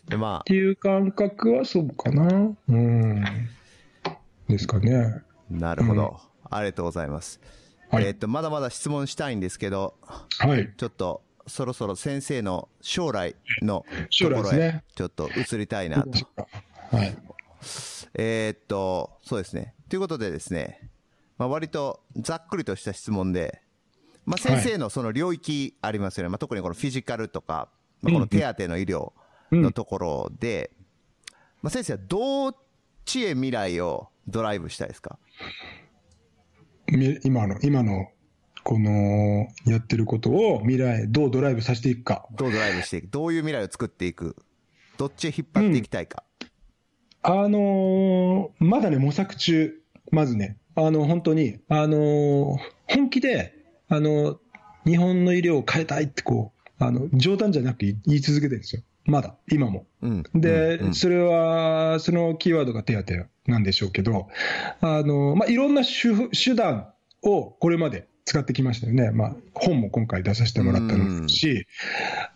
[0.07, 0.39] で、まあ。
[0.39, 2.55] っていう感覚はそうかな。
[2.67, 3.23] うん。
[4.47, 5.21] ですかね。
[5.49, 6.19] なるほど。
[6.51, 7.39] うん、ありがとうございます。
[7.91, 9.95] はい、えっ、と、まだまだ質問したいんですけど、
[10.39, 10.71] はい。
[10.77, 13.83] ちょっと、そろそろ先生の将来の
[14.19, 16.11] ところへ、ちょっと移りたいなと。
[16.91, 17.17] はい。
[18.13, 19.75] えー、っと、そうですね。
[19.89, 20.89] ということでですね、
[21.37, 23.61] まあ、割とざっくりとした質問で、
[24.25, 26.25] まあ、先生のその領域ありますよね。
[26.25, 27.69] はい、まあ、特にこのフィジカルとか、
[28.01, 29.13] まあ、この手当の医療
[29.51, 30.71] のところで、
[31.61, 32.55] まあ、先生はどっ
[33.05, 35.17] ちへ未来をドライブしたいですか？
[37.23, 38.11] 今の、今の、
[38.63, 42.27] この、やってることを未来、どうドライブさせていくか。
[42.35, 43.07] どうドライブしていく？
[43.07, 44.35] どういう未来を作っていく？
[44.97, 46.23] どっちへ引っ張っていきたいか？
[47.21, 49.73] あのー、まだね、模索中、
[50.11, 53.53] まずね、あの、本当に、あのー、本気で、
[53.89, 54.39] あの、
[54.85, 58.81] 日本の医療を変えたいってこう、あの、冗談じゃなく言い続けてるんですよ。
[59.05, 59.85] まだ、今も。
[60.01, 63.13] うん、で、うん、それは、そのキーワードが手当
[63.51, 64.27] なんでしょうけど、
[64.79, 65.89] あの、まあ、いろんな手
[66.31, 66.93] 手段
[67.23, 69.11] をこれまで使ってきましたよね。
[69.11, 71.65] まあ、本も今回出させてもらったのし、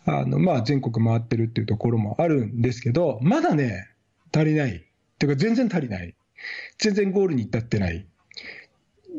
[0.06, 3.93] あの、まあ、全国回ってるっていうところもあるんですけど、まだね、
[4.34, 4.78] 足りない。
[4.78, 4.82] っ
[5.20, 6.16] ていうか全然足りない。
[6.78, 8.06] 全然ゴールに至ってない。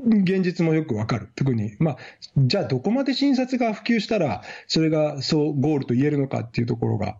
[0.06, 1.28] 現実もよくわかる。
[1.36, 1.96] 特に、まあ、
[2.36, 7.16] じゃあどこまで診察が普及したら、それがそうゴールと言えるのかっていうところが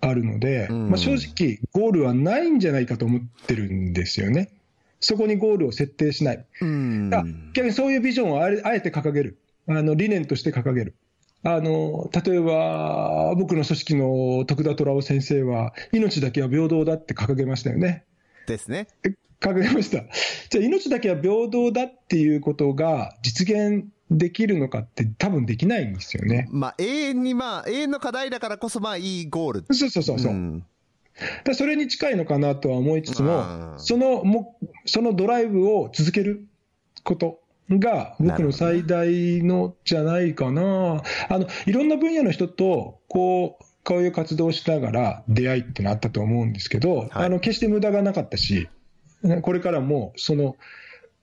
[0.00, 4.50] あるので、うん、まあ、正直、ゴールはないんじゃないかと思ってるんですよね。
[5.00, 6.46] そこにゴールを設定しない。
[6.60, 7.10] うん、
[7.54, 9.38] 逆にそういうビジョンをあえて掲げる。
[9.68, 10.94] あの理念として掲げる。
[11.44, 18.04] あの例えば、僕の組織の徳田虎雄先生は、命だけは平等だって掲げましたよね。
[18.46, 18.86] ですね。
[19.40, 20.04] 掲げました。
[20.50, 26.46] じゃあ、命だけは平等だっていうことが実現できるのかって、多分できないんですよね。
[26.50, 29.74] まあ、永遠に、まあ、永遠の課題だからこそ、まあ、いいゴール。
[29.74, 30.32] そうそうそうそう。
[30.32, 30.64] うん
[31.44, 34.56] だそれに近いのかなとは思いつつも、そのも
[34.86, 36.46] そのドライブを続ける
[37.04, 37.41] こと
[37.78, 41.02] が僕の最大のじゃないかな。
[41.28, 48.68] あの、いろんな分野の人と、こう、こういう活動をしながら出会いってなったと思うんですけど、はい、あの、決して無駄がなかったし、
[49.42, 50.56] これからも、その、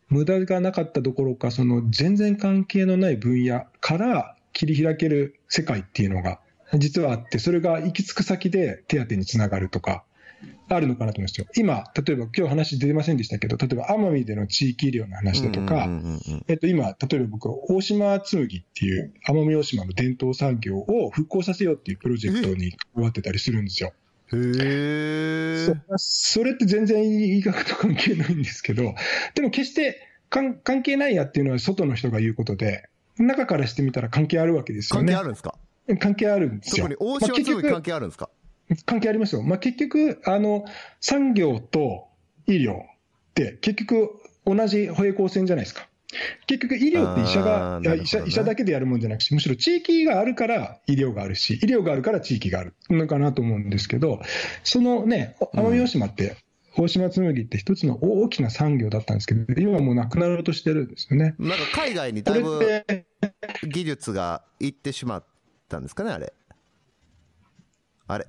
[0.09, 6.39] 無駄がなかったどころか、その全然関係のない分野から切り開ける世界っていうのが
[6.77, 10.03] 実はあって、それが行き着く先で手当につながるとか、
[10.75, 11.47] あるのかなと思いますよ。
[11.55, 15.87] 今、例えば今日話出ませんでしたけど、例えば奄美での地域医療の話だとか、
[16.47, 23.93] えっと今、例えば僕は大島紬っていう奄美大島の伝統産業を復興させようっていうプロジェクトに関わってたりするんですよ。
[24.31, 28.93] へそそれって全然医学と関係ないんですけど、
[29.33, 32.87] でも決して関係ないやっていうのは外の人が言うことで、
[33.17, 35.13] 中からしてみたら関係あるわけですよね。
[35.13, 35.55] 関係あるんですか？
[35.99, 36.87] 関係あるんですよ。
[36.87, 38.29] 特に大島紬関係あるんですか、
[38.85, 39.43] 関係ありますよ。
[39.43, 40.65] まあ、結局、あの、
[41.01, 42.07] 産業と
[42.47, 42.85] 医療っ
[43.33, 44.09] て結局
[44.45, 45.87] 同じ平行線じゃないですか。
[46.47, 54.19] 結局医療って医者が、ね、医者医者だけでやるもんじゃなくて、むしろ地域があるから医療があるし、医療があるから地域があるのかなと思うんですけど、
[54.63, 56.37] そのね、奄美大島って、
[56.75, 61.35] 大島紬って一つの大きな産業だったんですけど、今もうなくなろうとしてるんですよね。
[61.37, 62.59] なんか海外にだいぶ
[63.67, 65.25] 技術がいってしまっ
[65.67, 66.33] たんですかね、あれ。
[68.07, 68.27] あれ。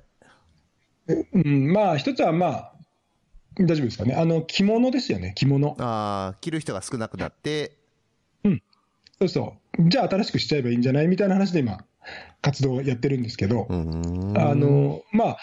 [1.07, 2.73] うん、まあ、一つはまあ、
[3.57, 4.15] 大丈夫ですかね。
[4.15, 5.75] あの、着物ですよね、着物。
[5.79, 7.77] ああ、着る人が少なくなって。
[8.43, 8.63] うん。
[9.19, 9.89] そうそう。
[9.89, 11.83] じゃあ新しくしちゃえばいいんじゃないみたいな話で今、
[12.41, 15.37] 活動をやってるんですけど、あの、まあ、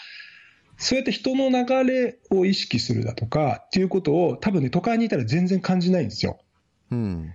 [0.77, 6.39] そうやって人の流れを意識するだとかっていうことを、多分ね、都会にいたら全然感じないんですよ。
[6.91, 7.33] うん。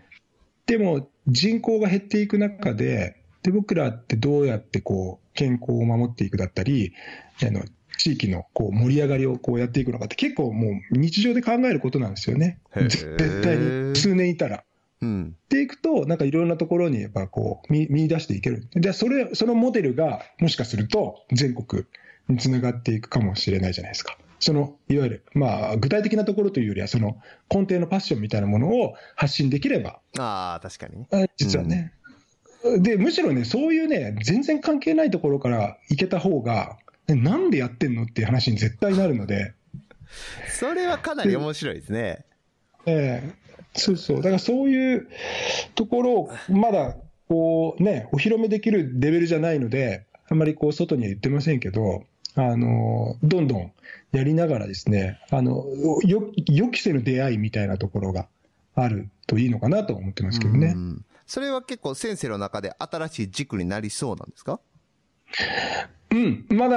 [0.66, 6.94] でも、人口が減っていく中で、で、僕らってどうやってこう、健康を守っていくだったり、
[7.42, 7.62] あの
[7.96, 12.58] 地域のこう盛り上がりをこうやっていくのかって結構もう日常で考えることなんですよね。
[12.74, 14.64] 絶対に数年いたら。
[15.00, 18.66] うん、っていくと、なんかいろんなところにやっぱこう見見出していける。
[18.74, 21.84] で、それ、そのモデルがもしかすると全国
[22.28, 24.16] につながっていくかもしれないじゃないですか。
[24.40, 27.16] その、いわゆる、まあ、具体的なところというよりは、その
[27.50, 30.00] 根底のパッションみたいなものを発信できれば。
[30.18, 31.06] ああ、確かに。
[31.36, 31.92] 実はね、
[32.62, 36.76] うん、で、むしろね、そういうね、全然関係ないところから行けた方が、
[37.08, 39.52] なんでやってんのっていう話に絶対なるので。
[40.58, 42.24] それはかなり面白いですね。
[42.86, 44.16] ええー、そうそう。
[44.18, 45.08] だからそういう
[45.74, 46.96] ところを、まだ、
[47.28, 52.04] こうね、お披露目できるレベルじゃないので、あんまりこう、外には言ってませんけど、
[52.36, 53.72] あの、どんどん
[54.12, 55.64] やりながらですね、あの、
[56.04, 58.28] 予期せぬ出会いみたいなところが
[58.74, 60.74] あるといいのかなと思ってますけどね。
[61.26, 64.60] それは結構先生の中で新しい軸になりそうなんですか？
[66.10, 66.76] うん、まだ、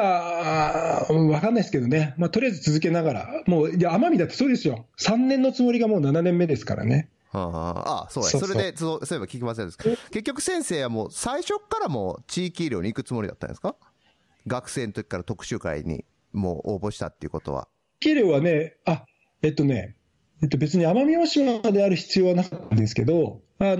[1.09, 2.15] わかんないですけどね。
[2.17, 3.43] まあ、とりあえず続けながら。
[3.45, 4.87] もう、いや、奄美だってそうですよ。
[4.97, 7.09] 3年のつもりがもう7年目ですからね。
[7.31, 8.29] はあ、あ、そうや。
[8.31, 9.83] それで、そうそういえば聞きませんでした。
[9.83, 13.75] 結局先生はもう最初からも地域医療に行くつもりだったんですか？
[14.47, 17.67] 学生の時から特集会にもう応募したっていうことは。
[17.99, 19.05] 地域医療はね、あ、
[19.41, 19.95] えっとね、
[20.41, 23.77] えっと、別に奄美大島である必要はなかったんですけど、あの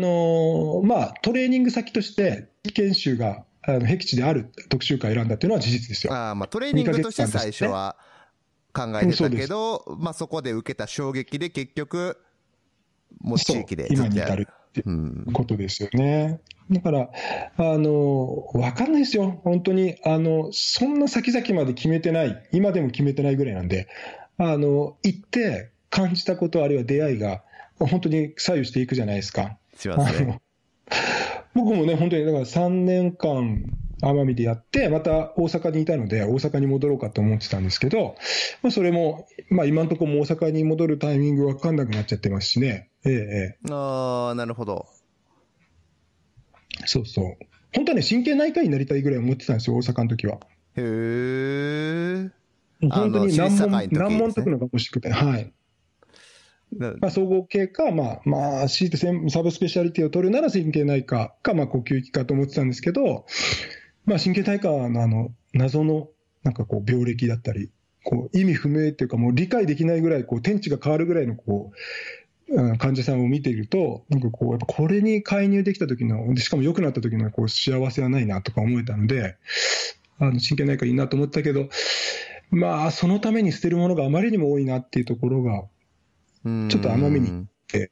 [0.84, 6.14] ー、まあ、トレーニング先として、研修があの僻地である特集会を選んだっていうのは事実ですよ。
[6.14, 7.98] あまあ、トレーニングとして最初は
[8.74, 12.18] 考えてたけど、そまあ、そこで受けた衝撃で結局、
[13.20, 16.40] もう地域で今に至るっていうことですよね。
[16.70, 17.10] うん、だから、
[17.58, 19.42] あの、わかんないですよ。
[19.44, 23.90] 本当に、あの、そんな先々まで決めてない、今でも決めてないぐらいなんで、
[24.38, 27.44] あの、行って感じたこと、あるいは出会いが、
[27.80, 29.58] 本当に左右していくじゃないですか。
[29.76, 30.40] しますね。
[31.58, 33.66] 僕もね、本当にだから3年間、
[34.04, 38.16] 奄美でやって、また大阪にいたので、大阪に戻ろうかと思ってたんですけど、
[38.62, 42.92] まあ、それも、まあ、今のところも大阪に戻るタイミング分かんなくなっちゃってますしね。
[43.06, 44.86] ええああ、なるほど。
[46.86, 47.38] そうそう。
[47.74, 50.36] 本当はね、神経内科医になりたいぐらい思ってたんですよ、大阪の時は。
[50.76, 52.30] へえ。
[52.88, 55.52] 本当に難問、ね、難問解くのが欲しくて、はい。
[56.76, 63.26] まあ、総合系か、まあ、まあ、強いてサブスペシャリティを取るなら神経内科か、まあ、呼吸器かと思ってたんですけど、
[64.06, 66.10] まあ、神経内科のあの、謎の、
[66.44, 67.72] なんかこう、病歴だったり、
[68.04, 79.36] こう、意味不明っていうか、もう理解できないぐらい、こう、天地が変わるぐらいの、こう、患者さんを見ていると、なんかこう、やっぱこれに介入できた時の、しかも良くなった時のこう幸せはないなとか思えたので、
[80.20, 81.70] あの、神経内科いいなと思ったけど、
[82.50, 85.66] まあ、そのために捨てるものがあまりにも多いなっていうところが、
[86.70, 87.92] ちょっと奄美に行って、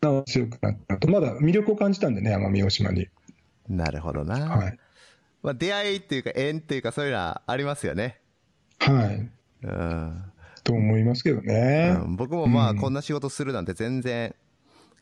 [0.00, 3.08] な強くなったと、まだ魅力を感じたんでね、奄美大島に。
[3.68, 4.38] なるほどな。
[4.46, 4.78] はい。
[5.42, 8.20] まあ、出会いっていうか、縁っていうか、そういうのはありますよね。
[8.78, 9.30] はい。
[9.62, 10.24] うん。
[10.64, 11.96] と思いますけどね。
[12.02, 14.34] うん、僕もまあ、こんな仕事するなんて全然、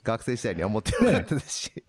[0.02, 1.72] 学生時代には思ってなかったですし。
[1.76, 1.84] ね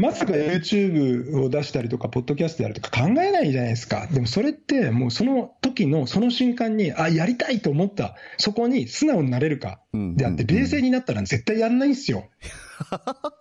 [0.00, 4.06] まさか YouTube を出したりとか、ポッドキャストやるとか考えないじゃないですか。
[4.10, 9.80] でもそれって、もうその時の、その瞬間に、あ、やりたいと思った、そこに素直になれるか。
[9.92, 12.28] であって、冷静になったら絶対やんないんですよ。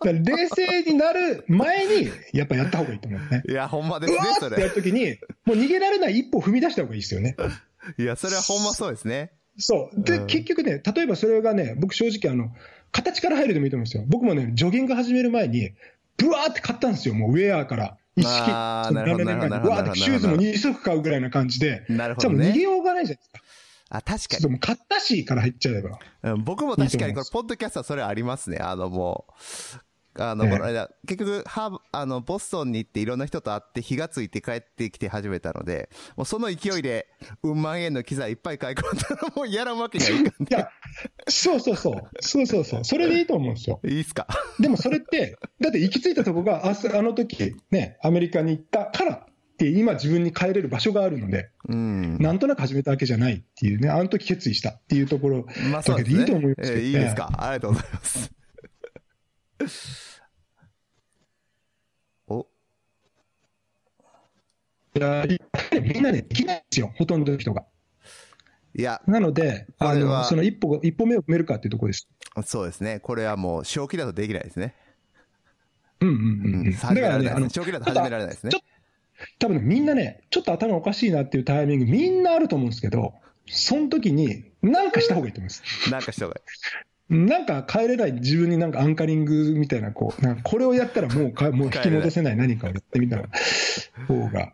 [0.03, 3.43] 冷静になる前に、やっぱやった方がいいと思うね。
[3.47, 4.51] いや、ほんまですね、それ。
[4.51, 7.37] ってやるときに、もう逃げられない一歩踏み出した方がいいですよね。
[7.97, 9.31] いや、それはほんまそうですね。
[9.57, 10.03] そう。
[10.03, 12.51] で、うん、結局ね、例えばそれがね、僕正直あの、
[12.91, 14.03] 形から入るでもいいと思うんですよ。
[14.07, 15.71] 僕もね、ジョギング始める前に、
[16.19, 17.97] ブワーって買ったんですよ、もうウェアから。
[18.15, 22.45] 一式、7年前に、ブワーってシューズも2足買うぐらいな感じで、なるほど、ね。
[22.45, 23.41] じゃ逃げようがないじゃないですか。
[23.91, 24.49] あ、確かに。
[24.49, 25.99] も買ったしから入っちゃえば。
[26.23, 28.57] うん、僕も確かにこれ、ポッドキャストはそれありますね。
[28.57, 29.31] あの、もう、
[30.19, 37.07] あの、この間、結局、ハあの、ボストンに行っていろんな人と会って火がついて帰ってきて始めたので、もうその勢いで、
[37.43, 40.31] うん万円の機材いっぱい買い込んだらもうやらんわけにはいかん、ね。
[40.49, 40.69] いや、
[41.27, 42.01] そうそうそう。
[42.21, 42.83] そうそうそう。
[42.85, 43.79] それでいいと思うんですよ。
[43.85, 44.27] いいっすか？
[44.59, 49.25] でもそれって、だって行き着いたとこが、ああの時、ね、アメリカに行ったからっ
[49.57, 57.29] て今自分に帰れる場所があるので、うん、なんとなく始めたわけじゃないっていうね、あの時決意したっていうところだけでいいと思いますけど、ね、まあ、えー、いいですか？
[57.37, 58.31] ありがとうございます。
[59.59, 59.67] いや、
[64.93, 67.65] みんなでできないんですよ、ほとんどの人が。
[68.75, 69.01] いや。
[69.07, 72.07] なので、あの、その一歩、一歩目を踏めるかっていうところです。
[72.43, 72.99] そうですね。
[72.99, 74.75] これはもう、正気だとできないですね。
[76.01, 76.67] うんうんうん。
[76.67, 78.51] うん、だからね、あの、正気だと始められないですね。
[79.37, 83.13] 多分みんなね、ちょっと頭おかしいなっていうタイミング、みんなあると思うんですけど、
[83.47, 85.91] その時に、なんかした方がいいと思います。
[85.91, 86.43] なんかした方がいい。
[87.09, 93.17] なんか帰れない自分になんかアンカリングみたいな、こう、なんかこれをやったらもうかもう引き戻せない何かをやってみた
[94.07, 94.53] 方が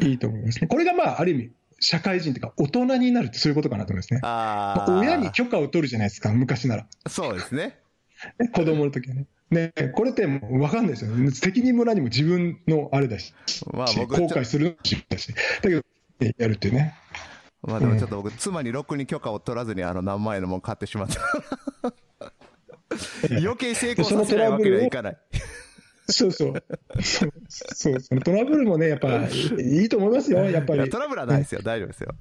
[0.00, 0.68] いいと思いますね。
[0.68, 1.50] これがまあ、ある意味、
[1.80, 4.20] 社会人というか、大人になるってそういうことかなと思いますね。
[4.22, 6.86] あまあ、親に許可を取るじゃないですか、昔なら。
[7.08, 7.78] そうですね。
[8.52, 9.26] 子供の時はね。
[9.50, 11.30] ね、これってもう分かんないですよ、ね。
[11.32, 13.34] 責任も何も自分のあれだし、
[13.72, 15.32] まあ僕後悔するのも自分だし。
[15.32, 15.82] だけど、
[16.38, 16.94] やるっていうね。
[17.62, 21.20] まあでもちょっと僕、妻にロックに許可を取らずにあの何万円のもの買ってしまった。
[23.30, 25.18] 余計成功させないわけにはいかない。
[26.12, 26.64] そうそう。
[27.02, 29.26] そうそう、トラブルもね、やっぱ、
[29.58, 30.90] いいと思いますよ、やっぱり。
[30.90, 32.14] トラブルはないですよ、大丈夫ですよ。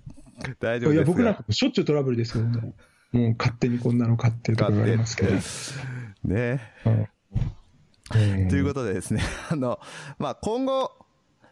[0.60, 0.94] 大丈夫ですよ。
[0.94, 2.74] いや、僕なんかしょっちゅうトラブルですけどね。
[3.12, 5.32] もう勝手にこんなの買ってるとこありますけど。
[6.24, 6.62] ね、
[8.50, 9.80] ということでですね、 あの、
[10.18, 10.92] まあ、今後、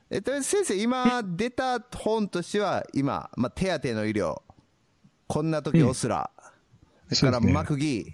[0.09, 4.41] えっと、先生、今出た本としては、今、まあ、手当の医療、
[5.27, 6.29] こんな時オスラ、
[7.09, 8.13] うん、それからマクギー。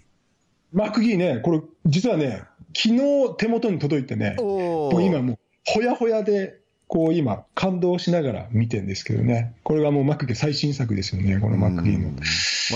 [0.71, 2.43] マクギーね、これ、実はね、
[2.75, 12.09] 昨日手元に届いてね、もう今もう、ほやほやで、こう今、感動しながら見てるんですけどね、これがもうマクギー最新作ですよね、このマクギーの。
[12.09, 12.21] もう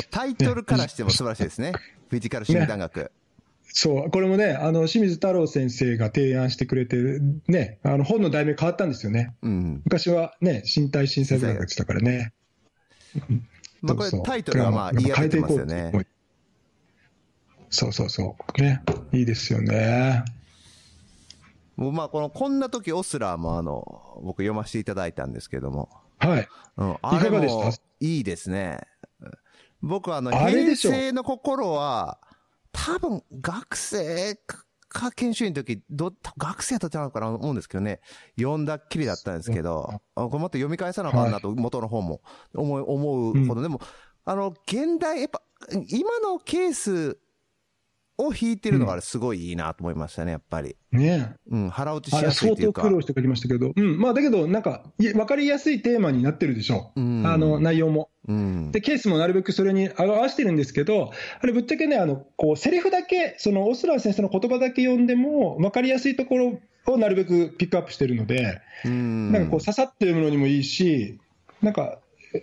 [0.09, 1.79] タイトルからしても素晴らしいですね、ね
[2.09, 2.99] フィジカル診断学。
[2.99, 3.07] ね
[3.79, 6.97] そう、これもね、あの清水太郎先生が提案してくれて
[7.47, 9.35] ね、あの本の題名変わったんですよね。
[9.43, 12.33] うん、昔はね、身体審査学って言ったからね。
[13.81, 15.91] まあこれタイトルはまあ言い当ててますよね。
[17.69, 18.61] そうそうそう。
[18.61, 18.81] ね。
[19.11, 20.23] いいですよね。
[21.75, 25.89] もうまあこの、こんな時オスラーもあの、僕読ませていただいたんですけども。
[26.17, 26.47] はい。
[26.77, 26.97] うん。
[27.01, 27.43] あれも
[27.99, 28.79] いいですね。
[29.81, 32.19] 僕はあの、平成の心は、
[32.71, 34.35] 多分学生
[34.87, 37.99] か研修医の時、ど、学生だったのかなと思うんですけどね、
[38.39, 42.21] 読んだっきりだったんですけど、あこれもっと読み返さなあかんなと、元の本も
[42.55, 43.81] 思う、思うほど、でも、
[44.25, 45.41] あの、現代、やっぱ、
[45.89, 47.17] 今のケース
[48.17, 50.75] を引いてるのがすごいいいなと思いましたね、やっぱり。
[50.91, 52.81] ねうん、腹落ちしやすいというか。
[52.81, 54.83] 相当苦労して書きましたけど、うん、まあだけど、なんか、
[55.15, 57.01] わかりやすいテーマになってるでしょう。
[57.01, 58.09] うん、あの、内容も。
[58.27, 61.11] うん、で、ケースもなるべくそれに合わせてるんですけど、
[61.41, 71.19] あれぶっちゃけね、あの、こう、セリフだけ、その、オスラー先生の言葉だけ読んでも、わかりやすいところをなるべくピックアップしてるので、うん、なんかこう、刺さってるものにもいいし、
[71.61, 71.99] なんか、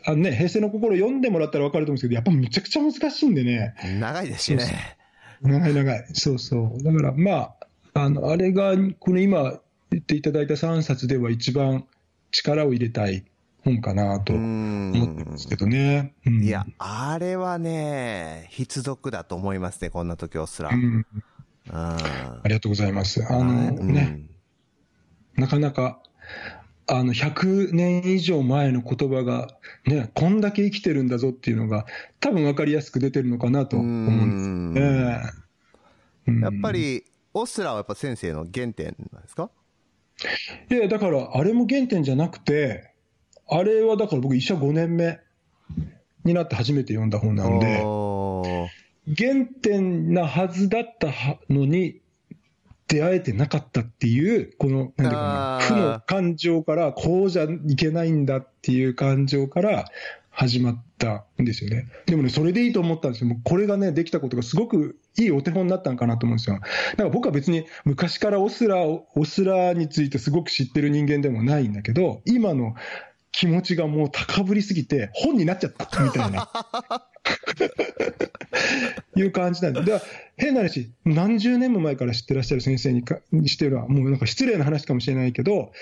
[0.06, 3.74] あのね、平成の心読んでもらったら分かると思うんですけど、やっぱめちゃくちゃ難しいんでね。
[4.00, 4.96] 長いですしね。
[5.44, 6.06] 長い長い。
[6.14, 6.82] そうそう。
[6.82, 7.56] だからまあ、
[7.94, 9.60] あの、あれが、この今
[9.90, 11.84] 言っていただいた3冊では一番
[12.30, 13.24] 力を入れたい
[13.64, 16.14] 本かなと思ってますけどね。
[16.26, 20.70] うん、いや、あれはね、必読だと思いますね、こんな時をすら。
[20.70, 21.06] うん、
[21.70, 23.24] ありがとうございます。
[23.24, 24.28] あのね、
[25.36, 26.00] うん、なかなか、
[26.86, 29.48] あの、100年以上前の言葉が、
[29.86, 31.86] ね、こんだけ生きてるんだぞっていうのが、
[32.20, 34.80] 多分分かりやすく出てるのかなと思うんで
[36.26, 36.42] すね。
[36.42, 39.50] やっぱり、オスラはやっぱ先生の原点なんですか？
[40.70, 42.92] いや、だから、あれも原点じゃなくて、
[43.48, 45.18] あれはだから僕、医者5年目
[46.24, 47.82] になって初めて読んだ本なんで、
[49.16, 51.08] 原点なはずだった
[51.48, 52.00] のに、
[52.94, 59.86] 出会えてなかったっていう、この、なんていうかな、負の感情から、こうじゃいけないんだっていう感情から
[60.30, 61.88] 始まったんですよね。
[62.06, 63.28] でもね、それでいいと思ったんですよ。
[63.28, 66.56] もうこれがね、できたことがすごくいいお手本になったんかなと思うんですよ。
[66.56, 66.60] だ
[66.96, 72.74] から僕は別に昔からオスラ、オスラについてすごく知ってる人間でもないんだけど、今の
[73.36, 76.48] 気持ちがもう高ぶりすぎて本になっちゃったみたいな。
[79.16, 79.82] いう感じなんで。
[79.82, 80.00] で
[80.36, 85.72] 変な話、何十年も前から知ってらっしゃる先生にかにしては、もうなんか失礼な話かもしれないけど、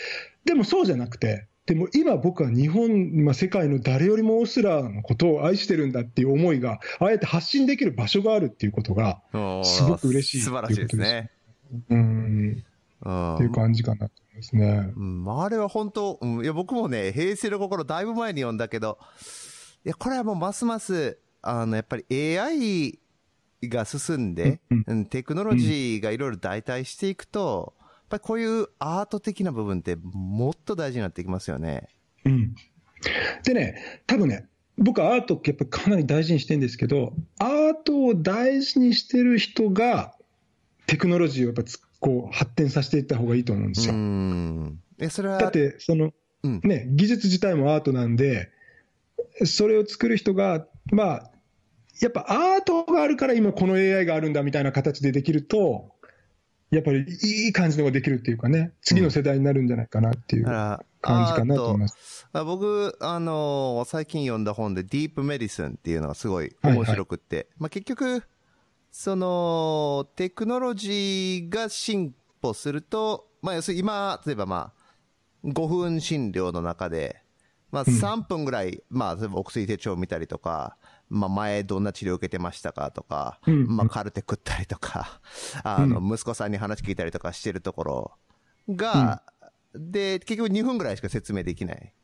[0.47, 9.21] でもそうじゃなくて、でも今僕は日本、まあ、世界の誰よりもオスラーのことを愛してるんだっていう思いが、あえて発信できる場所があるっていうことが、
[9.63, 11.31] すごく嬉しい素晴らしいですね。
[11.91, 12.65] うん。
[13.03, 14.93] っていう感じかなと思いますね。
[14.97, 18.99] うん、あれは本当、うん、いや僕もね、平成の心だいぶ前に読んだけど、
[19.85, 22.99] いや、これはもうますます、あの、やっぱり AI
[23.65, 31.89] が進んで、うん、テクノロジーがいろいろ代替していくと、やっぱりこういうアート的な部分ってもっと大事になってきますよね。
[32.25, 32.55] うん。
[33.45, 34.47] でね、多分ね、
[34.79, 37.49] 僕はアートってやっぱかなり大事にしてるんですけど、アー
[37.85, 40.15] トを大事にしてる人が、
[40.87, 41.63] テクノロジーをやっぱ
[42.03, 43.95] こう発展させていった方がいいと思うんですよ。
[43.95, 44.81] うん。
[44.99, 45.39] えそれは。
[45.39, 46.13] だって、その、
[46.43, 48.51] うん、ね、技術自体もアートなんで、
[49.45, 51.31] それを作る人が、まあ、
[52.01, 55.93] やっぱアートがあるから今この AI があるんだみたいな形でできると、
[56.73, 62.27] やっぱりいい感じのができるっていうかね、次の世代になるんじゃないかなっていう感じかなと思います。
[62.35, 68.25] うん、僕、あのー、最近読んだ本でディープメディスンっていうのがすごい面白くって、はいはい、まあ結局、
[68.93, 77.23] その、テクノロジーが進歩すると、まあ要するに今、例えばまあ、5分診療の中で、
[77.73, 80.77] まあ、3分ぐらい、まあ、例えばお薬手帳を見たりとか、
[81.09, 85.21] まあ、前どんな治療を受けてましたかとか、まあ、カルテ食ったりとか、
[85.65, 88.13] あの、息子さんに話聞いたりとかしてるところ
[88.69, 89.23] が、
[89.75, 91.95] で、結局2分ぐらいしか説明できない。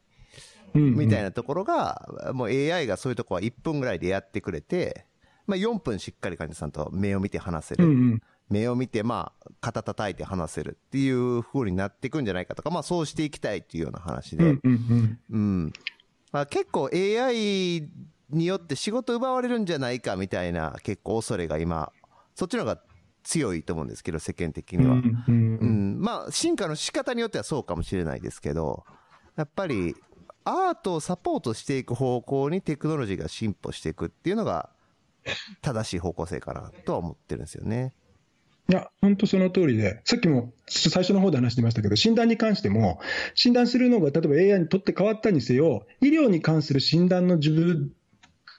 [0.75, 5.05] みたいなところが、もう AI がそういうとこは1分ぐらいでやってくれて、
[5.49, 8.21] まあ4分しっかり患者さんと目を見て話せる。
[8.51, 14.59] 目を見て、まあ、肩叩いて話せるっていう風になっていくんじゃないかとか、まあそうしていきたいっていうような話で。
[14.63, 15.73] うん、うん、
[16.33, 17.89] まあ、結構 AI
[18.31, 21.93] によって仕事奪われるんじゃないかみたいな結構恐れが今、
[22.35, 22.81] そっちの方が
[23.23, 24.95] 強いと思うんですけど、世間的には。
[24.95, 24.97] う
[25.31, 28.85] ん、うん、まあ、進化の仕方によってはそうかもしれないですけど、
[29.37, 29.95] やっぱり、
[30.45, 34.71] アートをサポートしていく方向にテクノロジーが進歩していくっていうのが、
[35.63, 37.93] 正しい方向性かなとは思ってるんですよね。
[38.71, 43.01] いや、本当その通りで、さっきも最初の方で話してましたけど、診断に関しても、
[43.35, 47.93] 診断するのが例えば AI にとって変わったにせよ、医療に関する診断の自分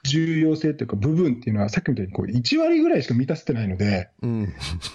[0.03, 4.53] 重要性というか部分っていうのは、さっきみたいにこう1割ぐらいしか満たせてないので、うん、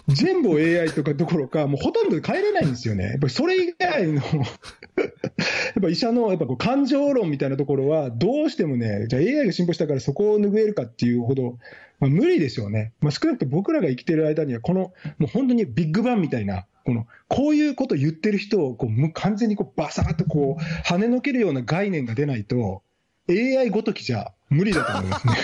[0.08, 3.04] 全部を AI とかどころか、もうほとんど変えれないんですよね。
[3.04, 11.58] やっぱりそれ以外の やっぱ医者のやっぱこう感情論みたいなところは、どうしてもね、じゃあ AI が進歩したからそこを拭えるかっていうほど、
[12.00, 12.92] まあ、無理ですよね。
[13.00, 22.82] まあ、少なくとも僕らが生きてる間には、このもう本当にビッグバンみたいな、このこういうことを言ってる人をこう完全にこうバサッとこう跳ねのけるような概念が出ないと、
[23.28, 25.34] AI ごときじゃ無理だと思いますね。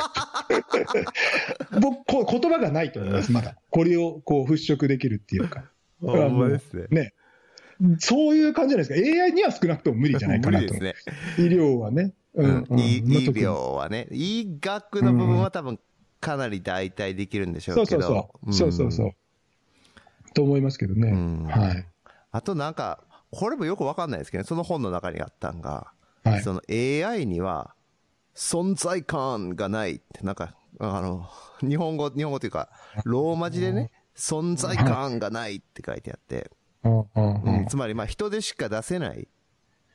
[1.81, 3.57] 僕こ、言葉がないと思います、まだ。
[3.71, 5.71] これをこう払拭できるっていうか。
[6.01, 6.87] ほんまですね。
[6.91, 7.15] ね。
[7.99, 9.23] そういう感じじゃないですか。
[9.25, 10.75] AI には少なくとも無理じゃないかなと。
[10.75, 10.95] ね、
[11.39, 12.13] 医療はね。
[12.35, 14.07] うん、うん、医療はね。
[14.11, 15.79] 医学の部分は多分
[16.21, 18.03] かなり代替できるんでしょうけど。
[18.03, 18.53] そうそうそう。
[18.53, 19.11] そうそうそう。
[20.35, 21.11] と思いますけどね。
[21.51, 21.87] はい。
[22.33, 25.93] あとなんか、これもよくわかんないですけど、ね、その本の中にあったんが、
[26.25, 27.75] はい、その AI には
[28.35, 31.29] 存在感がないって、なんか、あの、
[31.61, 32.71] 日本語、日本語というか、
[33.05, 36.51] ローマ字でね、存在感がないって書いてあって、
[36.85, 39.29] うん、つまり、まあ、人でしか出せない、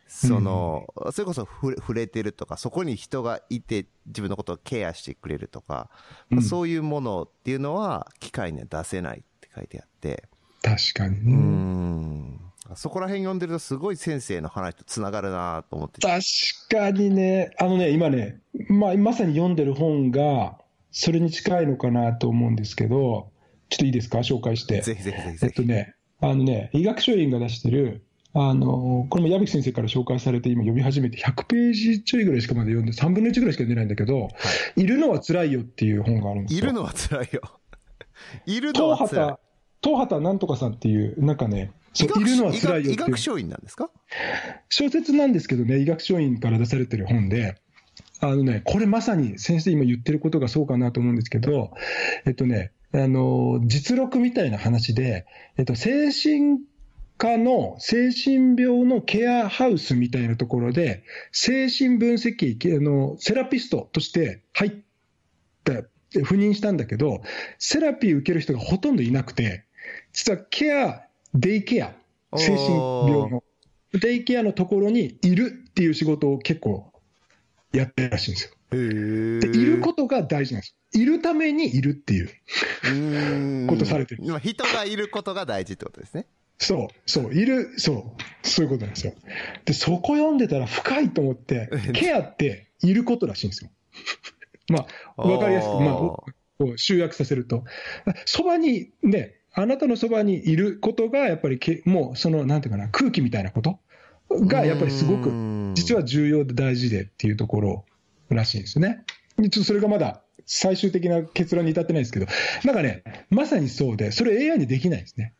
[0.07, 5.90] その、それこそ触れてるとか、そこに人がいて自分のことをケアしてくれるとか、
[6.30, 10.30] まあ、そういうものっていうのは機械には出せないって書いてあって。
[10.62, 11.34] 確かに、ね。
[11.34, 12.44] うん。
[12.74, 16.02] そこら辺読んでるとすごい先生の話とつながるなと思って。
[16.02, 16.20] 確
[16.70, 18.40] かにね、あのね、今ね、
[18.70, 20.58] まあ、まさに読んでる本が、
[20.92, 23.30] それに近いのかなと思うんですけど、
[23.70, 24.20] ちょっといいですか？
[24.20, 24.82] 紹介して。
[24.82, 34.30] ぜひぜひぜひえっとね、あのね、医学書院が出してる、あの、これも矢吹先生から紹介されて今読み始めて100ページちょいぐらいしかまだ読んで、3分の1ぐらいしか読んでないんだけど、は
[34.76, 36.60] い、いるのは辛いよっていう本があるんですよ。
[36.60, 37.42] いるのは辛いよ。
[38.46, 39.36] いるのは辛い。
[39.82, 43.89] 東畑なんとかさんっていう、なんかね、そういるのは辛いよ医学書院なんですか？
[44.69, 47.55] 小説なんですけどね、医学書院から出されてる本で、
[48.19, 51.72] あのね、これまさに先生今言ってることがそうかなと思うんですけど、
[52.26, 55.26] えっとね、あの、実録みたいな話で、
[55.57, 56.59] えっと、精神
[57.17, 64.72] 科の精神病のケアハウスみたいなところで、精神分析、あの、セラピストとして入っ
[65.63, 65.84] た、
[66.22, 67.22] 赴任したんだけど、
[67.57, 69.65] セラピー受ける人がほとんどいなくて、
[70.13, 71.05] 実はケア
[71.36, 71.94] デイケア、
[72.36, 72.68] 精神
[73.12, 73.44] 病の、
[73.94, 76.91] デイケアのところにいるっていう仕事を結構
[77.72, 78.56] やってるらしいんですよ。
[78.72, 78.78] で
[79.57, 80.76] いることが大事なんです。
[80.94, 84.24] いるためにいるっていうことされてる。
[84.24, 86.26] 今人がいることが大事ってことですね。
[86.57, 89.14] そう、そう、いる、そう、そういうことなんですよ。
[89.66, 93.72] で、そこ読んでたら深いと思って、 ケアっていることらしいんですよ。
[94.70, 94.88] ま
[95.18, 97.66] あ、わかりやすく、まあ、集約させると。
[98.26, 103.80] そばにね、あなたのそばにいることが、やっぱりけ、もうその、なんていうかな、空気みたいなこと？
[104.30, 105.32] が、やっぱりすごく、
[105.76, 107.86] 実は重要で大事でっていうところ
[108.30, 109.03] らしいんですね。
[109.38, 112.27] ちょっとそれがまだ最終的な結論に至ってないですけど、
[112.64, 115.34] なんかね、まさにそうで、それ AI にできないですね。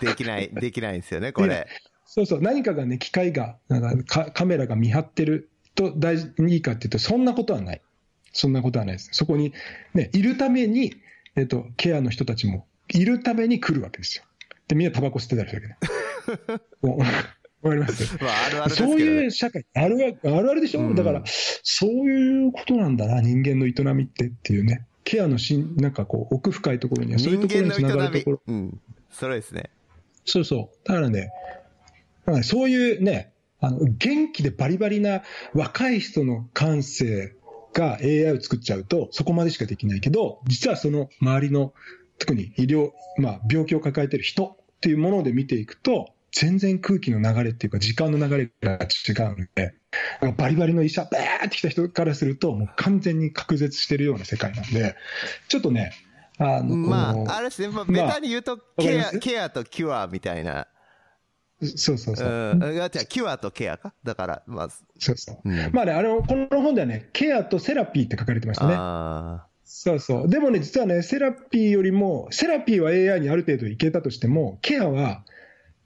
[0.00, 1.66] できない、 できないですよね、これ。
[2.06, 7.80] そうそう、何かがね、機械が、なんかカメラが見張ってると大事にいいかっていうと、そんなことはない。
[8.32, 9.10] そんなことはないです。
[9.12, 9.52] そこに、
[9.94, 10.94] ね、いるために、
[11.36, 14.24] えっと、ケアの人たちもいるために来るわけですよ。
[14.68, 15.76] で、みんなタバコ吸ってたりするわ
[16.46, 16.60] けね。
[17.62, 18.16] わかります？
[18.20, 24.84] まあ、あるあるそういう社会、あるあるあるでしょ、うん、だから、そういうことなんだな、人間の営みってっていうね。
[25.04, 28.42] ケアのしん、なんかこう、奥深いところには、そういうところにつながるところ。
[28.46, 28.80] うん。
[29.10, 29.70] それですね。
[30.24, 30.88] そうそう。
[30.88, 31.30] だからね、
[32.26, 35.22] だからそういうね、あの、元気でバリバリな
[35.54, 37.34] 若い人の感性
[37.72, 41.72] が AI を作っちゃうと、そこまでしかできないけど、実はその周りの
[42.22, 49.74] 特に医療、まあ、病気を抱えている人っていうもので見ていくと、全然空気の流れっていうか、時間の流れが違うので、
[50.36, 54.94] バリバリの医者、バーって来た人からすると、もう完全に隔絶してるような世界なんで、
[55.48, 55.92] ちょっとね、
[56.38, 60.68] あのまあ、あれですね、まあ、ベタに言うと、ケア、ケアとキュアみたいな。
[61.60, 62.28] そうそうそう。
[62.28, 63.92] うん、じゃキュアとケアか？
[64.04, 64.76] だから、まず。
[64.98, 65.40] そうそう。
[65.44, 68.74] うん、まあね、あの、この本ではね、ケアとセラピーって書かれてましたね。
[68.76, 70.28] あそうそう。
[70.28, 75.24] でもね、実はね、セラピーよりも、セラピーは AI にある程度いけたとしても、ケアは、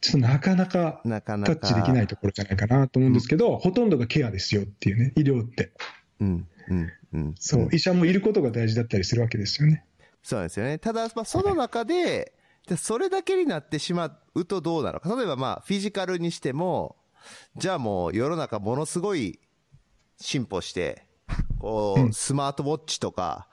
[0.01, 5.73] ちょっとなかなかタッチできないところじゃないかなと思うんですけど、ほとんどがケアですよっていうね、医療って。
[6.21, 7.35] うん、うん、うん。
[7.39, 9.85] そう、医者もいることが大事だったりするわけですよね。
[10.23, 10.79] そうですよね。
[10.79, 12.33] ただ、まあ、その中で、
[12.77, 15.15] それだけになってしまうとどうなのか。
[15.15, 16.97] 例えばまあ、フィジカルにしても、
[17.57, 19.39] じゃあもう世の中ものすごい
[20.19, 21.07] 進歩して、
[21.59, 23.49] こう、スマートウォッチとか、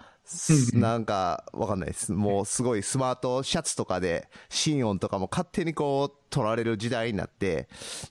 [0.73, 2.13] なんか、わかんないです。
[2.13, 7.67] もうすごいスマートシャツとかで、心音とかも勝手にこう、取られる時代になって、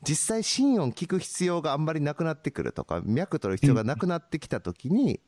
[0.07, 5.21] 実際心音聞く必要があんまりなくなってくるとか、脈取る必要がなくなってきたときに、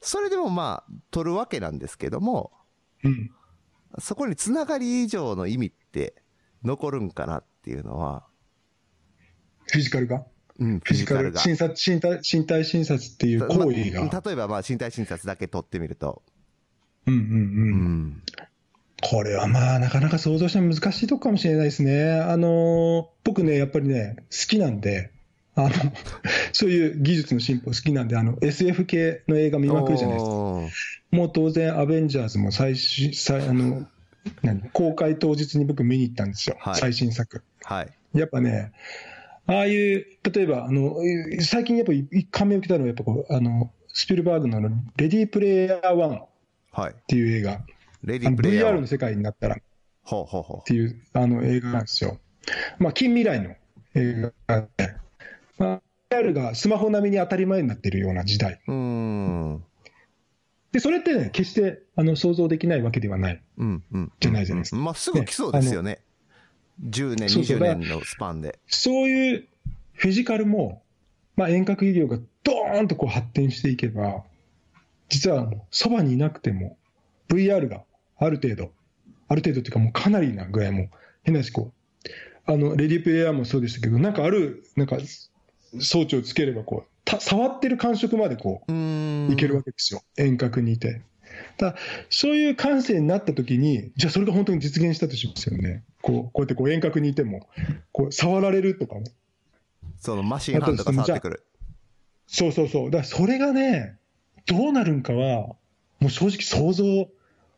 [0.00, 2.50] それでもまあ、取るわけなんですけども、
[3.04, 3.30] うん、
[3.98, 6.22] そこにつながり以上の意味って
[6.64, 8.26] 残るんかなっていうのは。
[9.66, 10.24] フィジカルが？
[10.58, 11.40] うん、フィジカルが。
[11.40, 14.04] 診察、身体、身体診察っていう行為が。
[14.04, 16.22] ま例えばまあ身体診察だけ取ってみると。
[17.06, 17.26] うんうんうん。
[17.26, 17.36] う
[17.74, 18.22] ん、
[19.02, 22.10] これはまあなかなか想像しても難しいとこかもしれないですね。
[22.10, 25.10] あのー、僕ね、やっぱりね、好きなんで、
[25.54, 25.70] あの、
[26.52, 30.32] そういう技術の進歩好きなんで、あの、SF 系の映画見まくるじゃないですか。
[30.32, 33.86] もう当然、アベンジャーズも最新、最、あの、
[34.42, 36.56] 何公開当日に僕見に行ったんですよ。
[36.58, 37.42] はい、最新作。
[37.64, 38.18] はい。
[38.18, 38.72] やっぱね、
[39.46, 40.96] ああいう、例えば、あの、
[41.40, 46.31] 最近やっぱり感銘を受けたのは、やっぱこう、あの、スピルバーグのあの、レディープレイヤー1
[46.72, 47.50] っていう映画。
[47.52, 47.64] はい、
[48.04, 49.56] レディープレイヤー VR の世界になったら、
[50.02, 52.18] ほうほうほうっていうあの映画なんですよ。
[52.78, 53.54] まあ、近未来の
[53.94, 54.94] 映画で、
[55.58, 58.60] まあ、VR がスマホ並みに当たり前になっているような時代。
[58.66, 59.64] うん
[60.72, 64.76] で、それってね、決してあの想像できないわけではない、うんうん、じゃないじゃないですか。
[64.78, 66.00] まあ、すぐ来そうですよね。
[66.82, 68.58] 10年、20年のスパンで。
[68.66, 69.48] そういう
[69.92, 70.82] フィジカルも、
[71.36, 74.24] まあ、遠隔医療がドーンとこう発展していけば、
[75.12, 76.78] 実はそばにいなくても、
[77.28, 77.84] VR が
[78.16, 78.72] ある程度、
[79.28, 80.88] ある程度っていうかもうかなりなぐらいも、
[81.22, 82.10] 変な話こう、
[82.46, 84.96] あの、レディープレイヤーもそうでしたけど、なんかある、なんか、
[85.80, 88.72] 装置をつければこう、た触ってる感触までこう、
[89.32, 90.02] いけるわけですよ。
[90.16, 91.02] 遠隔にいて。
[91.58, 91.76] だ
[92.08, 95.84] そういう感性になったときに、じゃあそれが本当に実現したとしますよね。
[96.00, 97.48] こう、こうやってこう遠隔にいても、
[97.92, 99.12] こう触られるとかね。
[99.98, 101.44] そのマシンハンドが触ってくる。
[102.26, 102.90] そうそうそう。
[102.90, 103.98] だからそれがね、
[104.46, 105.56] どうなるんかは、
[106.00, 107.08] もう正直想像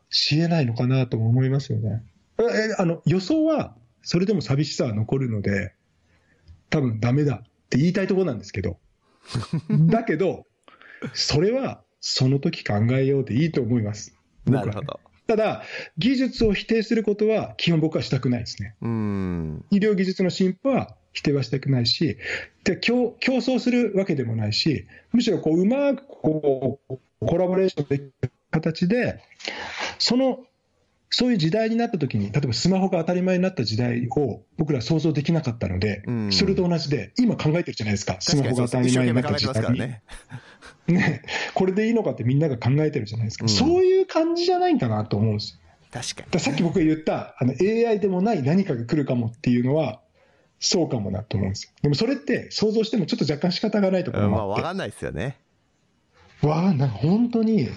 [0.09, 2.03] しえないのかなと思いますよね。
[2.39, 5.73] え、あの、予想は、それでも寂しさは残るので、
[6.69, 8.77] 多分ダメだって言いたいところなんですけど。
[9.89, 10.45] だけど、
[11.13, 14.15] それはその時考えようでいいと思います。
[14.45, 14.99] なるほど。
[15.27, 15.63] ただ、
[15.97, 18.75] 技術を否定することは基本僕はしたくないですね。
[18.81, 22.17] うん医療技術の進歩は否定はしたくないし、
[22.63, 29.23] で競競争するわけでもないし、むしろこううまくこうコラボレーションできる形で、
[29.97, 30.43] その
[31.09, 39.79] そういう時代になった時に、例えばスマホが当たり前になった時代を僕ら想像できなかったので、うん、それと同じで、今考えてるじゃないですか、スマホが当たり前になった時代に。
[39.79, 40.03] ね
[40.87, 41.23] ね、
[41.53, 45.59] これでいいのかってみんなが考えてるじゃないですか、うん、そういう感じじゃないかなと思うんですよ。
[45.91, 50.01] 確かに、ね、さっき僕が言ったあの AI でもない何かが来るかもっていうのは、
[50.59, 51.71] そうかもなと思うんですよ。
[51.81, 54.43] でもそれって想像してもちょっと若干仕方がないところもあって。
[54.43, 55.37] うん、まあ、わかんないですよね。
[56.41, 57.69] わあ、なんか本当に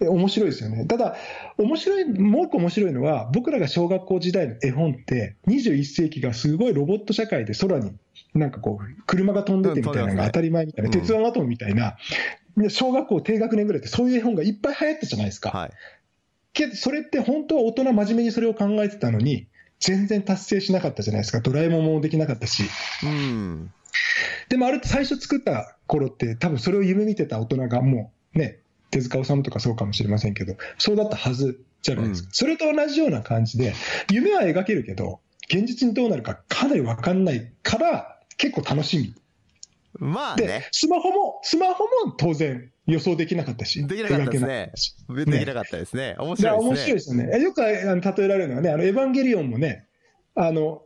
[0.00, 0.84] 面白いですよね。
[0.84, 1.16] ただ、
[1.56, 7.92] 面白い、もう一個面白いのは、僕らが小学校時代の絵本って、21世紀がすごいロボット社会で空に、
[8.34, 11.96] なんかこう、車が飛んでてみたいなのが当たり前みたいな、鉄腕アトムみたいな、
[12.68, 15.50] 小学校低学年ぐらいってそういう絵本がいっぱい流行ったじゃないですか。
[15.50, 15.70] はい、
[16.52, 19.46] けど、それって本当は大人真面目にそれを考えてたのに、
[19.80, 21.40] 全然達成しなかったじゃないですか。
[21.40, 22.64] ドラえもんもできなかったし。
[23.02, 23.72] うん。
[24.48, 28.58] でもあれ最初作った頃って、多分それを夢見てた大人がもうね、
[28.90, 32.26] 手塚治虫とかそうかもしれませんけど、そうだったはずじゃないですか。
[32.28, 33.74] うん、それと同じような感じで、
[34.10, 39.14] 夢は描けるけど、現実にどうなるかかなり分かんないから、結構楽しみ。
[39.98, 40.46] まあね。
[40.46, 43.86] で、スマホも、スマホも当然予想できなかったし。
[43.86, 44.72] できなかったですね。
[45.08, 46.16] できなかったですね。
[46.18, 46.68] 面白いですね。
[46.68, 47.42] 面白いですよね。
[47.42, 49.86] よく例えられるのはね、あの、エヴァンゲリオンもね、
[50.34, 50.82] あの、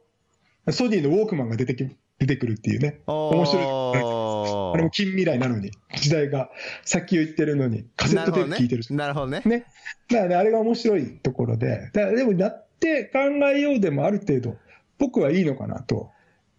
[0.71, 1.85] ソニーのウォークマンが出てき、
[2.19, 3.01] 出てくるっていうね。
[3.07, 3.65] 面白い。
[3.65, 6.51] あれも近未来なのに、時代が
[6.85, 9.43] 先を言ってるのに、カセットテープ聞いてるなるほどね。
[9.45, 9.67] ね。
[10.09, 13.19] だからね、あれが面白いところで、だでもやって考
[13.55, 14.57] えようでもある程度、
[14.99, 16.11] 僕はいいのかなと。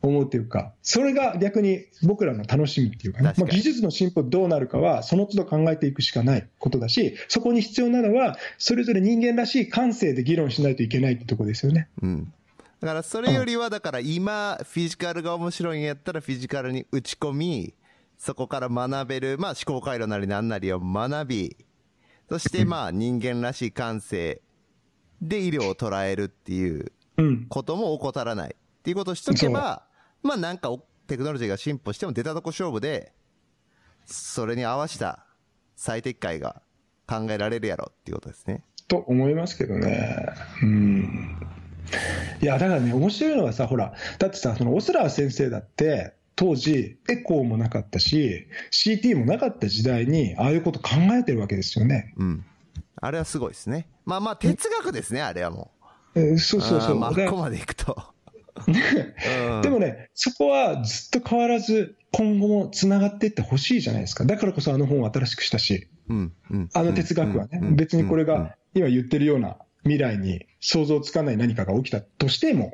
[0.01, 11.89] 思うっていうか、それが逆に僕らの楽しみっていうかね、まあ、技術の進歩どうなるかは、その都度考えていくしかないことだし、そこに必要なのは、それぞれ人間らしい感性で議論しないといけないってとこですよね。
[12.01, 12.33] うん。
[12.79, 17.73] だからそれよりは、だから今、フィジカルが面白いんやったら、フィジカルに打ち込み、
[18.17, 21.57] そこから学べる、まあ思考回路なりなんなりを学び、
[22.27, 24.41] そしてまあ人間らしい感性
[25.21, 26.91] で医療を捉えるっていう
[27.49, 28.55] ことも怠らない。
[28.81, 29.83] っていうことをしとけば、
[30.23, 30.69] まあなんか
[31.07, 33.13] テクノロジーが進歩しても出たとこ勝負で、
[34.05, 35.25] それに合わせた
[35.75, 36.61] 最適解が
[37.07, 38.63] 考えられるやろっていうことですね。
[38.87, 40.27] と思いますけどね。
[40.61, 41.37] うん。
[42.41, 52.13] いや、だからね、面白いのはさ、ほら、だってさ、そのオスラー先生だって、当時、エコーもなかったし、CT もなかった時代に、ああいうこと考えてるわけですよね。
[52.17, 52.45] うん。
[52.95, 53.87] あれはすごいですね。
[54.05, 55.71] まあまあ、哲学ですね、あれはも
[56.15, 56.19] う。
[56.19, 56.99] えー、そうそうそう。
[56.99, 58.13] まあ、ここまでいくと。
[59.61, 64.25] でもね、そこはずっと変わらず、今後もつながっていってほしいじゃないですか。
[64.25, 72.73] だからこそあの本を新しくしたし、うんうん、あの哲学はね、別にこれが今言ってるような未来に想像つかない何かが起きたとしても、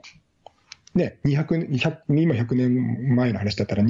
[0.95, 3.83] ね、200 200今100年前の話だったら、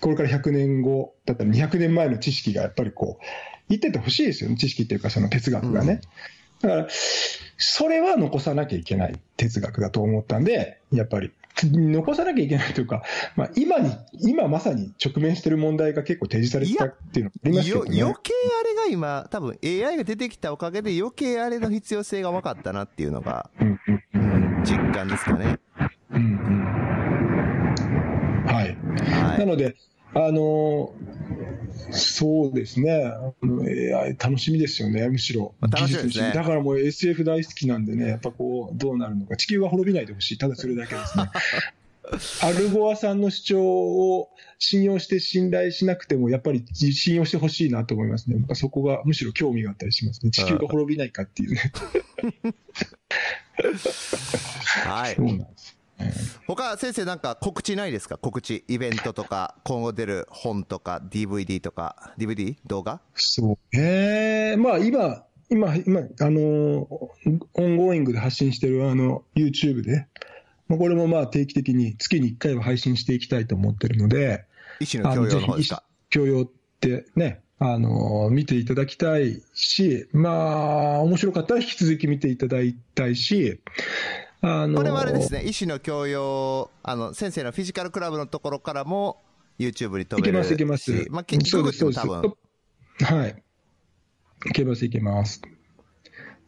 [0.00, 3.24] これから100年後だったら200年前の知識がやっぱりこう、
[3.68, 6.00] 言っててほしいですよね、知識っていうか、その哲学がね。
[6.68, 6.88] だから、
[7.56, 11.32] それは残さなきゃいけない哲学だと思ったんで、やっぱり、
[11.62, 13.02] 残さなきゃいけないというか、
[13.36, 18.02] まあ、今に、今まさに直面している問題が結構提示されてたっていうのありますよね。
[18.02, 23.78] 余計あれが今、多分 AI が出てきたおかげで余計あれの必要性が分かったなっていうのが、うん
[24.14, 25.58] うん、実感ですかね。
[26.10, 26.26] うんう
[28.42, 28.76] ん、はい。
[29.22, 29.76] はい、なので、
[30.14, 30.94] あの
[31.90, 33.12] そうですね、
[33.94, 35.54] AI 楽しみですよね、むしろ。
[35.60, 36.32] 楽しみですね。
[36.32, 41.24] だからもう SF 大好きなんでね、やっぱこう、どうなるのか、地球は滅びないでほしい、ただそれだけですね。
[42.42, 44.28] アルゴアさんの主張を
[44.58, 48.44] 信用して信頼しなくても、やっぱり信用してほしいなと思いますね。
[48.54, 50.30] そこがむしろ興味があったりしますね。
[50.30, 51.72] 地球が滅びないかっていうね。
[54.84, 55.14] はい。
[55.14, 55.73] そうなんです。
[56.46, 58.18] 他、先生なんか告知ないですか？
[58.18, 58.64] 告知。
[58.68, 62.56] イベントとか、今後出る本とか、DVD とか、DVD?
[62.66, 63.00] 動画？
[63.14, 63.58] そう。
[63.76, 67.10] ええー、まあ今、今、今、あの、オ
[67.62, 70.06] ンゴーイングで発信してるあの、YouTube で、
[70.68, 74.44] まあ、これもまあ定期的に月に1回は配信していきたいと思ってるので、
[74.80, 75.82] 医師の教養の方ですか？
[76.10, 76.50] 教養っ
[76.80, 80.30] てね、あの、見ていただきたいし、ま
[80.96, 83.60] あ、面白かったら引き続き見ていただきたいし、
[84.46, 89.22] あのー、これはあれですね、医師の教養、あの、先生のフィジカルクラブのところからも、
[89.58, 91.06] YouTube に飛べるいけます、いけます。
[91.10, 92.34] まあ、結局です、多分。
[93.00, 93.42] はい。
[94.46, 95.40] いけます、いけます。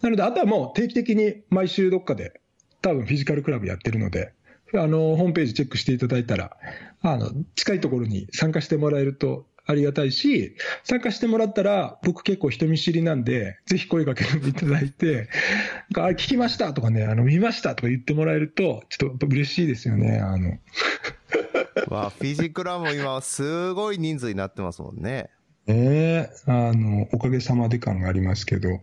[0.03, 2.41] なので、あとはもう定期的に毎週どっかで、
[2.83, 4.35] 多分フィジカルクラブやってるので、
[4.75, 6.57] あの、ホームページチェックしていただいたら、
[7.01, 15.29] あの、近いところに参加してもらえるとありがたいし、参加してもらったら、僕結構人見知りなんで、ぜひ声かけていただいて、
[15.97, 20.59] あ、聞きましたとかね、あの、見ましたとか言ってもらえると、ちょっと嬉しいですよね、あの。
[21.95, 25.31] わフィジクラも今すごい人数になってますもんね。
[25.67, 28.81] ええー、あの、おかげさまで感がありますけど、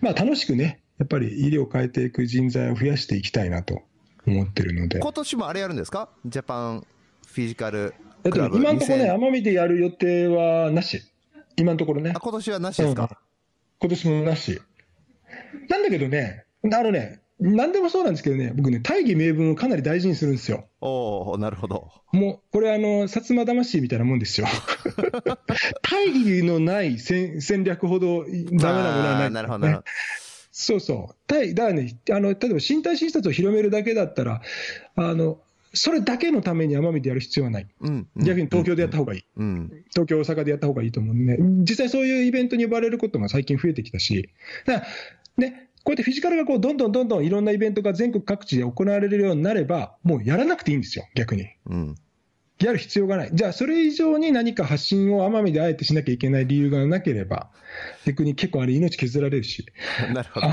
[0.00, 3.82] まあ楽しくね、やっぱり医療を変えていく人材を増やしていきたいなと
[4.26, 4.98] 思ってるので。
[4.98, 6.08] 今年もあれやるんですか？
[6.24, 6.86] ジャパン
[7.26, 11.02] フィジカルえっと、今のところね、奄美でやる予定はなし。
[11.56, 12.12] 今のところね。
[12.14, 13.08] あ、今年はなしですか、うん、
[13.80, 14.60] 今年もなし。
[15.68, 20.68] なんだけどね、あのね、なんでもそうなんですけどね、僕ね、大義名分をかなり大事にするんですよ。
[20.80, 21.90] おおなるほど。
[22.12, 24.46] もう、これあの、薩摩魂みたいなもんですよ。
[25.82, 28.72] 大義のない戦戦略ほどダメなもの
[29.08, 29.30] はない、ね。
[29.30, 29.82] なるほど。
[30.52, 31.26] そうそう。
[31.26, 34.42] だからね、あの、例えば身体診察を広めるだけだったら、
[34.94, 35.40] あの、
[35.74, 44.30] それだけのために奄美でやる必要はない、うん、逆に東京でやったほうがいい、うん、東京、大阪でやったほうがいいと思うんで、実際そういうイベントに呼ばれることが最近増えてきたし、
[44.66, 44.86] だから
[45.36, 51.48] ね、こうやってフィジカルがこうどんどんどんどんいろんなイベントが全国各地で行われるようになれば、もうやらなくていいんですよ、逆に。
[51.66, 51.94] うん
[52.66, 53.30] やる必要がない。
[53.32, 57.50] じゃあ、それ以上に何か発信を奄美であえてしなきゃいけない理由がなければ、
[58.06, 59.66] 逆に結構あれ命削られるし。
[60.14, 60.48] なるほど。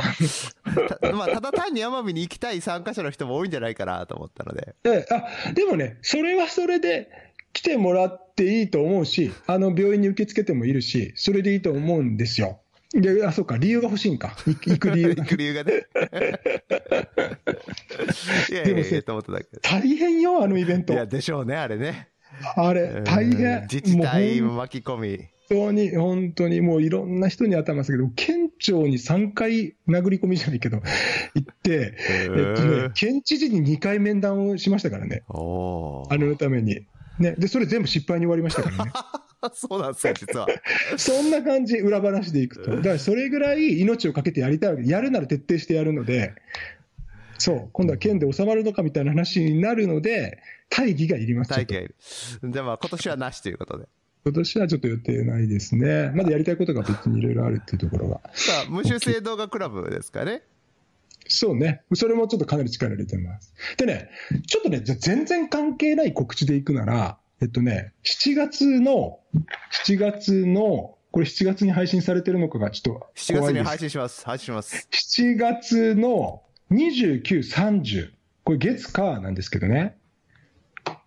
[0.87, 4.75] た まあ、ただ単に奄美に行きたい参加者の人も多いんじゃないかなと思ったので。
[4.85, 7.09] えあ、でもね、それはそれで
[7.53, 12.59] 来てもらっていいと思うし、あの、病院に受け付けてもいるし、それでいいと思うんですよ。
[12.93, 14.35] で、あ、そうか、理由が欲しいんか。
[14.45, 15.23] 行く理由が。
[15.23, 15.73] 行く理由がね。
[18.49, 20.93] いやいやいや、と思っただけ大変よ、あのイベント。
[20.93, 22.09] いや、でしょうね、あれね。
[22.55, 23.61] あれ、大変。
[23.61, 25.29] 自治体巻き込み。
[25.49, 30.81] 当に、本当にもういろんな人に当たりますけど、県庁に3回殴り込みじゃないけど、
[31.35, 35.23] 行って、えっとね、県知事に2回面談をしましたからね。
[35.27, 36.85] あのために。
[37.19, 37.35] ね。
[37.37, 38.91] で、それ全部失敗に終わりましたからね。
[39.53, 40.47] そうなんですよ、実は。
[40.97, 42.75] そんな感じ、裏話でいくと。
[42.75, 46.33] だからそれぐらい命をかけてやりたいわけやるなら徹底してやるので、
[47.37, 50.39] そう、今度は県で収まるのかみたいな話になるので、
[50.69, 51.49] 大義がいります。
[51.49, 51.93] 体験。
[52.43, 53.87] じゃあまあ今年はなしということで。
[54.25, 56.11] 今年はちょっと予定ないですね。
[56.13, 58.21] まだやりたいことが別にいろいろあるっていうところが。
[58.33, 60.43] さあ、無修正動画クラブですかね。
[61.29, 61.83] そうね。
[61.93, 63.53] それもちょっとかなり力入れてます。
[63.77, 64.09] でね、
[64.47, 69.19] ちょっとね、じゃあ全然関係ない告知でいくなら、えっとね、7月の、
[69.85, 73.65] 7月の、これ7月に配信されてるのかがちょっと7月に怖いです。
[73.65, 74.25] 配信します。
[74.25, 74.87] 配信します。
[74.91, 78.11] 7月の29、30、
[78.43, 79.97] これ月火なんですけどね。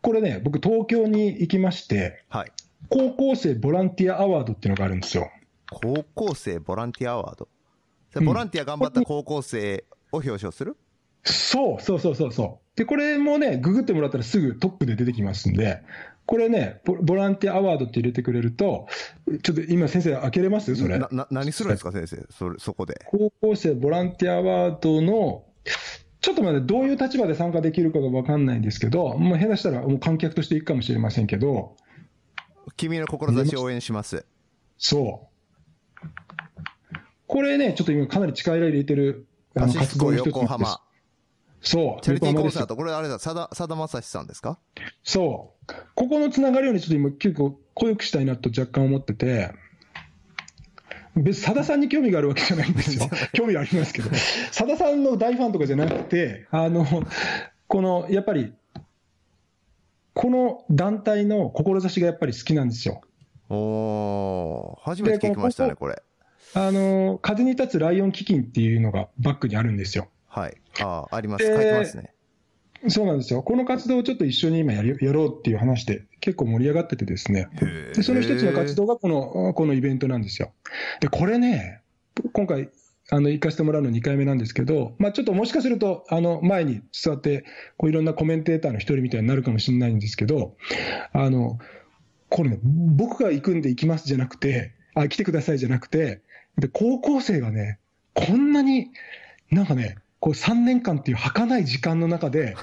[0.00, 2.52] これね、僕東京に行きまして、はい。
[2.88, 5.30] 高校生ボランティアアワードっていうのがあるんですよ。
[5.70, 7.48] 高校生ボランティアアワード？
[8.20, 10.76] ボランティア頑張った高校生を表彰する、
[11.24, 12.76] そうそうそうそうそう。
[12.76, 15.82] で、これもね、ググってもらったらすぐトップで出てきますんで、
[16.32, 18.86] これね、ボボランティアアワードって入れてくれると、
[19.42, 20.74] ちょっと今先生開けれます？
[20.76, 20.98] それ。
[20.98, 22.26] な、な、何するんですか、先生。
[22.30, 23.02] それ、そこで。
[23.04, 25.44] 高校生ボランティアアワードの、
[26.22, 31.76] ちょっと待って、どういう立場で参加できるかが分かんないんですけど、もう変なしたらもう観客として行くかもしれませんけど、
[32.78, 34.24] 君の志を応援します。
[34.78, 35.28] そ
[36.02, 36.06] う。
[37.26, 40.80] これね、ちょっと今かなり力入れてるあの活動の一つ横浜。
[41.62, 42.02] そう。
[42.02, 42.76] チャリティーコンサート。
[42.76, 44.59] これあれだ、さだ、さだまさしさんですか？
[45.05, 45.72] そう。
[45.94, 49.52] ここのつながりをね、ちょっと今結構濃ゆくしたいなと若干思ってて、
[51.14, 53.09] 別にさださんに興味があるわけじゃないんですよ。
[53.32, 54.10] 興味はありますけど。
[54.51, 56.86] さださんの大ファンとかじゃなくて、あの、
[57.68, 58.55] この、やっぱり、
[60.14, 63.02] この団体の志がやっぱり好きなんですよ。
[63.48, 66.02] おー、初めて聞きましたね、でこれ。
[66.55, 70.09] あの、風に立つライオン基金っていうのがバックにあるんですよ。
[70.32, 70.56] はい。
[70.80, 71.46] ああ、あります。
[71.46, 72.14] で書いてますね。
[72.88, 73.42] そうなんですよ。
[73.42, 77.48] この活動をちょっと一緒に今やりやろうっていう話で結構盛り上がっててですね。
[77.94, 80.52] で、その一つの活動がこの、このイベントなんですよ。
[81.00, 81.82] で、これね、
[82.32, 82.70] 今回、
[83.10, 87.44] あの、行かせてもらうの2回目なんですけど、まあちょっともしかすると、あの、前に座って、
[87.76, 90.56] こういろんなコメンテーターの一人みたいになるかもしれないんですけど、
[91.12, 91.59] あの、
[92.30, 96.22] これね、僕が行くんで行きますじゃなくて、あ、来てくださいじゃなくて、
[96.56, 97.78] で、高校生がね、
[98.14, 98.88] こんなに、
[99.50, 102.55] なんかね、こう3年間っていう儚い時間の中で、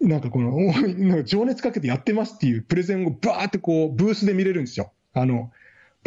[0.00, 0.52] なんかこの、
[1.04, 4.92] なんか情熱かけてやってますっていうプレゼンをバーってこう、ブースで見れるんですよ。
[5.14, 5.50] あの、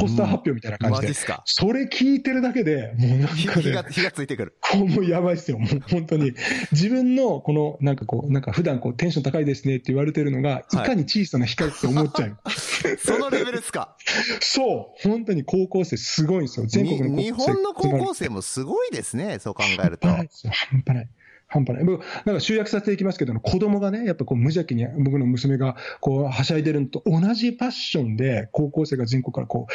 [0.01, 1.07] ポスター発表みたいな感じで。
[1.07, 1.41] マジっすか？
[1.45, 4.55] それ聞いてるだけで、もうなんかねひ 火が、、火がついてくる。
[4.61, 5.57] こうもうやばいっすよ。
[5.59, 6.33] もう 本当に。
[6.71, 12.37] 自分のこの、なんかこう、なんか普段こうテンション高いですねって言われてるのが、いかに小さな光って思っちゃう。
[12.97, 13.95] そのレベルですか？
[14.39, 15.07] そう。
[15.09, 16.65] 本当に高校生すごいんですよ。
[16.65, 17.21] 全国の高校生。
[17.21, 20.07] に日本の高校生もすごいですね、そう考えると。
[20.07, 21.09] 半端ない。
[21.51, 21.85] 半端ない。
[21.85, 21.93] な
[22.33, 29.67] んか集約させていきますけど、子供がね、やっぱこう無邪気に僕の娘がこうはしゃいでるのと同じパッションで、高校生が人口からこ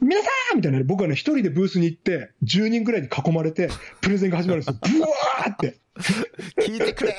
[0.00, 3.68] う、皆さんみたいなね、僕はね、一人でブースに行って、10人ぐらいに囲まれて、
[4.00, 4.78] プレゼンが始まるんですよ。
[4.80, 5.74] ブワーって。
[6.62, 7.14] 聞いてくれ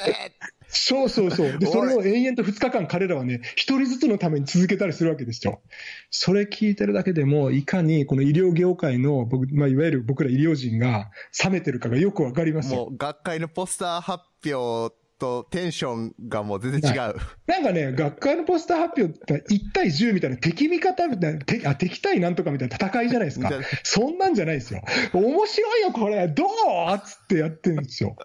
[0.72, 1.58] そうそうそう。
[1.60, 5.62] で、それを延々と2日間彼らはね、一人ずつのために続けたりするわけですよ。
[6.10, 11.12] それ聞いてるだけでも、いかにこの医療業界の僕、まあ、いわゆる僕ら医療人が
[11.44, 12.86] 冷めてるかがよくわかりますよ。
[12.86, 17.16] もう学会のポスター発表とテンションがもう全然違う。
[17.46, 23.52] なんかね、学会のポスター発表って1対10みたいな敵味方みたいな、敵あ敵対なんとかみたいな戦いじゃないですか。
[23.84, 24.82] そんなんじゃないですよ。
[25.14, 26.48] 面白いよ、これ、どう？
[26.96, 28.16] っつってやってるんですよ。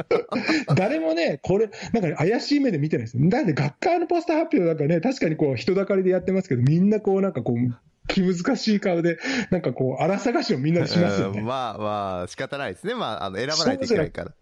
[0.76, 3.26] 誰もね、これ、なんかね、怪しい目で見てないですよ。
[3.30, 7.56] だって学会のポスター発表なんかね、確かにこう人だかりでやってますけど、みんなこうなんかこう、
[8.08, 9.18] 気難しい顔で、
[9.50, 11.40] なんかこう、荒探しをみんなでしますよね。
[11.40, 12.94] うんまあまあ、仕方ないですね。
[12.94, 14.32] まあ、あの、選ばないといけないから。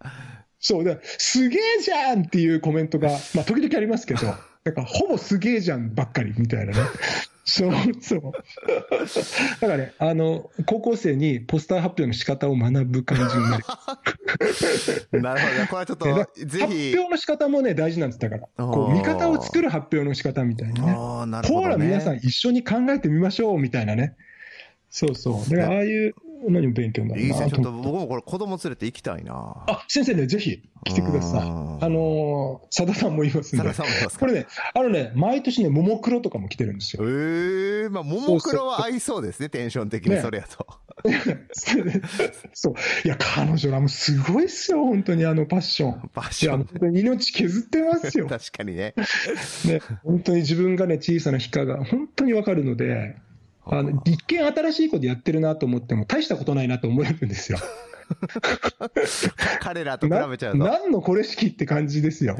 [0.67, 4.21] そうだ、すげえじゃんっていうコメントが、まあ、時々ありますけど、
[4.65, 6.79] なんかほぼすげえじゃんばっかりみたいなね。
[7.43, 7.71] そう
[8.01, 8.21] そう。
[9.61, 13.63] だからね、あの、高校生にポスター発表の仕方を学ぶ感じになる。
[15.21, 15.67] なるほどね。
[15.69, 16.05] これはちょっと、
[16.47, 16.95] ぜ発ひ。
[16.97, 18.19] 表の仕方もね、大事なんです。
[18.19, 20.93] だから、こあう、ー見方を作る発表の仕方みたいなね。
[20.97, 21.67] ああ、なるほね。
[21.67, 24.15] ら、皆さん一緒に考えてみましょうみたいなね。
[24.89, 25.49] そうそう。
[25.55, 26.15] だから、ああいう
[26.49, 27.49] のにも勉強になるいいですね。
[27.51, 27.71] ちょっと。
[27.71, 29.63] 僕もこれ子供連れて行きたいな。
[29.67, 31.41] あ、先生ね、ぜひ来てください。
[31.41, 31.45] あ
[31.89, 33.73] のー、さださんもいますんでサラ。
[33.73, 34.19] さんもいますか？
[34.19, 37.85] これね、あのね、毎年ね、ももクロとかも来てるんですえよ。
[37.85, 40.65] えまあ、ももクロは合いそうですね、テンション的にねそれやと。
[42.53, 42.73] そう。
[43.03, 46.09] いや、彼女らもすごいっすよ、本当にあのパッション。
[46.13, 46.57] パッション。
[46.57, 48.27] 本当に命削ってますよ。
[48.29, 48.93] 確かにね。
[49.65, 53.15] ね、本当に自分がね、小さな光が本当にわかるので、
[53.67, 57.57] あの、一見新しいことやってるなと思っても、大したことないなと思えるんですよ。
[59.61, 60.57] 彼らと比べちゃうと。
[60.59, 62.37] 何のこれ式って感じですよ。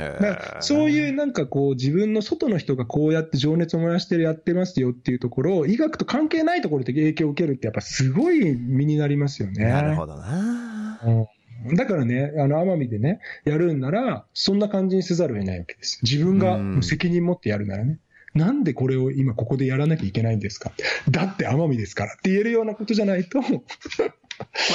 [0.60, 9.66] そういうなんかこう、自分の外の人がこうやって情熱を燃やしてやってますよっていうところを、医学と関係ないところで影響を受けるって、やっぱすごい身になりますよね。
[9.66, 11.00] なるほどな。
[11.06, 11.28] うん
[11.74, 16.00] だからね、あの、奄美でね、やるんなら、そんな感じにせざるを得ないわけです。
[16.04, 17.98] 自分が責任持ってやるならね。
[18.36, 20.72] なんでこれを今ここでやらなきゃいけないんですか？
[21.10, 23.48] だって奄美ですからって言えるようなことじゃないとま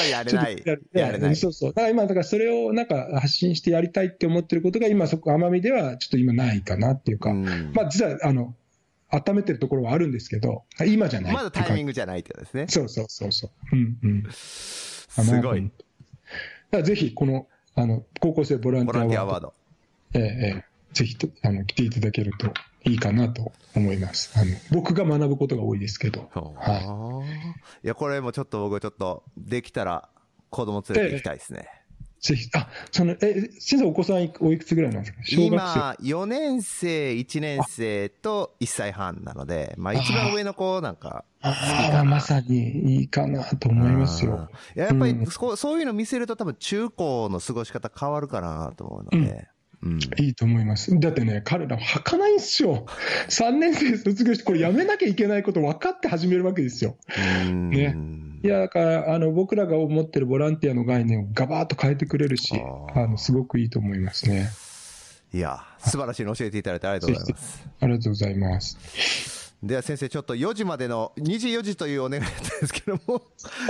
[0.00, 0.62] あやれない。
[0.92, 1.36] やれない。
[1.36, 1.70] そうそう。
[1.70, 8.54] だから今、だからそれをなんか発信してやりたいって思ってることが今そこ奄美ではちょっと今ないかなっていうか、うん、まあ実はあの、
[9.10, 11.34] 温めてるところはあるんですけど、今じゃない。
[11.34, 12.66] まだタイミングじゃないってことですね。
[12.68, 13.50] そうそうそうそう。
[13.72, 14.26] うんうん。
[14.30, 15.70] すごい。
[16.82, 19.52] ぜひ、この、あの、高校生ボランティアワード。
[20.14, 20.26] えええ
[20.58, 22.52] え、ぜひと、あの、来ていただけると
[22.84, 24.32] いいかなと思います。
[24.36, 26.30] あの、僕が学ぶことが多いですけど。
[26.32, 27.24] は
[27.82, 27.86] い。
[27.86, 30.08] いや、これもちょっと僕ちょっと、できたら
[30.48, 31.68] 子供連れて行きたいですね。
[32.20, 35.22] ぜひ、あ、その、え、先生お子さんおいくつぐらいなんですか？
[35.24, 44.50] 小学生今、4年生、1年生と1歳半なので、まあ一番上の子なんかああ、まさにいいかなと思いますよ。
[44.74, 49.48] やっぱり、うん、そういうの見せると多分中高の過ごし方変わるかなと思うので。
[49.82, 50.98] うんうん、いいと思います。
[51.00, 52.86] だってね、彼らはかないんですよ。
[53.28, 56.96] 3年生卒業して、これやめなきゃいけないこと分かって始めるわけですよ。
[57.48, 57.96] ね。
[58.42, 62.60] いや、だから、あの、僕らが思ってるボランティアの概念をガバーッと変えてくれるし、
[62.94, 64.50] あの、すごくいいと思いますね。
[65.32, 67.68] いや、素晴らしいの教えていただいてありがとうございます。
[67.80, 69.40] ありがとうございます。
[69.62, 72.28] では先生、ちょっと4時までの、2時4時というお願いで
[72.66, 73.20] すけども。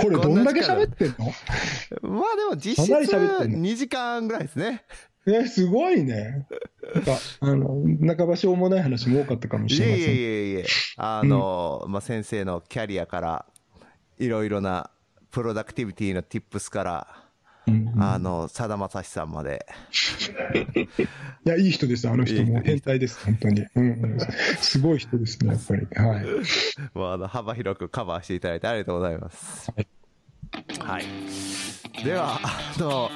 [0.01, 1.25] これどんだけ喋ってんの？
[2.09, 4.83] まあでも実質2時間ぐらいですね。
[5.27, 6.47] え、すごいね。
[6.95, 7.83] なんか、あの、
[8.17, 10.01] 半ばしょうもない話も多かったかもしれません。
[10.01, 10.65] いえいえいえ、
[10.97, 13.45] あの、うん、まあ、先生のキャリアから、
[14.17, 14.89] いろいろな
[15.31, 17.07] プロダクティビティのティップスから、
[17.67, 19.65] うんうん、あの、さだまさしさんまで。
[21.45, 22.59] いや、いい人です、あの人も。
[22.61, 23.65] 変態です、本当に。
[23.75, 24.19] うんうん、
[24.59, 25.87] すごい人ですね、やっぱり。
[25.95, 26.25] はい。
[26.93, 29.71] まあ、あの、幅広くカバーしていただいてありがとうございます。
[29.75, 29.87] はい。
[30.79, 33.09] はい、では、あの、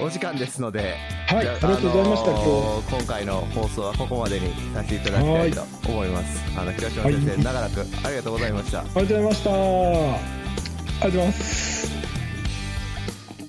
[0.00, 0.96] お時間ですので、
[1.28, 2.96] はい、ありがとうございました、今日。
[2.96, 6.42] 今回の放送はここまでにさせていただきたいと思います。
[6.58, 8.80] あの、広島先生、長らくありがとうございました。
[8.80, 9.50] ありがとうございました。
[9.50, 12.01] ありがとうございます。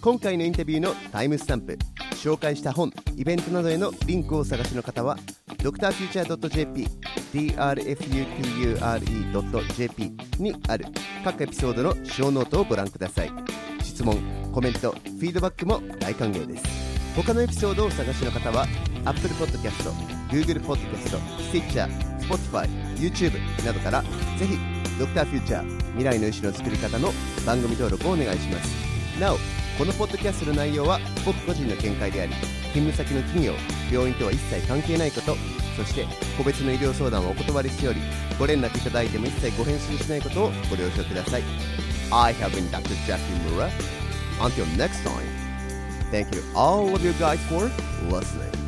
[0.03, 1.77] 今回のインタビューのタイムスタンプ、
[2.15, 5.17] 紹介した本、イベントなどへのリンクをお探しの方は、
[5.59, 6.88] drfuture.jp、
[7.32, 8.43] drfuture.jp
[10.40, 10.88] にある
[11.23, 13.32] 各エピソードの小ノートをご覧ください。
[13.82, 14.17] 質問、
[14.51, 16.65] コメント、フィードバックも大歓迎です。
[17.15, 18.67] 他のエピソードをお探しの方は
[19.06, 19.90] Apple Podcast、
[20.27, 21.17] Google Podcast、
[21.49, 21.88] Stitcher、
[22.19, 22.67] Spotify、
[22.98, 24.57] YouTube などからぜひ
[24.99, 25.25] Dr.
[25.27, 27.14] Future 未来の医師の作り方の
[27.45, 32.34] 番組登録をお願いしますなおこのポッドキャストの内容は僕個人の見解であり
[32.74, 33.53] 勤務先の企業
[33.92, 35.35] 病院とは一切関係ないこと
[35.76, 36.06] そして
[36.38, 38.00] 個別の医療相談をお断りしており
[38.38, 41.43] ご連絡いただいても一切ご返信しないことをご了承ください
[42.11, 42.93] I have been Dr.
[43.08, 43.69] Jackie Mura
[44.40, 45.43] Until next time
[46.11, 47.72] Thank you all of you guys for
[48.08, 48.62] listening.